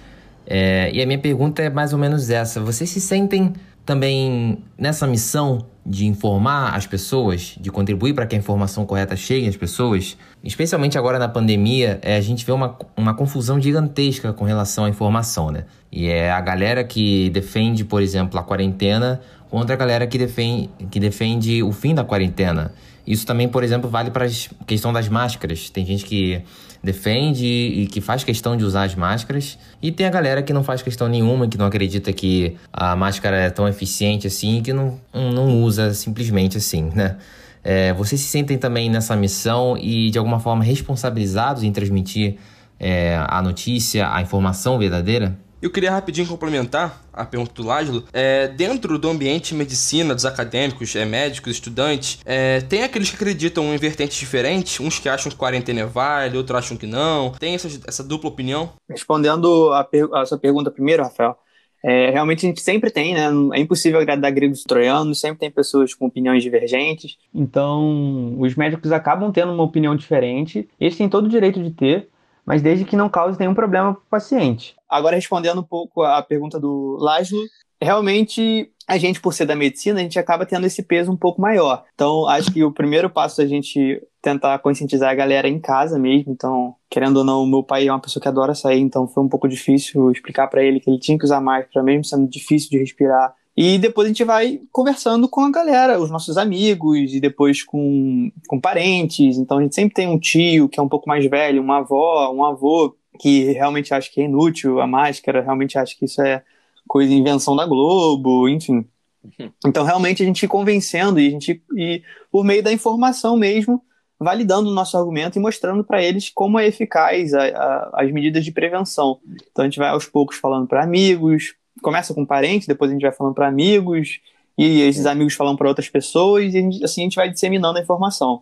É, 0.47 0.91
e 0.93 1.01
a 1.01 1.07
minha 1.07 1.19
pergunta 1.19 1.63
é 1.63 1.71
mais 1.71 1.93
ou 1.93 1.99
menos 1.99 2.29
essa: 2.29 2.61
vocês 2.61 2.91
se 2.91 3.01
sentem 3.01 3.55
também 3.85 4.59
nessa 4.79 5.07
missão 5.07 5.67
de 5.85 6.07
informar 6.07 6.77
as 6.77 6.87
pessoas, 6.87 7.57
de 7.61 7.71
contribuir 7.71 8.15
para 8.15 8.25
que 8.25 8.37
a 8.37 8.39
informação 8.39 8.87
correta 8.87 9.17
chegue 9.17 9.49
às 9.49 9.57
pessoas, 9.57 10.17
especialmente 10.45 10.97
agora 10.97 11.19
na 11.19 11.29
pandemia, 11.29 11.99
é, 12.03 12.17
a 12.17 12.21
gente 12.21 12.47
vê 12.47 12.53
uma, 12.53 12.77
uma 12.97 13.15
confusão 13.15 13.61
gigantesca 13.61 14.33
com 14.33 14.45
relação 14.45 14.85
à 14.85 14.89
informação, 14.89 15.51
né? 15.51 15.65
E 15.91 16.07
é 16.07 16.31
a 16.31 16.41
galera 16.41 16.85
que 16.85 17.31
defende, 17.31 17.85
por 17.85 18.01
exemplo, 18.01 18.39
a 18.39 18.45
quarentena 18.45 19.21
contra 19.51 19.75
a 19.75 19.77
galera 19.77 20.07
que 20.07 20.17
defende, 20.17 20.71
que 20.91 21.01
defende 21.01 21.63
o 21.63 21.73
fim 21.73 21.95
da 21.95 22.05
quarentena. 22.05 22.73
Isso 23.05 23.27
também, 23.27 23.49
por 23.49 23.65
exemplo, 23.65 23.91
vale 23.91 24.11
para 24.11 24.27
a 24.27 24.65
questão 24.65 24.93
das 24.93 25.09
máscaras. 25.09 25.69
Tem 25.69 25.85
gente 25.85 26.05
que 26.05 26.41
defende 26.83 27.47
e 27.47 27.87
que 27.87 28.01
faz 28.01 28.25
questão 28.25 28.57
de 28.57 28.65
usar 28.65 28.85
as 28.85 28.95
máscaras, 28.95 29.59
e 29.81 29.93
tem 29.93 30.07
a 30.07 30.11
galera 30.11 30.43
que 30.43 30.53
não 30.53 30.65
faz 30.65 30.83
questão 30.83 31.09
nenhuma, 31.09 31.47
que 31.47 31.57
não 31.57 31.67
acredita 31.67 32.13
que 32.13 32.57
a 32.73 32.97
máscara 32.97 33.37
é 33.37 33.51
tão 33.51 33.69
eficiente 33.69 34.27
assim, 34.27 34.59
e 34.59 34.63
que 34.63 34.73
não, 34.73 34.99
não 35.15 35.63
usa 35.63 35.95
simplesmente 35.95 36.57
assim, 36.57 36.91
né? 36.95 37.17
É, 37.65 37.93
vocês 37.93 38.21
se 38.21 38.27
sentem 38.27 38.59
também 38.59 38.91
nessa 38.91 39.15
missão 39.15 39.79
e 39.79 40.11
de 40.11 40.19
alguma 40.19 40.41
forma 40.41 40.65
responsabilizados 40.65 41.63
em 41.63 41.71
transmitir 41.71 42.37
é, 42.79 43.25
a 43.29 43.41
notícia, 43.41 44.13
a 44.13 44.21
informação 44.21 44.79
verdadeira? 44.79 45.39
Eu 45.63 45.71
queria 45.71 45.93
rapidinho 45.93 46.27
complementar 46.27 47.01
a 47.13 47.25
pergunta 47.25 47.53
do 47.55 47.63
Lázaro. 47.63 48.03
É, 48.13 48.49
dentro 48.49 48.99
do 48.99 49.09
ambiente 49.09 49.51
de 49.51 49.55
medicina, 49.55 50.13
dos 50.13 50.27
acadêmicos, 50.27 50.97
é, 50.97 51.05
médicos, 51.05 51.53
estudantes, 51.53 52.19
é, 52.25 52.61
tem 52.63 52.83
aqueles 52.83 53.11
que 53.11 53.15
acreditam 53.15 53.73
em 53.73 53.77
vertentes 53.77 54.17
diferentes, 54.17 54.81
uns 54.81 54.99
que 54.99 55.09
acham 55.09 55.31
que 55.31 55.39
quarentena 55.39 55.83
é 55.83 55.87
vale, 55.87 56.37
outros 56.37 56.59
acham 56.59 56.77
que 56.77 56.85
não. 56.85 57.31
Tem 57.31 57.55
essa, 57.55 57.69
essa 57.87 58.03
dupla 58.03 58.29
opinião? 58.29 58.71
Respondendo 58.91 59.73
a, 59.73 59.85
per 59.85 60.13
a 60.13 60.27
sua 60.27 60.37
pergunta 60.37 60.69
primeiro, 60.69 61.05
Rafael, 61.05 61.39
é, 61.85 62.11
realmente 62.11 62.45
a 62.45 62.49
gente 62.49 62.61
sempre 62.61 62.91
tem, 62.91 63.15
né? 63.15 63.29
É 63.55 63.61
impossível 63.61 64.01
agradar 64.01 64.33
gregos 64.33 64.63
e 64.63 64.65
troianos, 64.65 65.21
sempre 65.21 65.39
tem 65.39 65.51
pessoas 65.51 65.95
com 65.95 66.07
opiniões 66.07 66.43
divergentes. 66.43 67.17
Então, 67.33 68.35
os 68.37 68.57
médicos 68.57 68.91
acabam 68.91 69.31
tendo 69.31 69.53
uma 69.53 69.63
opinião 69.63 69.95
diferente. 69.95 70.69
Eles 70.81 70.97
têm 70.97 71.09
todo 71.09 71.27
o 71.27 71.29
direito 71.29 71.63
de 71.63 71.71
ter, 71.71 72.09
mas 72.45 72.63
desde 72.63 72.85
que 72.85 72.97
não 72.97 73.09
cause 73.09 73.39
nenhum 73.39 73.55
problema 73.55 73.95
para 73.95 74.03
o 74.03 74.11
paciente. 74.11 74.75
Agora, 74.89 75.17
respondendo 75.17 75.61
um 75.61 75.65
pouco 75.65 76.03
à 76.03 76.23
pergunta 76.23 76.59
do 76.59 76.97
Laszlo, 77.01 77.41
realmente 77.81 78.71
a 78.87 78.99
gente, 78.99 79.21
por 79.21 79.33
ser 79.33 79.47
da 79.47 79.55
medicina, 79.55 80.01
a 80.01 80.03
gente 80.03 80.19
acaba 80.19 80.45
tendo 80.45 80.67
esse 80.67 80.83
peso 80.83 81.11
um 81.11 81.17
pouco 81.17 81.41
maior. 81.41 81.85
Então, 81.95 82.29
acho 82.29 82.53
que 82.53 82.65
o 82.65 82.73
primeiro 82.73 83.09
passo 83.09 83.41
é 83.41 83.45
a 83.45 83.49
gente 83.49 84.03
tentar 84.21 84.59
conscientizar 84.59 85.11
a 85.11 85.15
galera 85.15 85.49
em 85.49 85.59
casa 85.59 85.99
mesmo. 85.99 86.33
Então, 86.33 86.75
querendo 86.91 87.19
ou 87.19 87.25
não, 87.25 87.47
meu 87.47 87.63
pai 87.63 87.89
é 87.89 87.93
uma 87.93 88.01
pessoa 88.01 88.23
que 88.23 88.29
adora 88.29 88.55
sair, 88.55 88.81
então 88.81 89.07
foi 89.07 89.23
um 89.23 89.29
pouco 89.29 89.49
difícil 89.49 90.11
explicar 90.11 90.49
para 90.49 90.63
ele 90.63 90.81
que 90.81 90.91
ele 90.91 90.99
tinha 90.99 91.19
que 91.19 91.25
usar 91.25 91.41
máscara, 91.41 91.85
mesmo 91.85 92.05
sendo 92.05 92.29
difícil 92.29 92.71
de 92.71 92.79
respirar. 92.79 93.35
E 93.57 93.79
depois 93.79 94.07
a 94.07 94.09
gente 94.09 94.25
vai 94.25 94.61
conversando 94.73 95.29
com 95.29 95.43
a 95.43 95.51
galera, 95.51 96.01
os 96.01 96.11
nossos 96.11 96.39
amigos, 96.39 97.13
e 97.13 97.21
depois 97.21 97.63
com, 97.63 98.33
com 98.49 98.61
parentes. 98.61 99.37
Então 99.37 99.59
a 99.59 99.63
gente 99.63 99.75
sempre 99.75 99.95
tem 99.95 100.09
um 100.09 100.19
tio 100.19 100.69
que 100.69 100.81
é 100.81 100.83
um 100.83 100.89
pouco 100.89 101.09
mais 101.09 101.25
velho, 101.27 101.63
uma 101.63 101.79
avó, 101.79 102.33
um 102.33 102.45
avô, 102.45 102.97
que 103.19 103.53
realmente 103.53 103.93
acha 103.93 104.11
que 104.11 104.21
é 104.23 104.25
inútil 104.25 104.81
a 104.81 104.87
máscara, 104.87 105.43
realmente 105.43 105.77
acha 105.77 105.95
que 105.97 106.07
isso 106.07 106.23
é 106.23 106.43
coisa 106.89 107.13
invenção 107.13 107.55
da 107.55 107.67
Globo, 107.67 108.49
enfim. 108.49 108.87
Então 109.65 109.85
realmente 109.85 110.21
a 110.21 110.27
gente 110.27 110.49
convencendo 110.49 111.21
e 111.21 111.29
a 111.29 111.31
gente 111.31 111.63
e 111.77 112.03
por 112.29 112.45
meio 112.45 112.61
da 112.61 112.73
informação 112.73 113.37
mesmo 113.37 113.81
validando 114.19 114.69
o 114.69 114.75
nosso 114.75 114.97
argumento 114.97 115.39
e 115.39 115.41
mostrando 115.41 115.85
para 115.85 116.03
eles 116.03 116.29
como 116.29 116.59
é 116.59 116.67
eficaz 116.67 117.33
a, 117.35 117.45
a, 117.45 118.03
as 118.03 118.13
medidas 118.13 118.45
de 118.45 118.51
prevenção. 118.51 119.21
Então 119.51 119.65
a 119.65 119.69
gente 119.69 119.79
vai 119.79 119.91
aos 119.91 120.07
poucos 120.07 120.37
falando 120.37 120.67
para 120.67 120.83
amigos, 120.83 121.55
começa 121.83 122.15
com 122.15 122.25
parentes, 122.25 122.67
depois 122.67 122.91
a 122.91 122.95
gente 122.95 123.03
vai 123.03 123.13
falando 123.13 123.35
para 123.35 123.49
amigos, 123.49 124.21
e 124.57 124.81
esses 124.83 125.05
amigos 125.07 125.35
falam 125.35 125.57
para 125.57 125.69
outras 125.69 125.89
pessoas, 125.89 126.55
e 126.55 126.85
assim 126.85 127.03
a 127.03 127.05
gente 127.05 127.17
vai 127.17 127.29
disseminando 127.31 127.79
a 127.79 127.83
informação. 127.83 128.41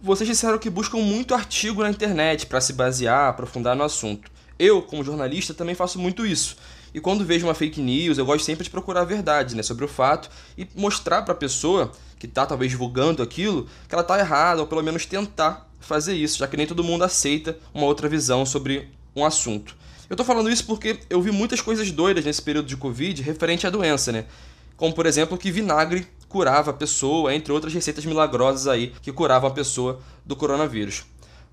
Vocês 0.00 0.28
disseram 0.28 0.58
que 0.58 0.70
buscam 0.70 0.98
muito 0.98 1.34
artigo 1.34 1.82
na 1.82 1.90
internet 1.90 2.46
para 2.46 2.60
se 2.60 2.72
basear, 2.72 3.28
aprofundar 3.28 3.74
no 3.74 3.82
assunto. 3.82 4.30
Eu, 4.58 4.80
como 4.80 5.02
jornalista, 5.02 5.52
também 5.52 5.74
faço 5.74 5.98
muito 5.98 6.24
isso. 6.24 6.56
E 6.94 7.00
quando 7.00 7.24
vejo 7.24 7.46
uma 7.46 7.54
fake 7.54 7.80
news, 7.80 8.16
eu 8.16 8.24
gosto 8.24 8.44
sempre 8.44 8.64
de 8.64 8.70
procurar 8.70 9.02
a 9.02 9.04
verdade 9.04 9.54
né, 9.54 9.62
sobre 9.62 9.84
o 9.84 9.88
fato 9.88 10.30
e 10.56 10.66
mostrar 10.74 11.22
para 11.22 11.32
a 11.32 11.36
pessoa 11.36 11.92
que 12.18 12.26
está 12.26 12.46
talvez 12.46 12.70
divulgando 12.70 13.22
aquilo 13.22 13.66
que 13.88 13.94
ela 13.94 14.02
está 14.02 14.18
errada, 14.18 14.60
ou 14.60 14.66
pelo 14.66 14.82
menos 14.82 15.04
tentar 15.04 15.68
fazer 15.80 16.14
isso, 16.14 16.38
já 16.38 16.46
que 16.46 16.56
nem 16.56 16.66
todo 16.66 16.82
mundo 16.82 17.04
aceita 17.04 17.56
uma 17.72 17.86
outra 17.86 18.08
visão 18.08 18.44
sobre 18.44 18.88
um 19.14 19.24
assunto. 19.24 19.76
Eu 20.10 20.16
tô 20.16 20.24
falando 20.24 20.50
isso 20.50 20.64
porque 20.64 21.00
eu 21.10 21.20
vi 21.20 21.30
muitas 21.30 21.60
coisas 21.60 21.90
doidas 21.90 22.24
nesse 22.24 22.40
período 22.40 22.66
de 22.66 22.76
Covid 22.76 23.20
referente 23.22 23.66
à 23.66 23.70
doença, 23.70 24.10
né? 24.10 24.24
Como, 24.74 24.94
por 24.94 25.04
exemplo, 25.04 25.36
que 25.36 25.50
vinagre 25.50 26.06
curava 26.28 26.70
a 26.70 26.74
pessoa, 26.74 27.34
entre 27.34 27.52
outras 27.52 27.74
receitas 27.74 28.06
milagrosas 28.06 28.66
aí 28.66 28.92
que 29.02 29.12
curavam 29.12 29.50
a 29.50 29.52
pessoa 29.52 30.00
do 30.24 30.34
coronavírus. 30.34 31.04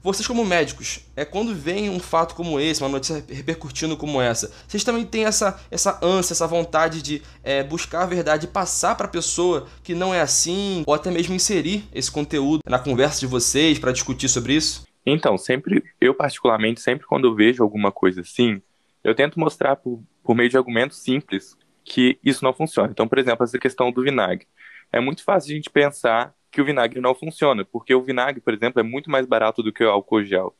Vocês, 0.02 0.28
como 0.28 0.46
médicos, 0.46 1.00
é 1.16 1.26
quando 1.26 1.54
vem 1.56 1.90
um 1.90 2.00
fato 2.00 2.36
como 2.36 2.60
esse, 2.60 2.82
uma 2.82 2.90
notícia 2.90 3.26
repercutindo 3.28 3.98
como 3.98 4.22
essa, 4.22 4.52
vocês 4.68 4.84
também 4.84 5.04
têm 5.04 5.26
essa, 5.26 5.60
essa 5.72 5.98
ânsia, 6.02 6.34
essa 6.34 6.46
vontade 6.46 7.02
de 7.02 7.24
é, 7.44 7.64
buscar 7.64 8.04
a 8.04 8.06
verdade 8.06 8.46
e 8.46 8.50
passar 8.50 8.94
para 8.96 9.08
a 9.08 9.10
pessoa 9.10 9.66
que 9.84 9.96
não 9.96 10.14
é 10.14 10.22
assim, 10.22 10.84
ou 10.86 10.94
até 10.94 11.10
mesmo 11.10 11.34
inserir 11.34 11.90
esse 11.92 12.12
conteúdo 12.12 12.60
na 12.70 12.78
conversa 12.78 13.20
de 13.20 13.26
vocês 13.26 13.80
para 13.80 13.92
discutir 13.92 14.30
sobre 14.30 14.54
isso? 14.54 14.85
Então, 15.06 15.38
sempre, 15.38 15.84
eu 16.02 16.14
particularmente, 16.16 16.82
sempre 16.82 17.06
quando 17.06 17.28
eu 17.28 17.36
vejo 17.36 17.62
alguma 17.62 17.92
coisa 17.92 18.22
assim, 18.22 18.62
eu 19.04 19.14
tento 19.14 19.40
mostrar 19.40 19.76
por, 19.76 20.02
por 20.24 20.36
meio 20.36 20.50
de 20.50 20.58
argumentos 20.58 20.98
simples 20.98 21.56
que 21.84 22.18
isso 22.24 22.44
não 22.44 22.54
funciona. 22.54 22.90
Então, 22.92 23.08
por 23.08 23.20
exemplo, 23.20 23.44
essa 23.44 23.60
questão 23.60 23.92
do 23.92 24.02
vinagre. 24.02 24.48
É 24.92 25.00
muito 25.00 25.24
fácil 25.24 25.52
a 25.52 25.56
gente 25.56 25.70
pensar 25.70 26.34
que 26.52 26.60
o 26.60 26.66
vinagre 26.66 27.00
não 27.00 27.14
funciona, 27.14 27.64
porque 27.64 27.94
o 27.94 28.02
vinagre, 28.02 28.42
por 28.42 28.54
exemplo, 28.54 28.80
é 28.80 28.84
muito 28.84 29.12
mais 29.12 29.26
barato 29.28 29.62
do 29.62 29.72
que 29.72 29.84
o 29.84 29.90
álcool 29.90 30.24
gel. 30.24 30.56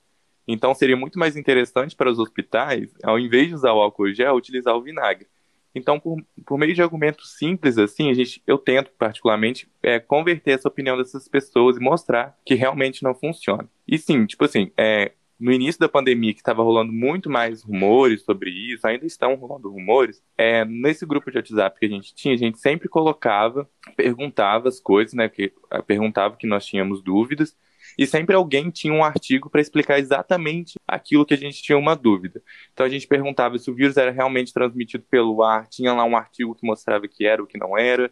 Então, 0.48 0.76
seria 0.76 0.96
muito 0.96 1.18
mais 1.18 1.36
interessante 1.36 1.96
para 1.96 2.12
os 2.12 2.20
hospitais, 2.20 2.94
ao 3.04 3.18
invés 3.18 3.48
de 3.48 3.56
usar 3.56 3.74
o 3.74 3.82
álcool 3.82 4.14
gel, 4.14 4.36
utilizar 4.36 4.76
o 4.76 4.82
vinagre. 4.82 5.28
Então, 5.76 6.00
por, 6.00 6.18
por 6.46 6.58
meio 6.58 6.74
de 6.74 6.82
argumentos 6.82 7.38
simples 7.38 7.78
assim, 7.78 8.10
a 8.10 8.14
gente, 8.14 8.42
eu 8.48 8.58
tento 8.58 8.90
particularmente 8.98 9.68
é, 9.84 10.00
converter 10.00 10.52
essa 10.52 10.70
opinião 10.70 10.98
dessas 10.98 11.28
pessoas 11.28 11.76
e 11.76 11.82
mostrar 11.82 12.36
que 12.46 12.56
realmente 12.56 13.04
não 13.04 13.14
funciona. 13.14 13.70
E 13.86 13.98
sim, 13.98 14.26
tipo 14.26 14.46
assim, 14.46 14.72
é, 14.78 15.12
no 15.40 15.52
início 15.52 15.80
da 15.80 15.90
pandemia, 15.90 16.34
que 16.34 16.40
estava 16.40 16.64
rolando 16.64 16.94
muito 16.94 17.30
mais 17.30 17.62
rumores 17.62 18.24
sobre 18.24 18.50
isso, 18.50 18.88
ainda 18.88 19.06
estão 19.06 19.36
rolando 19.36 19.70
rumores, 19.70 20.24
é, 20.38 20.64
nesse 20.64 21.06
grupo 21.06 21.30
de 21.30 21.38
WhatsApp 21.38 21.78
que 21.80 21.86
a 21.86 21.90
gente 21.90 22.16
tinha, 22.16 22.34
a 22.34 22.38
gente 22.38 22.58
sempre 22.60 22.88
colocava, 22.88 23.70
perguntava 23.96 24.70
as 24.70 24.80
coisas, 24.80 25.14
né? 25.14 25.28
Que, 25.28 25.52
é, 25.72 25.82
perguntava 25.82 26.38
que 26.38 26.48
nós 26.48 26.66
tínhamos 26.66 27.02
dúvidas, 27.02 27.56
e 27.98 28.06
sempre 28.06 28.36
alguém 28.36 28.70
tinha 28.70 28.94
um 28.94 29.04
artigo 29.04 29.50
para 29.50 29.62
explicar 29.62 30.00
exatamente 30.00 30.76
aquilo 30.88 31.26
que 31.26 31.34
a 31.34 31.38
gente 31.38 31.62
tinha 31.62 31.78
uma 31.78 31.96
dúvida. 31.96 32.42
Então 32.74 32.86
a 32.86 32.90
gente 32.90 33.08
perguntava 33.08 33.58
se 33.58 33.70
o 33.70 33.74
vírus 33.74 33.98
era 33.98 34.12
realmente 34.12 34.54
transmitido 34.54 35.06
pelo 35.10 35.42
ar, 35.44 35.68
tinha 35.68 35.94
lá 35.94 36.04
um 36.04 36.18
artigo 36.18 36.56
que 36.56 36.66
mostrava 36.66 37.08
que 37.08 37.26
era 37.26 37.42
ou 37.42 37.48
que 37.48 37.58
não 37.58 37.78
era. 37.78 38.12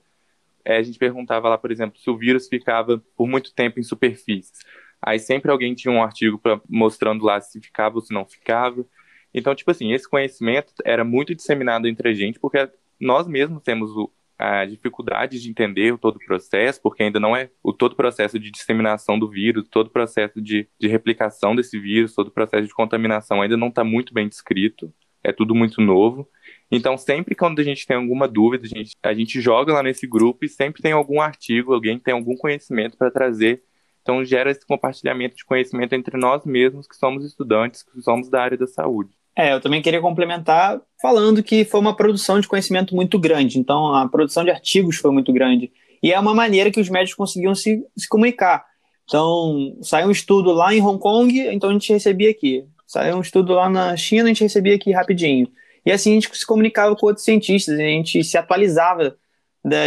É, 0.65 0.77
a 0.77 0.83
gente 0.83 0.97
perguntava 0.97 1.49
lá, 1.49 1.57
por 1.57 1.71
exemplo, 1.71 1.99
se 1.99 2.09
o 2.09 2.17
vírus 2.17 2.47
ficava 2.47 3.03
por 3.17 3.27
muito 3.27 3.53
tempo 3.53 3.79
em 3.79 3.83
superfícies. 3.83 4.59
Aí 5.01 5.19
sempre 5.19 5.51
alguém 5.51 5.75
tinha 5.75 5.93
um 5.93 6.01
artigo 6.01 6.39
pra, 6.39 6.61
mostrando 6.69 7.25
lá 7.25 7.41
se 7.41 7.59
ficava 7.59 7.95
ou 7.95 8.01
se 8.01 8.13
não 8.13 8.25
ficava. 8.25 8.85
Então, 9.33 9.53
tipo 9.53 9.69
assim, 9.71 9.91
esse 9.91 10.09
conhecimento 10.09 10.73
era 10.85 11.03
muito 11.03 11.35
disseminado 11.35 11.87
entre 11.87 12.09
a 12.09 12.13
gente, 12.13 12.39
porque 12.39 12.69
nós 12.99 13.27
mesmos 13.27 13.61
temos 13.63 13.91
o, 13.91 14.09
a 14.37 14.65
dificuldade 14.65 15.39
de 15.39 15.49
entender 15.49 15.97
todo 15.97 16.17
o 16.17 16.25
processo, 16.25 16.81
porque 16.81 17.03
ainda 17.03 17.19
não 17.19 17.35
é 17.35 17.49
o 17.61 17.71
todo 17.71 17.93
o 17.93 17.95
processo 17.95 18.39
de 18.39 18.51
disseminação 18.51 19.17
do 19.17 19.29
vírus, 19.29 19.67
todo 19.69 19.87
o 19.87 19.91
processo 19.91 20.41
de, 20.41 20.67
de 20.79 20.87
replicação 20.87 21.55
desse 21.55 21.79
vírus, 21.79 22.13
todo 22.13 22.27
o 22.27 22.31
processo 22.31 22.67
de 22.67 22.73
contaminação 22.73 23.41
ainda 23.41 23.55
não 23.55 23.67
está 23.67 23.83
muito 23.83 24.13
bem 24.13 24.27
descrito, 24.27 24.93
é 25.23 25.31
tudo 25.31 25.55
muito 25.55 25.81
novo. 25.81 26.27
Então, 26.69 26.97
sempre 26.97 27.35
quando 27.35 27.59
a 27.59 27.63
gente 27.63 27.85
tem 27.85 27.95
alguma 27.95 28.27
dúvida, 28.27 28.65
a 28.65 28.67
gente, 28.67 28.97
a 29.01 29.13
gente 29.13 29.39
joga 29.39 29.73
lá 29.73 29.83
nesse 29.83 30.05
grupo 30.05 30.43
e 30.43 30.49
sempre 30.49 30.81
tem 30.81 30.91
algum 30.91 31.21
artigo, 31.21 31.73
alguém 31.73 31.97
que 31.97 32.03
tem 32.03 32.13
algum 32.13 32.35
conhecimento 32.35 32.97
para 32.97 33.11
trazer. 33.11 33.63
Então, 34.01 34.25
gera 34.25 34.51
esse 34.51 34.65
compartilhamento 34.65 35.35
de 35.35 35.45
conhecimento 35.45 35.93
entre 35.93 36.17
nós 36.17 36.45
mesmos, 36.45 36.87
que 36.87 36.95
somos 36.95 37.23
estudantes, 37.23 37.83
que 37.83 38.01
somos 38.01 38.29
da 38.29 38.41
área 38.41 38.57
da 38.57 38.67
saúde. 38.67 39.13
É, 39.35 39.53
eu 39.53 39.59
também 39.59 39.81
queria 39.81 39.99
complementar 39.99 40.79
falando 41.01 41.41
que 41.41 41.65
foi 41.65 41.79
uma 41.79 41.95
produção 41.95 42.39
de 42.39 42.47
conhecimento 42.47 42.95
muito 42.95 43.17
grande. 43.19 43.59
Então, 43.59 43.93
a 43.93 44.07
produção 44.07 44.43
de 44.43 44.51
artigos 44.51 44.97
foi 44.97 45.11
muito 45.11 45.33
grande. 45.33 45.71
E 46.01 46.11
é 46.11 46.19
uma 46.19 46.33
maneira 46.33 46.69
que 46.69 46.79
os 46.79 46.89
médicos 46.89 47.15
conseguiam 47.15 47.55
se, 47.55 47.83
se 47.97 48.07
comunicar. 48.07 48.63
Então, 49.05 49.75
saiu 49.81 50.07
um 50.07 50.11
estudo 50.11 50.51
lá 50.51 50.73
em 50.73 50.81
Hong 50.81 50.99
Kong, 50.99 51.39
então 51.47 51.69
a 51.69 51.73
gente 51.73 51.91
recebia 51.91 52.29
aqui. 52.29 52.65
Saiu 52.85 53.17
um 53.17 53.21
estudo 53.21 53.53
lá 53.53 53.69
na 53.69 53.97
China, 53.97 54.25
a 54.25 54.27
gente 54.27 54.43
recebia 54.43 54.75
aqui 54.75 54.91
rapidinho. 54.91 55.47
E 55.85 55.91
assim 55.91 56.11
a 56.11 56.13
gente 56.13 56.37
se 56.37 56.45
comunicava 56.45 56.95
com 56.95 57.07
outros 57.07 57.25
cientistas, 57.25 57.77
a 57.77 57.83
gente 57.83 58.23
se 58.23 58.37
atualizava 58.37 59.15
da, 59.63 59.85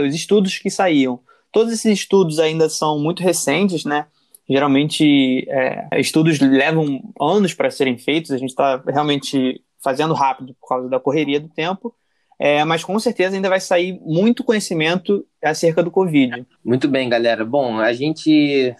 dos 0.00 0.14
estudos 0.14 0.58
que 0.58 0.70
saíam. 0.70 1.20
Todos 1.52 1.72
esses 1.72 2.00
estudos 2.00 2.38
ainda 2.38 2.68
são 2.68 2.98
muito 2.98 3.22
recentes, 3.22 3.84
né? 3.84 4.06
Geralmente, 4.48 5.46
é, 5.48 6.00
estudos 6.00 6.40
levam 6.40 7.00
anos 7.20 7.52
para 7.52 7.70
serem 7.70 7.98
feitos, 7.98 8.30
a 8.30 8.38
gente 8.38 8.50
está 8.50 8.82
realmente 8.86 9.62
fazendo 9.82 10.14
rápido 10.14 10.54
por 10.60 10.68
causa 10.68 10.88
da 10.88 10.98
correria 10.98 11.38
do 11.38 11.48
tempo, 11.48 11.94
é, 12.38 12.64
mas 12.64 12.84
com 12.84 12.98
certeza 12.98 13.34
ainda 13.34 13.48
vai 13.48 13.60
sair 13.60 13.98
muito 14.00 14.44
conhecimento 14.44 15.26
acerca 15.42 15.82
do 15.82 15.90
Covid. 15.90 16.46
Muito 16.64 16.88
bem, 16.88 17.08
galera. 17.08 17.44
Bom, 17.44 17.78
a 17.78 17.92
gente 17.92 18.30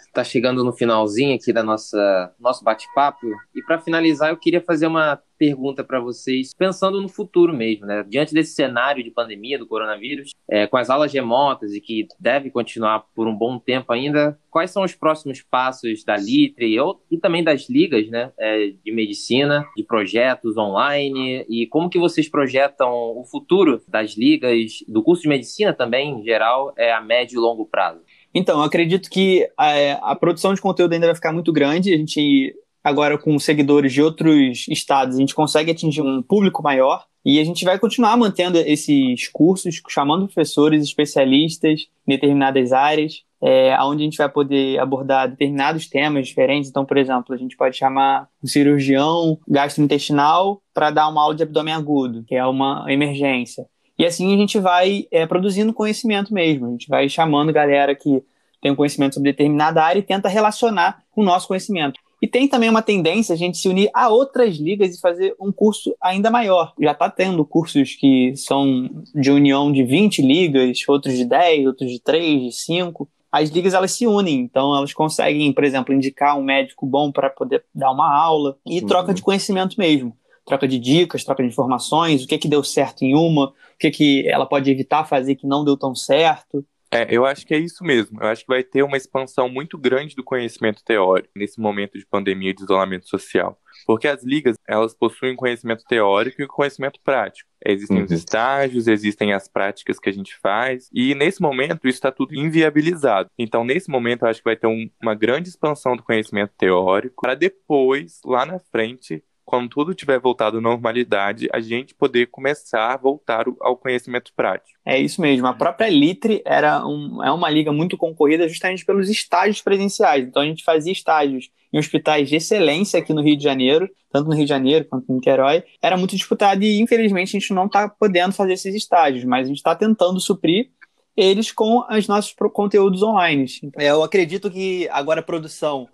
está 0.06 0.22
chegando 0.22 0.62
no 0.64 0.72
finalzinho 0.72 1.34
aqui 1.34 1.52
da 1.52 1.62
nossa 1.62 2.32
nosso 2.38 2.62
bate-papo 2.62 3.26
e 3.54 3.62
para 3.62 3.80
finalizar 3.80 4.30
eu 4.30 4.36
queria 4.36 4.60
fazer 4.60 4.86
uma 4.86 5.20
pergunta 5.38 5.84
para 5.84 6.00
vocês, 6.00 6.52
pensando 6.54 7.00
no 7.00 7.08
futuro 7.08 7.54
mesmo, 7.54 7.86
né? 7.86 8.04
Diante 8.08 8.34
desse 8.34 8.54
cenário 8.54 9.02
de 9.02 9.10
pandemia 9.10 9.58
do 9.58 9.66
coronavírus, 9.66 10.32
é, 10.48 10.66
com 10.66 10.76
as 10.76 10.90
aulas 10.90 11.12
remotas 11.12 11.72
e 11.74 11.80
que 11.80 12.06
deve 12.18 12.50
continuar 12.50 13.04
por 13.14 13.28
um 13.28 13.34
bom 13.34 13.58
tempo 13.58 13.92
ainda, 13.92 14.38
quais 14.50 14.70
são 14.70 14.82
os 14.82 14.94
próximos 14.94 15.42
passos 15.42 16.04
da 16.04 16.16
Litre 16.16 16.66
e, 16.66 16.78
e 17.10 17.18
também 17.18 17.44
das 17.44 17.68
ligas, 17.68 18.08
né, 18.08 18.32
é, 18.38 18.72
de 18.84 18.92
medicina, 18.92 19.64
de 19.76 19.84
projetos 19.84 20.56
online 20.56 21.44
e 21.48 21.66
como 21.66 21.90
que 21.90 21.98
vocês 21.98 22.28
projetam 22.28 22.90
o 22.90 23.24
futuro 23.24 23.80
das 23.86 24.16
ligas, 24.16 24.84
do 24.88 25.02
curso 25.02 25.22
de 25.22 25.28
medicina 25.28 25.72
também 25.72 26.20
em 26.20 26.24
geral? 26.24 26.72
é 26.76 26.92
a 26.92 27.00
médio 27.00 27.36
e 27.36 27.40
longo 27.40 27.66
prazo? 27.66 28.00
Então, 28.34 28.58
eu 28.58 28.64
acredito 28.64 29.10
que 29.10 29.48
a, 29.56 30.12
a, 30.12 30.16
produção 30.16 30.54
de 30.54 30.60
conteúdo 30.60 30.92
ainda 30.92 31.06
vai 31.06 31.14
ficar 31.14 31.32
muito 31.32 31.52
grande. 31.52 31.94
A 31.94 31.96
gente 31.96 32.54
agora 32.82 33.18
com 33.18 33.38
seguidores 33.38 33.92
de 33.92 34.02
outros 34.02 34.66
estados, 34.68 35.16
a 35.16 35.20
gente 35.20 35.34
consegue 35.34 35.70
atingir 35.70 36.02
um 36.02 36.22
público 36.22 36.62
maior. 36.62 37.04
E 37.24 37.38
a 37.40 37.44
gente 37.44 37.64
vai 37.64 37.78
continuar 37.78 38.16
mantendo 38.16 38.58
esses 38.58 39.28
cursos, 39.28 39.82
chamando 39.88 40.26
professores 40.26 40.82
especialistas 40.82 41.88
em 42.06 42.12
determinadas 42.12 42.72
áreas, 42.72 43.22
é, 43.42 43.76
onde 43.82 44.02
a 44.02 44.04
gente 44.04 44.16
vai 44.16 44.28
poder 44.28 44.78
abordar 44.78 45.28
determinados 45.28 45.86
temas 45.86 46.28
diferentes. 46.28 46.70
Então, 46.70 46.84
por 46.84 46.96
exemplo, 46.96 47.34
a 47.34 47.36
gente 47.36 47.56
pode 47.56 47.76
chamar 47.76 48.28
um 48.42 48.46
cirurgião 48.46 49.38
gastrointestinal 49.46 50.62
para 50.72 50.90
dar 50.90 51.08
uma 51.08 51.22
aula 51.22 51.34
de 51.34 51.42
abdômen 51.42 51.74
agudo, 51.74 52.24
que 52.24 52.34
é 52.34 52.46
uma 52.46 52.84
emergência. 52.88 53.66
E 53.98 54.06
assim 54.06 54.32
a 54.32 54.36
gente 54.36 54.58
vai 54.60 55.06
é, 55.10 55.26
produzindo 55.26 55.72
conhecimento 55.74 56.32
mesmo. 56.32 56.66
A 56.66 56.70
gente 56.70 56.88
vai 56.88 57.08
chamando 57.08 57.52
galera 57.52 57.94
que 57.94 58.22
tem 58.62 58.70
um 58.70 58.76
conhecimento 58.76 59.14
sobre 59.14 59.32
determinada 59.32 59.82
área 59.82 59.98
e 59.98 60.02
tenta 60.02 60.28
relacionar 60.28 61.02
com 61.10 61.22
o 61.22 61.24
nosso 61.24 61.48
conhecimento. 61.48 62.00
E 62.20 62.26
tem 62.26 62.48
também 62.48 62.68
uma 62.68 62.82
tendência 62.82 63.32
a 63.32 63.36
gente 63.36 63.58
se 63.58 63.68
unir 63.68 63.90
a 63.94 64.08
outras 64.08 64.56
ligas 64.56 64.94
e 64.94 65.00
fazer 65.00 65.34
um 65.40 65.52
curso 65.52 65.94
ainda 66.00 66.30
maior. 66.30 66.72
Já 66.80 66.92
está 66.92 67.08
tendo 67.08 67.44
cursos 67.44 67.94
que 67.94 68.34
são 68.36 68.90
de 69.14 69.30
união 69.30 69.70
de 69.70 69.84
20 69.84 70.20
ligas, 70.22 70.80
outros 70.88 71.16
de 71.16 71.24
10, 71.24 71.66
outros 71.66 71.90
de 71.90 72.00
3, 72.00 72.42
de 72.42 72.52
5. 72.52 73.08
As 73.30 73.50
ligas 73.50 73.74
elas 73.74 73.92
se 73.92 74.06
unem, 74.06 74.40
então 74.40 74.74
elas 74.74 74.92
conseguem, 74.92 75.52
por 75.52 75.62
exemplo, 75.62 75.94
indicar 75.94 76.36
um 76.36 76.42
médico 76.42 76.86
bom 76.86 77.12
para 77.12 77.30
poder 77.30 77.64
dar 77.74 77.92
uma 77.92 78.12
aula 78.12 78.56
e 78.66 78.80
uhum. 78.80 78.86
troca 78.86 79.14
de 79.14 79.22
conhecimento 79.22 79.76
mesmo. 79.78 80.16
Troca 80.44 80.66
de 80.66 80.78
dicas, 80.78 81.24
troca 81.24 81.42
de 81.42 81.48
informações, 81.50 82.24
o 82.24 82.26
que 82.26 82.38
que 82.38 82.48
deu 82.48 82.64
certo 82.64 83.02
em 83.02 83.14
uma, 83.14 83.48
o 83.48 83.54
que 83.78 83.90
que 83.90 84.26
ela 84.26 84.46
pode 84.46 84.70
evitar 84.70 85.04
fazer 85.04 85.36
que 85.36 85.46
não 85.46 85.62
deu 85.62 85.76
tão 85.76 85.94
certo. 85.94 86.64
É, 86.90 87.06
eu 87.14 87.26
acho 87.26 87.46
que 87.46 87.54
é 87.54 87.58
isso 87.58 87.84
mesmo. 87.84 88.22
Eu 88.22 88.28
acho 88.28 88.42
que 88.42 88.48
vai 88.48 88.62
ter 88.62 88.82
uma 88.82 88.96
expansão 88.96 89.48
muito 89.48 89.76
grande 89.76 90.16
do 90.16 90.24
conhecimento 90.24 90.82
teórico 90.82 91.30
nesse 91.36 91.60
momento 91.60 91.98
de 91.98 92.06
pandemia 92.06 92.50
e 92.50 92.54
de 92.54 92.62
isolamento 92.62 93.08
social. 93.08 93.60
Porque 93.86 94.08
as 94.08 94.24
ligas, 94.24 94.56
elas 94.66 94.94
possuem 94.94 95.36
conhecimento 95.36 95.84
teórico 95.84 96.42
e 96.42 96.46
conhecimento 96.46 96.98
prático. 97.04 97.48
Existem 97.64 97.98
uhum. 97.98 98.04
os 98.04 98.10
estágios, 98.10 98.86
existem 98.86 99.32
as 99.32 99.48
práticas 99.48 99.98
que 99.98 100.08
a 100.08 100.12
gente 100.12 100.36
faz, 100.38 100.88
e 100.92 101.14
nesse 101.14 101.42
momento 101.42 101.88
isso 101.88 101.96
está 101.96 102.10
tudo 102.10 102.34
inviabilizado. 102.34 103.30
Então, 103.38 103.64
nesse 103.64 103.90
momento, 103.90 104.22
eu 104.22 104.28
acho 104.28 104.40
que 104.40 104.48
vai 104.48 104.56
ter 104.56 104.66
um, 104.66 104.88
uma 105.02 105.14
grande 105.14 105.48
expansão 105.48 105.96
do 105.96 106.02
conhecimento 106.02 106.52
teórico, 106.56 107.20
para 107.20 107.34
depois, 107.34 108.20
lá 108.24 108.46
na 108.46 108.58
frente, 108.58 109.22
quando 109.48 109.70
tudo 109.70 109.94
tiver 109.94 110.20
voltado 110.20 110.58
à 110.58 110.60
normalidade, 110.60 111.48
a 111.50 111.58
gente 111.58 111.94
poder 111.94 112.26
começar 112.26 112.92
a 112.92 112.96
voltar 112.98 113.46
ao 113.62 113.78
conhecimento 113.78 114.30
prático. 114.36 114.78
É 114.84 114.98
isso 115.00 115.22
mesmo. 115.22 115.46
A 115.46 115.54
própria 115.54 115.88
Litre 115.88 116.42
era 116.44 116.86
um, 116.86 117.24
é 117.24 117.32
uma 117.32 117.48
liga 117.48 117.72
muito 117.72 117.96
concorrida 117.96 118.46
justamente 118.46 118.84
pelos 118.84 119.08
estágios 119.08 119.62
presenciais. 119.62 120.26
Então 120.26 120.42
a 120.42 120.44
gente 120.44 120.62
fazia 120.62 120.92
estágios 120.92 121.48
em 121.72 121.78
hospitais 121.78 122.28
de 122.28 122.36
excelência 122.36 122.98
aqui 122.98 123.14
no 123.14 123.22
Rio 123.22 123.38
de 123.38 123.42
Janeiro, 123.42 123.88
tanto 124.12 124.28
no 124.28 124.34
Rio 124.34 124.44
de 124.44 124.50
Janeiro 124.50 124.84
quanto 124.84 125.08
no 125.08 125.14
Niterói. 125.14 125.64
Era 125.80 125.96
muito 125.96 126.14
disputado 126.14 126.62
e 126.62 126.78
infelizmente 126.82 127.34
a 127.34 127.40
gente 127.40 127.54
não 127.54 127.64
está 127.64 127.88
podendo 127.88 128.34
fazer 128.34 128.52
esses 128.52 128.74
estágios, 128.74 129.24
mas 129.24 129.46
a 129.46 129.48
gente 129.48 129.56
está 129.56 129.74
tentando 129.74 130.20
suprir 130.20 130.68
eles 131.16 131.50
com 131.50 131.86
os 131.90 132.06
nossos 132.06 132.34
conteúdos 132.52 133.02
online. 133.02 133.46
Eu 133.78 134.02
acredito 134.02 134.50
que 134.50 134.86
agora 134.90 135.20
a 135.20 135.24
produção 135.24 135.88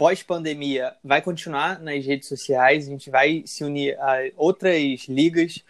pós-pandemia 0.00 0.96
vai 1.04 1.20
continuar 1.20 1.78
nas 1.78 2.06
redes 2.06 2.26
sociais, 2.26 2.86
a 2.86 2.90
gente 2.90 3.10
vai 3.10 3.42
se 3.44 3.62
unir 3.62 4.00
a 4.00 4.30
outras 4.34 5.06
ligas 5.06 5.62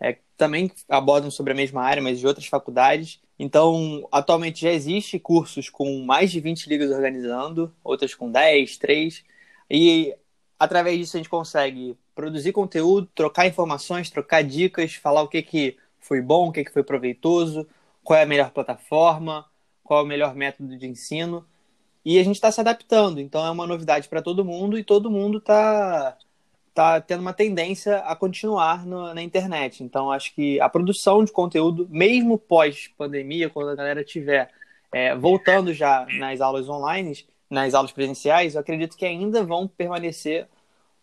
é, 0.00 0.14
que 0.14 0.22
também 0.38 0.72
abordam 0.88 1.30
sobre 1.30 1.52
a 1.52 1.54
mesma 1.54 1.82
área, 1.82 2.02
mas 2.02 2.18
de 2.18 2.26
outras 2.26 2.46
faculdades. 2.46 3.20
Então, 3.38 4.08
atualmente 4.10 4.62
já 4.62 4.72
existe 4.72 5.18
cursos 5.18 5.68
com 5.68 6.02
mais 6.02 6.32
de 6.32 6.40
20 6.40 6.66
ligas 6.66 6.90
organizando, 6.90 7.70
outras 7.84 8.14
com 8.14 8.32
10, 8.32 8.78
3, 8.78 9.22
e 9.70 10.14
através 10.58 10.98
disso 10.98 11.18
a 11.18 11.20
gente 11.20 11.28
consegue 11.28 11.94
produzir 12.14 12.52
conteúdo, 12.52 13.06
trocar 13.14 13.46
informações, 13.46 14.08
trocar 14.08 14.42
dicas, 14.42 14.94
falar 14.94 15.20
o 15.20 15.28
que, 15.28 15.42
que 15.42 15.76
foi 16.00 16.22
bom, 16.22 16.48
o 16.48 16.52
que, 16.52 16.64
que 16.64 16.72
foi 16.72 16.82
proveitoso, 16.82 17.68
qual 18.02 18.18
é 18.18 18.22
a 18.22 18.26
melhor 18.26 18.50
plataforma, 18.50 19.44
qual 19.82 20.00
é 20.00 20.02
o 20.04 20.06
melhor 20.06 20.34
método 20.34 20.74
de 20.74 20.86
ensino. 20.86 21.44
E 22.04 22.18
a 22.18 22.22
gente 22.22 22.36
está 22.36 22.50
se 22.52 22.60
adaptando, 22.60 23.20
então 23.20 23.44
é 23.46 23.50
uma 23.50 23.66
novidade 23.66 24.08
para 24.08 24.20
todo 24.22 24.44
mundo 24.44 24.78
e 24.78 24.84
todo 24.84 25.10
mundo 25.10 25.38
está 25.38 26.16
tá 26.74 27.00
tendo 27.00 27.20
uma 27.20 27.32
tendência 27.32 27.98
a 27.98 28.16
continuar 28.16 28.84
no, 28.84 29.14
na 29.14 29.22
internet. 29.22 29.82
Então 29.82 30.10
acho 30.10 30.34
que 30.34 30.60
a 30.60 30.68
produção 30.68 31.24
de 31.24 31.32
conteúdo, 31.32 31.86
mesmo 31.90 32.36
pós-pandemia, 32.36 33.48
quando 33.48 33.70
a 33.70 33.74
galera 33.74 34.02
estiver 34.02 34.50
é, 34.92 35.14
voltando 35.16 35.72
já 35.72 36.06
nas 36.18 36.40
aulas 36.40 36.68
online, 36.68 37.16
nas 37.48 37.74
aulas 37.74 37.92
presenciais, 37.92 38.54
eu 38.54 38.60
acredito 38.60 38.96
que 38.96 39.06
ainda 39.06 39.42
vão 39.44 39.66
permanecer 39.68 40.48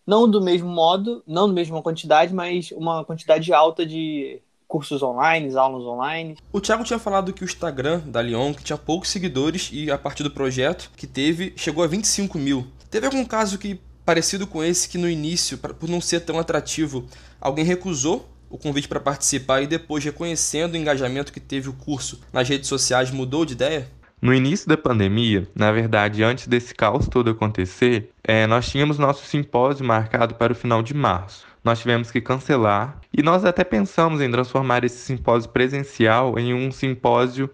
não 0.05 0.29
do 0.29 0.41
mesmo 0.41 0.69
modo, 0.69 1.23
não 1.25 1.47
da 1.47 1.53
mesma 1.53 1.81
quantidade, 1.81 2.33
mas 2.33 2.71
uma 2.71 3.05
quantidade 3.05 3.53
alta 3.53 3.85
de 3.85 4.41
cursos 4.71 5.03
online, 5.03 5.53
aulas 5.57 5.83
online. 5.83 6.37
O 6.49 6.61
Thiago 6.61 6.85
tinha 6.85 6.97
falado 6.97 7.33
que 7.33 7.43
o 7.43 7.45
Instagram 7.45 7.99
da 8.05 8.21
Lyon 8.21 8.53
que 8.53 8.63
tinha 8.63 8.77
poucos 8.77 9.09
seguidores 9.09 9.69
e 9.73 9.91
a 9.91 9.97
partir 9.97 10.23
do 10.23 10.31
projeto 10.31 10.89
que 10.95 11.05
teve 11.05 11.51
chegou 11.57 11.83
a 11.83 11.87
25 11.87 12.37
mil. 12.37 12.65
Teve 12.89 13.05
algum 13.05 13.25
caso 13.25 13.57
que 13.57 13.81
parecido 14.05 14.47
com 14.47 14.63
esse 14.63 14.87
que 14.87 14.97
no 14.97 15.09
início, 15.09 15.57
por 15.57 15.89
não 15.89 15.99
ser 15.99 16.21
tão 16.21 16.39
atrativo, 16.39 17.05
alguém 17.41 17.65
recusou 17.65 18.29
o 18.49 18.57
convite 18.57 18.87
para 18.87 19.01
participar 19.01 19.61
e 19.61 19.67
depois 19.67 20.05
reconhecendo 20.05 20.73
o 20.73 20.77
engajamento 20.77 21.33
que 21.33 21.41
teve 21.41 21.67
o 21.67 21.73
curso 21.73 22.21
nas 22.31 22.47
redes 22.47 22.69
sociais 22.69 23.11
mudou 23.11 23.45
de 23.45 23.53
ideia? 23.53 23.89
No 24.21 24.33
início 24.33 24.67
da 24.67 24.77
pandemia, 24.77 25.47
na 25.55 25.71
verdade, 25.71 26.23
antes 26.23 26.47
desse 26.47 26.75
caos 26.75 27.07
todo 27.07 27.31
acontecer, 27.31 28.11
é, 28.23 28.45
nós 28.45 28.69
tínhamos 28.69 28.99
nosso 28.99 29.25
simpósio 29.25 29.85
marcado 29.85 30.35
para 30.35 30.53
o 30.53 30.55
final 30.55 30.83
de 30.83 30.93
março 30.93 31.51
nós 31.63 31.79
tivemos 31.79 32.09
que 32.09 32.21
cancelar 32.21 32.99
e 33.13 33.21
nós 33.21 33.45
até 33.45 33.63
pensamos 33.63 34.21
em 34.21 34.31
transformar 34.31 34.83
esse 34.83 34.97
simpósio 34.97 35.49
presencial 35.49 36.37
em 36.39 36.53
um 36.53 36.71
simpósio 36.71 37.49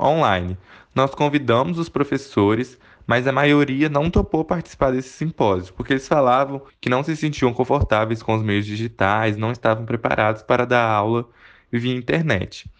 online. 0.00 0.56
Nós 0.94 1.14
convidamos 1.14 1.78
os 1.78 1.88
professores, 1.88 2.78
mas 3.06 3.26
a 3.26 3.32
maioria 3.32 3.88
não 3.88 4.10
topou 4.10 4.44
participar 4.44 4.92
desse 4.92 5.10
simpósio, 5.10 5.74
porque 5.74 5.92
eles 5.92 6.08
falavam 6.08 6.62
que 6.80 6.88
não 6.88 7.02
se 7.02 7.14
sentiam 7.16 7.52
confortáveis 7.52 8.22
com 8.22 8.34
os 8.34 8.42
meios 8.42 8.64
digitais, 8.64 9.36
não 9.36 9.52
estavam 9.52 9.84
preparados 9.84 10.42
para 10.42 10.64
dar 10.64 10.86
aula 10.86 11.28
via 11.70 11.94
internet. 11.94 12.70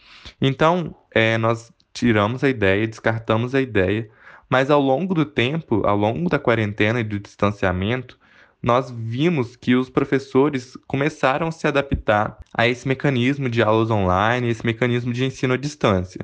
Então, 0.41 0.95
é, 1.15 1.37
nós 1.37 1.71
tiramos 1.93 2.43
a 2.45 2.49
ideia, 2.49 2.87
descartamos 2.87 3.55
a 3.55 3.61
ideia, 3.61 4.09
mas 4.49 4.71
ao 4.71 4.81
longo 4.81 5.15
do 5.15 5.25
tempo, 5.25 5.87
ao 5.87 5.97
longo 5.97 6.29
da 6.29 6.39
quarentena 6.39 7.01
e 7.01 7.05
do 7.05 7.19
distanciamento, 7.19 8.19
nós 8.63 8.91
vimos 8.91 9.57
que 9.57 9.75
os 9.75 9.89
professores 9.89 10.77
começaram 10.87 11.49
a 11.49 11.53
se 11.53 11.67
adaptar 11.67 12.39
a 12.53 12.69
esse 12.69 12.87
mecanismo 12.87 13.49
de 13.49 13.63
aulas 13.63 13.91
online, 13.91 14.49
esse 14.49 14.65
mecanismo 14.67 15.13
de 15.13 15.25
ensino 15.25 15.55
à 15.55 15.57
distância. 15.57 16.21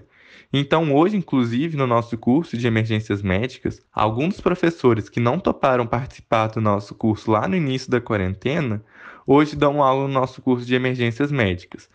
Então, 0.53 0.95
hoje, 0.95 1.17
inclusive, 1.17 1.77
no 1.77 1.87
nosso 1.87 2.17
curso 2.17 2.57
de 2.57 2.67
emergências 2.67 3.23
médicas, 3.23 3.81
alguns 3.93 4.35
dos 4.35 4.41
professores 4.41 5.09
que 5.09 5.19
não 5.19 5.39
toparam 5.39 5.87
participar 5.87 6.49
do 6.49 6.61
nosso 6.61 6.95
curso 6.95 7.31
lá 7.31 7.49
no 7.49 7.57
início 7.57 7.91
da 7.91 8.01
quarentena, 8.01 8.85
hoje 9.27 9.57
dão 9.57 9.83
aula 9.83 10.07
no 10.07 10.15
nosso 10.15 10.41
curso 10.41 10.65
de 10.65 10.75
emergências 10.75 11.33
médicas. 11.33 11.89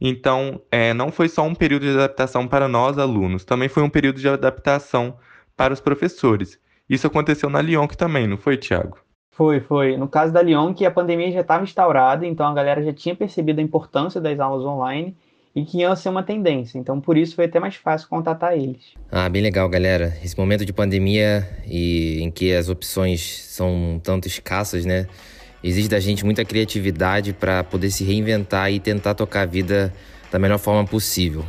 Então, 0.00 0.60
é, 0.70 0.92
não 0.92 1.10
foi 1.10 1.28
só 1.28 1.42
um 1.42 1.54
período 1.54 1.82
de 1.82 1.94
adaptação 1.94 2.46
para 2.46 2.68
nós, 2.68 2.98
alunos, 2.98 3.44
também 3.44 3.68
foi 3.68 3.82
um 3.82 3.90
período 3.90 4.20
de 4.20 4.28
adaptação 4.28 5.16
para 5.56 5.72
os 5.72 5.80
professores. 5.80 6.58
Isso 6.88 7.06
aconteceu 7.06 7.48
na 7.48 7.62
Lyon 7.62 7.86
também, 7.86 8.26
não 8.26 8.36
foi, 8.36 8.56
Tiago? 8.56 8.98
Foi, 9.30 9.60
foi. 9.60 9.96
No 9.96 10.06
caso 10.06 10.32
da 10.32 10.42
Lyon, 10.42 10.74
que 10.74 10.84
a 10.84 10.90
pandemia 10.90 11.30
já 11.32 11.40
estava 11.40 11.64
instaurada, 11.64 12.26
então 12.26 12.46
a 12.46 12.54
galera 12.54 12.82
já 12.82 12.92
tinha 12.92 13.16
percebido 13.16 13.60
a 13.60 13.62
importância 13.62 14.20
das 14.20 14.38
aulas 14.38 14.64
online 14.64 15.16
e 15.54 15.64
que 15.64 15.78
ia 15.78 15.94
ser 15.96 16.08
uma 16.08 16.22
tendência. 16.22 16.78
Então, 16.78 17.00
por 17.00 17.16
isso 17.16 17.34
foi 17.36 17.44
até 17.44 17.60
mais 17.60 17.76
fácil 17.76 18.08
contatar 18.08 18.54
eles. 18.54 18.94
Ah, 19.10 19.28
bem 19.28 19.42
legal, 19.42 19.68
galera. 19.68 20.16
Esse 20.22 20.38
momento 20.38 20.64
de 20.64 20.72
pandemia 20.72 21.48
e 21.66 22.20
em 22.20 22.30
que 22.30 22.52
as 22.52 22.68
opções 22.68 23.44
são 23.44 24.00
tanto 24.02 24.26
escassas, 24.26 24.84
né? 24.84 25.06
Exige 25.64 25.88
da 25.88 25.98
gente 25.98 26.24
muita 26.24 26.44
criatividade 26.44 27.32
para 27.32 27.64
poder 27.64 27.90
se 27.90 28.04
reinventar 28.04 28.70
e 28.70 28.78
tentar 28.78 29.14
tocar 29.14 29.40
a 29.40 29.46
vida 29.46 29.92
da 30.30 30.38
melhor 30.38 30.58
forma 30.58 30.84
possível. 30.84 31.44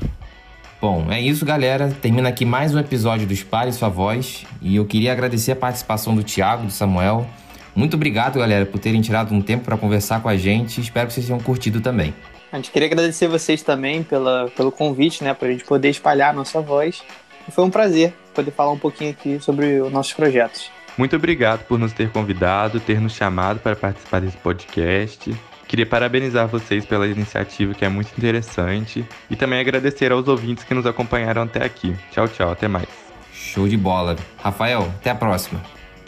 Bom, 0.82 1.12
é 1.12 1.22
isso, 1.22 1.46
galera. 1.46 1.96
Termina 2.02 2.30
aqui 2.30 2.46
mais 2.46 2.74
um 2.74 2.80
episódio 2.80 3.28
do 3.28 3.34
Espalhe 3.34 3.72
Sua 3.74 3.90
Voz. 3.90 4.46
E 4.62 4.78
eu 4.78 4.86
queria 4.86 5.12
agradecer 5.12 5.52
a 5.52 5.56
participação 5.56 6.16
do 6.16 6.24
Thiago, 6.24 6.66
do 6.66 6.72
Samuel 6.72 7.30
muito 7.76 7.96
obrigado, 7.96 8.40
galera, 8.40 8.66
por 8.66 8.80
terem 8.80 9.02
tirado 9.02 9.34
um 9.34 9.42
tempo 9.42 9.66
para 9.66 9.78
conversar 9.78 10.22
com 10.22 10.30
a 10.30 10.38
gente. 10.38 10.80
Espero 10.80 11.08
que 11.08 11.14
vocês 11.14 11.26
tenham 11.26 11.42
curtido 11.42 11.82
também. 11.82 12.16
A 12.50 12.56
gente 12.56 12.72
queria 12.72 12.88
agradecer 12.88 13.28
vocês 13.28 13.62
também 13.62 14.02
pela, 14.02 14.50
pelo 14.56 14.72
convite, 14.72 15.22
né, 15.22 15.34
para 15.34 15.50
a 15.50 15.52
gente 15.52 15.66
poder 15.66 15.90
espalhar 15.90 16.30
a 16.30 16.34
nossa 16.34 16.62
voz. 16.62 17.04
E 17.46 17.52
foi 17.52 17.66
um 17.66 17.70
prazer 17.70 18.14
poder 18.34 18.52
falar 18.52 18.72
um 18.72 18.80
pouquinho 18.80 19.12
aqui 19.12 19.42
sobre 19.42 19.82
os 19.82 19.92
nossos 19.92 20.14
projetos. 20.14 20.72
Muito 20.98 21.16
obrigado 21.16 21.66
por 21.66 21.78
nos 21.78 21.92
ter 21.92 22.10
convidado, 22.10 22.80
ter 22.80 23.00
nos 23.02 23.14
chamado 23.14 23.60
para 23.60 23.76
participar 23.76 24.22
desse 24.22 24.38
podcast. 24.38 25.36
Queria 25.68 25.86
parabenizar 25.86 26.48
vocês 26.48 26.86
pela 26.86 27.08
iniciativa, 27.08 27.74
que 27.74 27.84
é 27.84 27.90
muito 27.90 28.12
interessante, 28.18 29.06
e 29.30 29.36
também 29.36 29.60
agradecer 29.60 30.12
aos 30.12 30.28
ouvintes 30.28 30.64
que 30.64 30.74
nos 30.74 30.86
acompanharam 30.86 31.42
até 31.42 31.66
aqui. 31.66 31.96
Tchau, 32.12 32.28
tchau, 32.28 32.52
até 32.52 32.68
mais. 32.68 32.88
Show 33.34 33.68
de 33.68 33.76
bola. 33.76 34.16
Rafael, 34.38 34.84
até 35.00 35.10
a 35.10 35.16
próxima. 35.16 35.62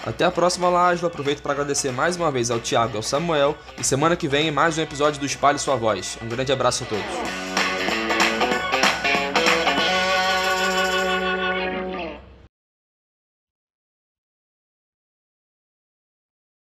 Até 0.06 0.24
a 0.24 0.32
próxima, 0.32 0.70
Láslo. 0.70 1.08
Aproveito 1.08 1.42
para 1.42 1.54
agradecer 1.54 1.92
mais 1.92 2.16
uma 2.16 2.32
vez 2.32 2.50
ao 2.50 2.60
Thiago 2.60 2.94
e 2.94 2.98
ao 2.98 3.04
Samuel. 3.04 3.58
E 3.78 3.84
semana 3.84 4.16
que 4.16 4.28
vem, 4.28 4.52
mais 4.52 4.78
um 4.78 4.82
episódio 4.82 5.20
do 5.20 5.26
Espalhe 5.26 5.60
Sua 5.60 5.76
Voz. 5.76 6.18
Um 6.22 6.30
grande 6.30 6.52
abraço 6.52 6.84
a 6.84 6.88
todos. 6.88 7.57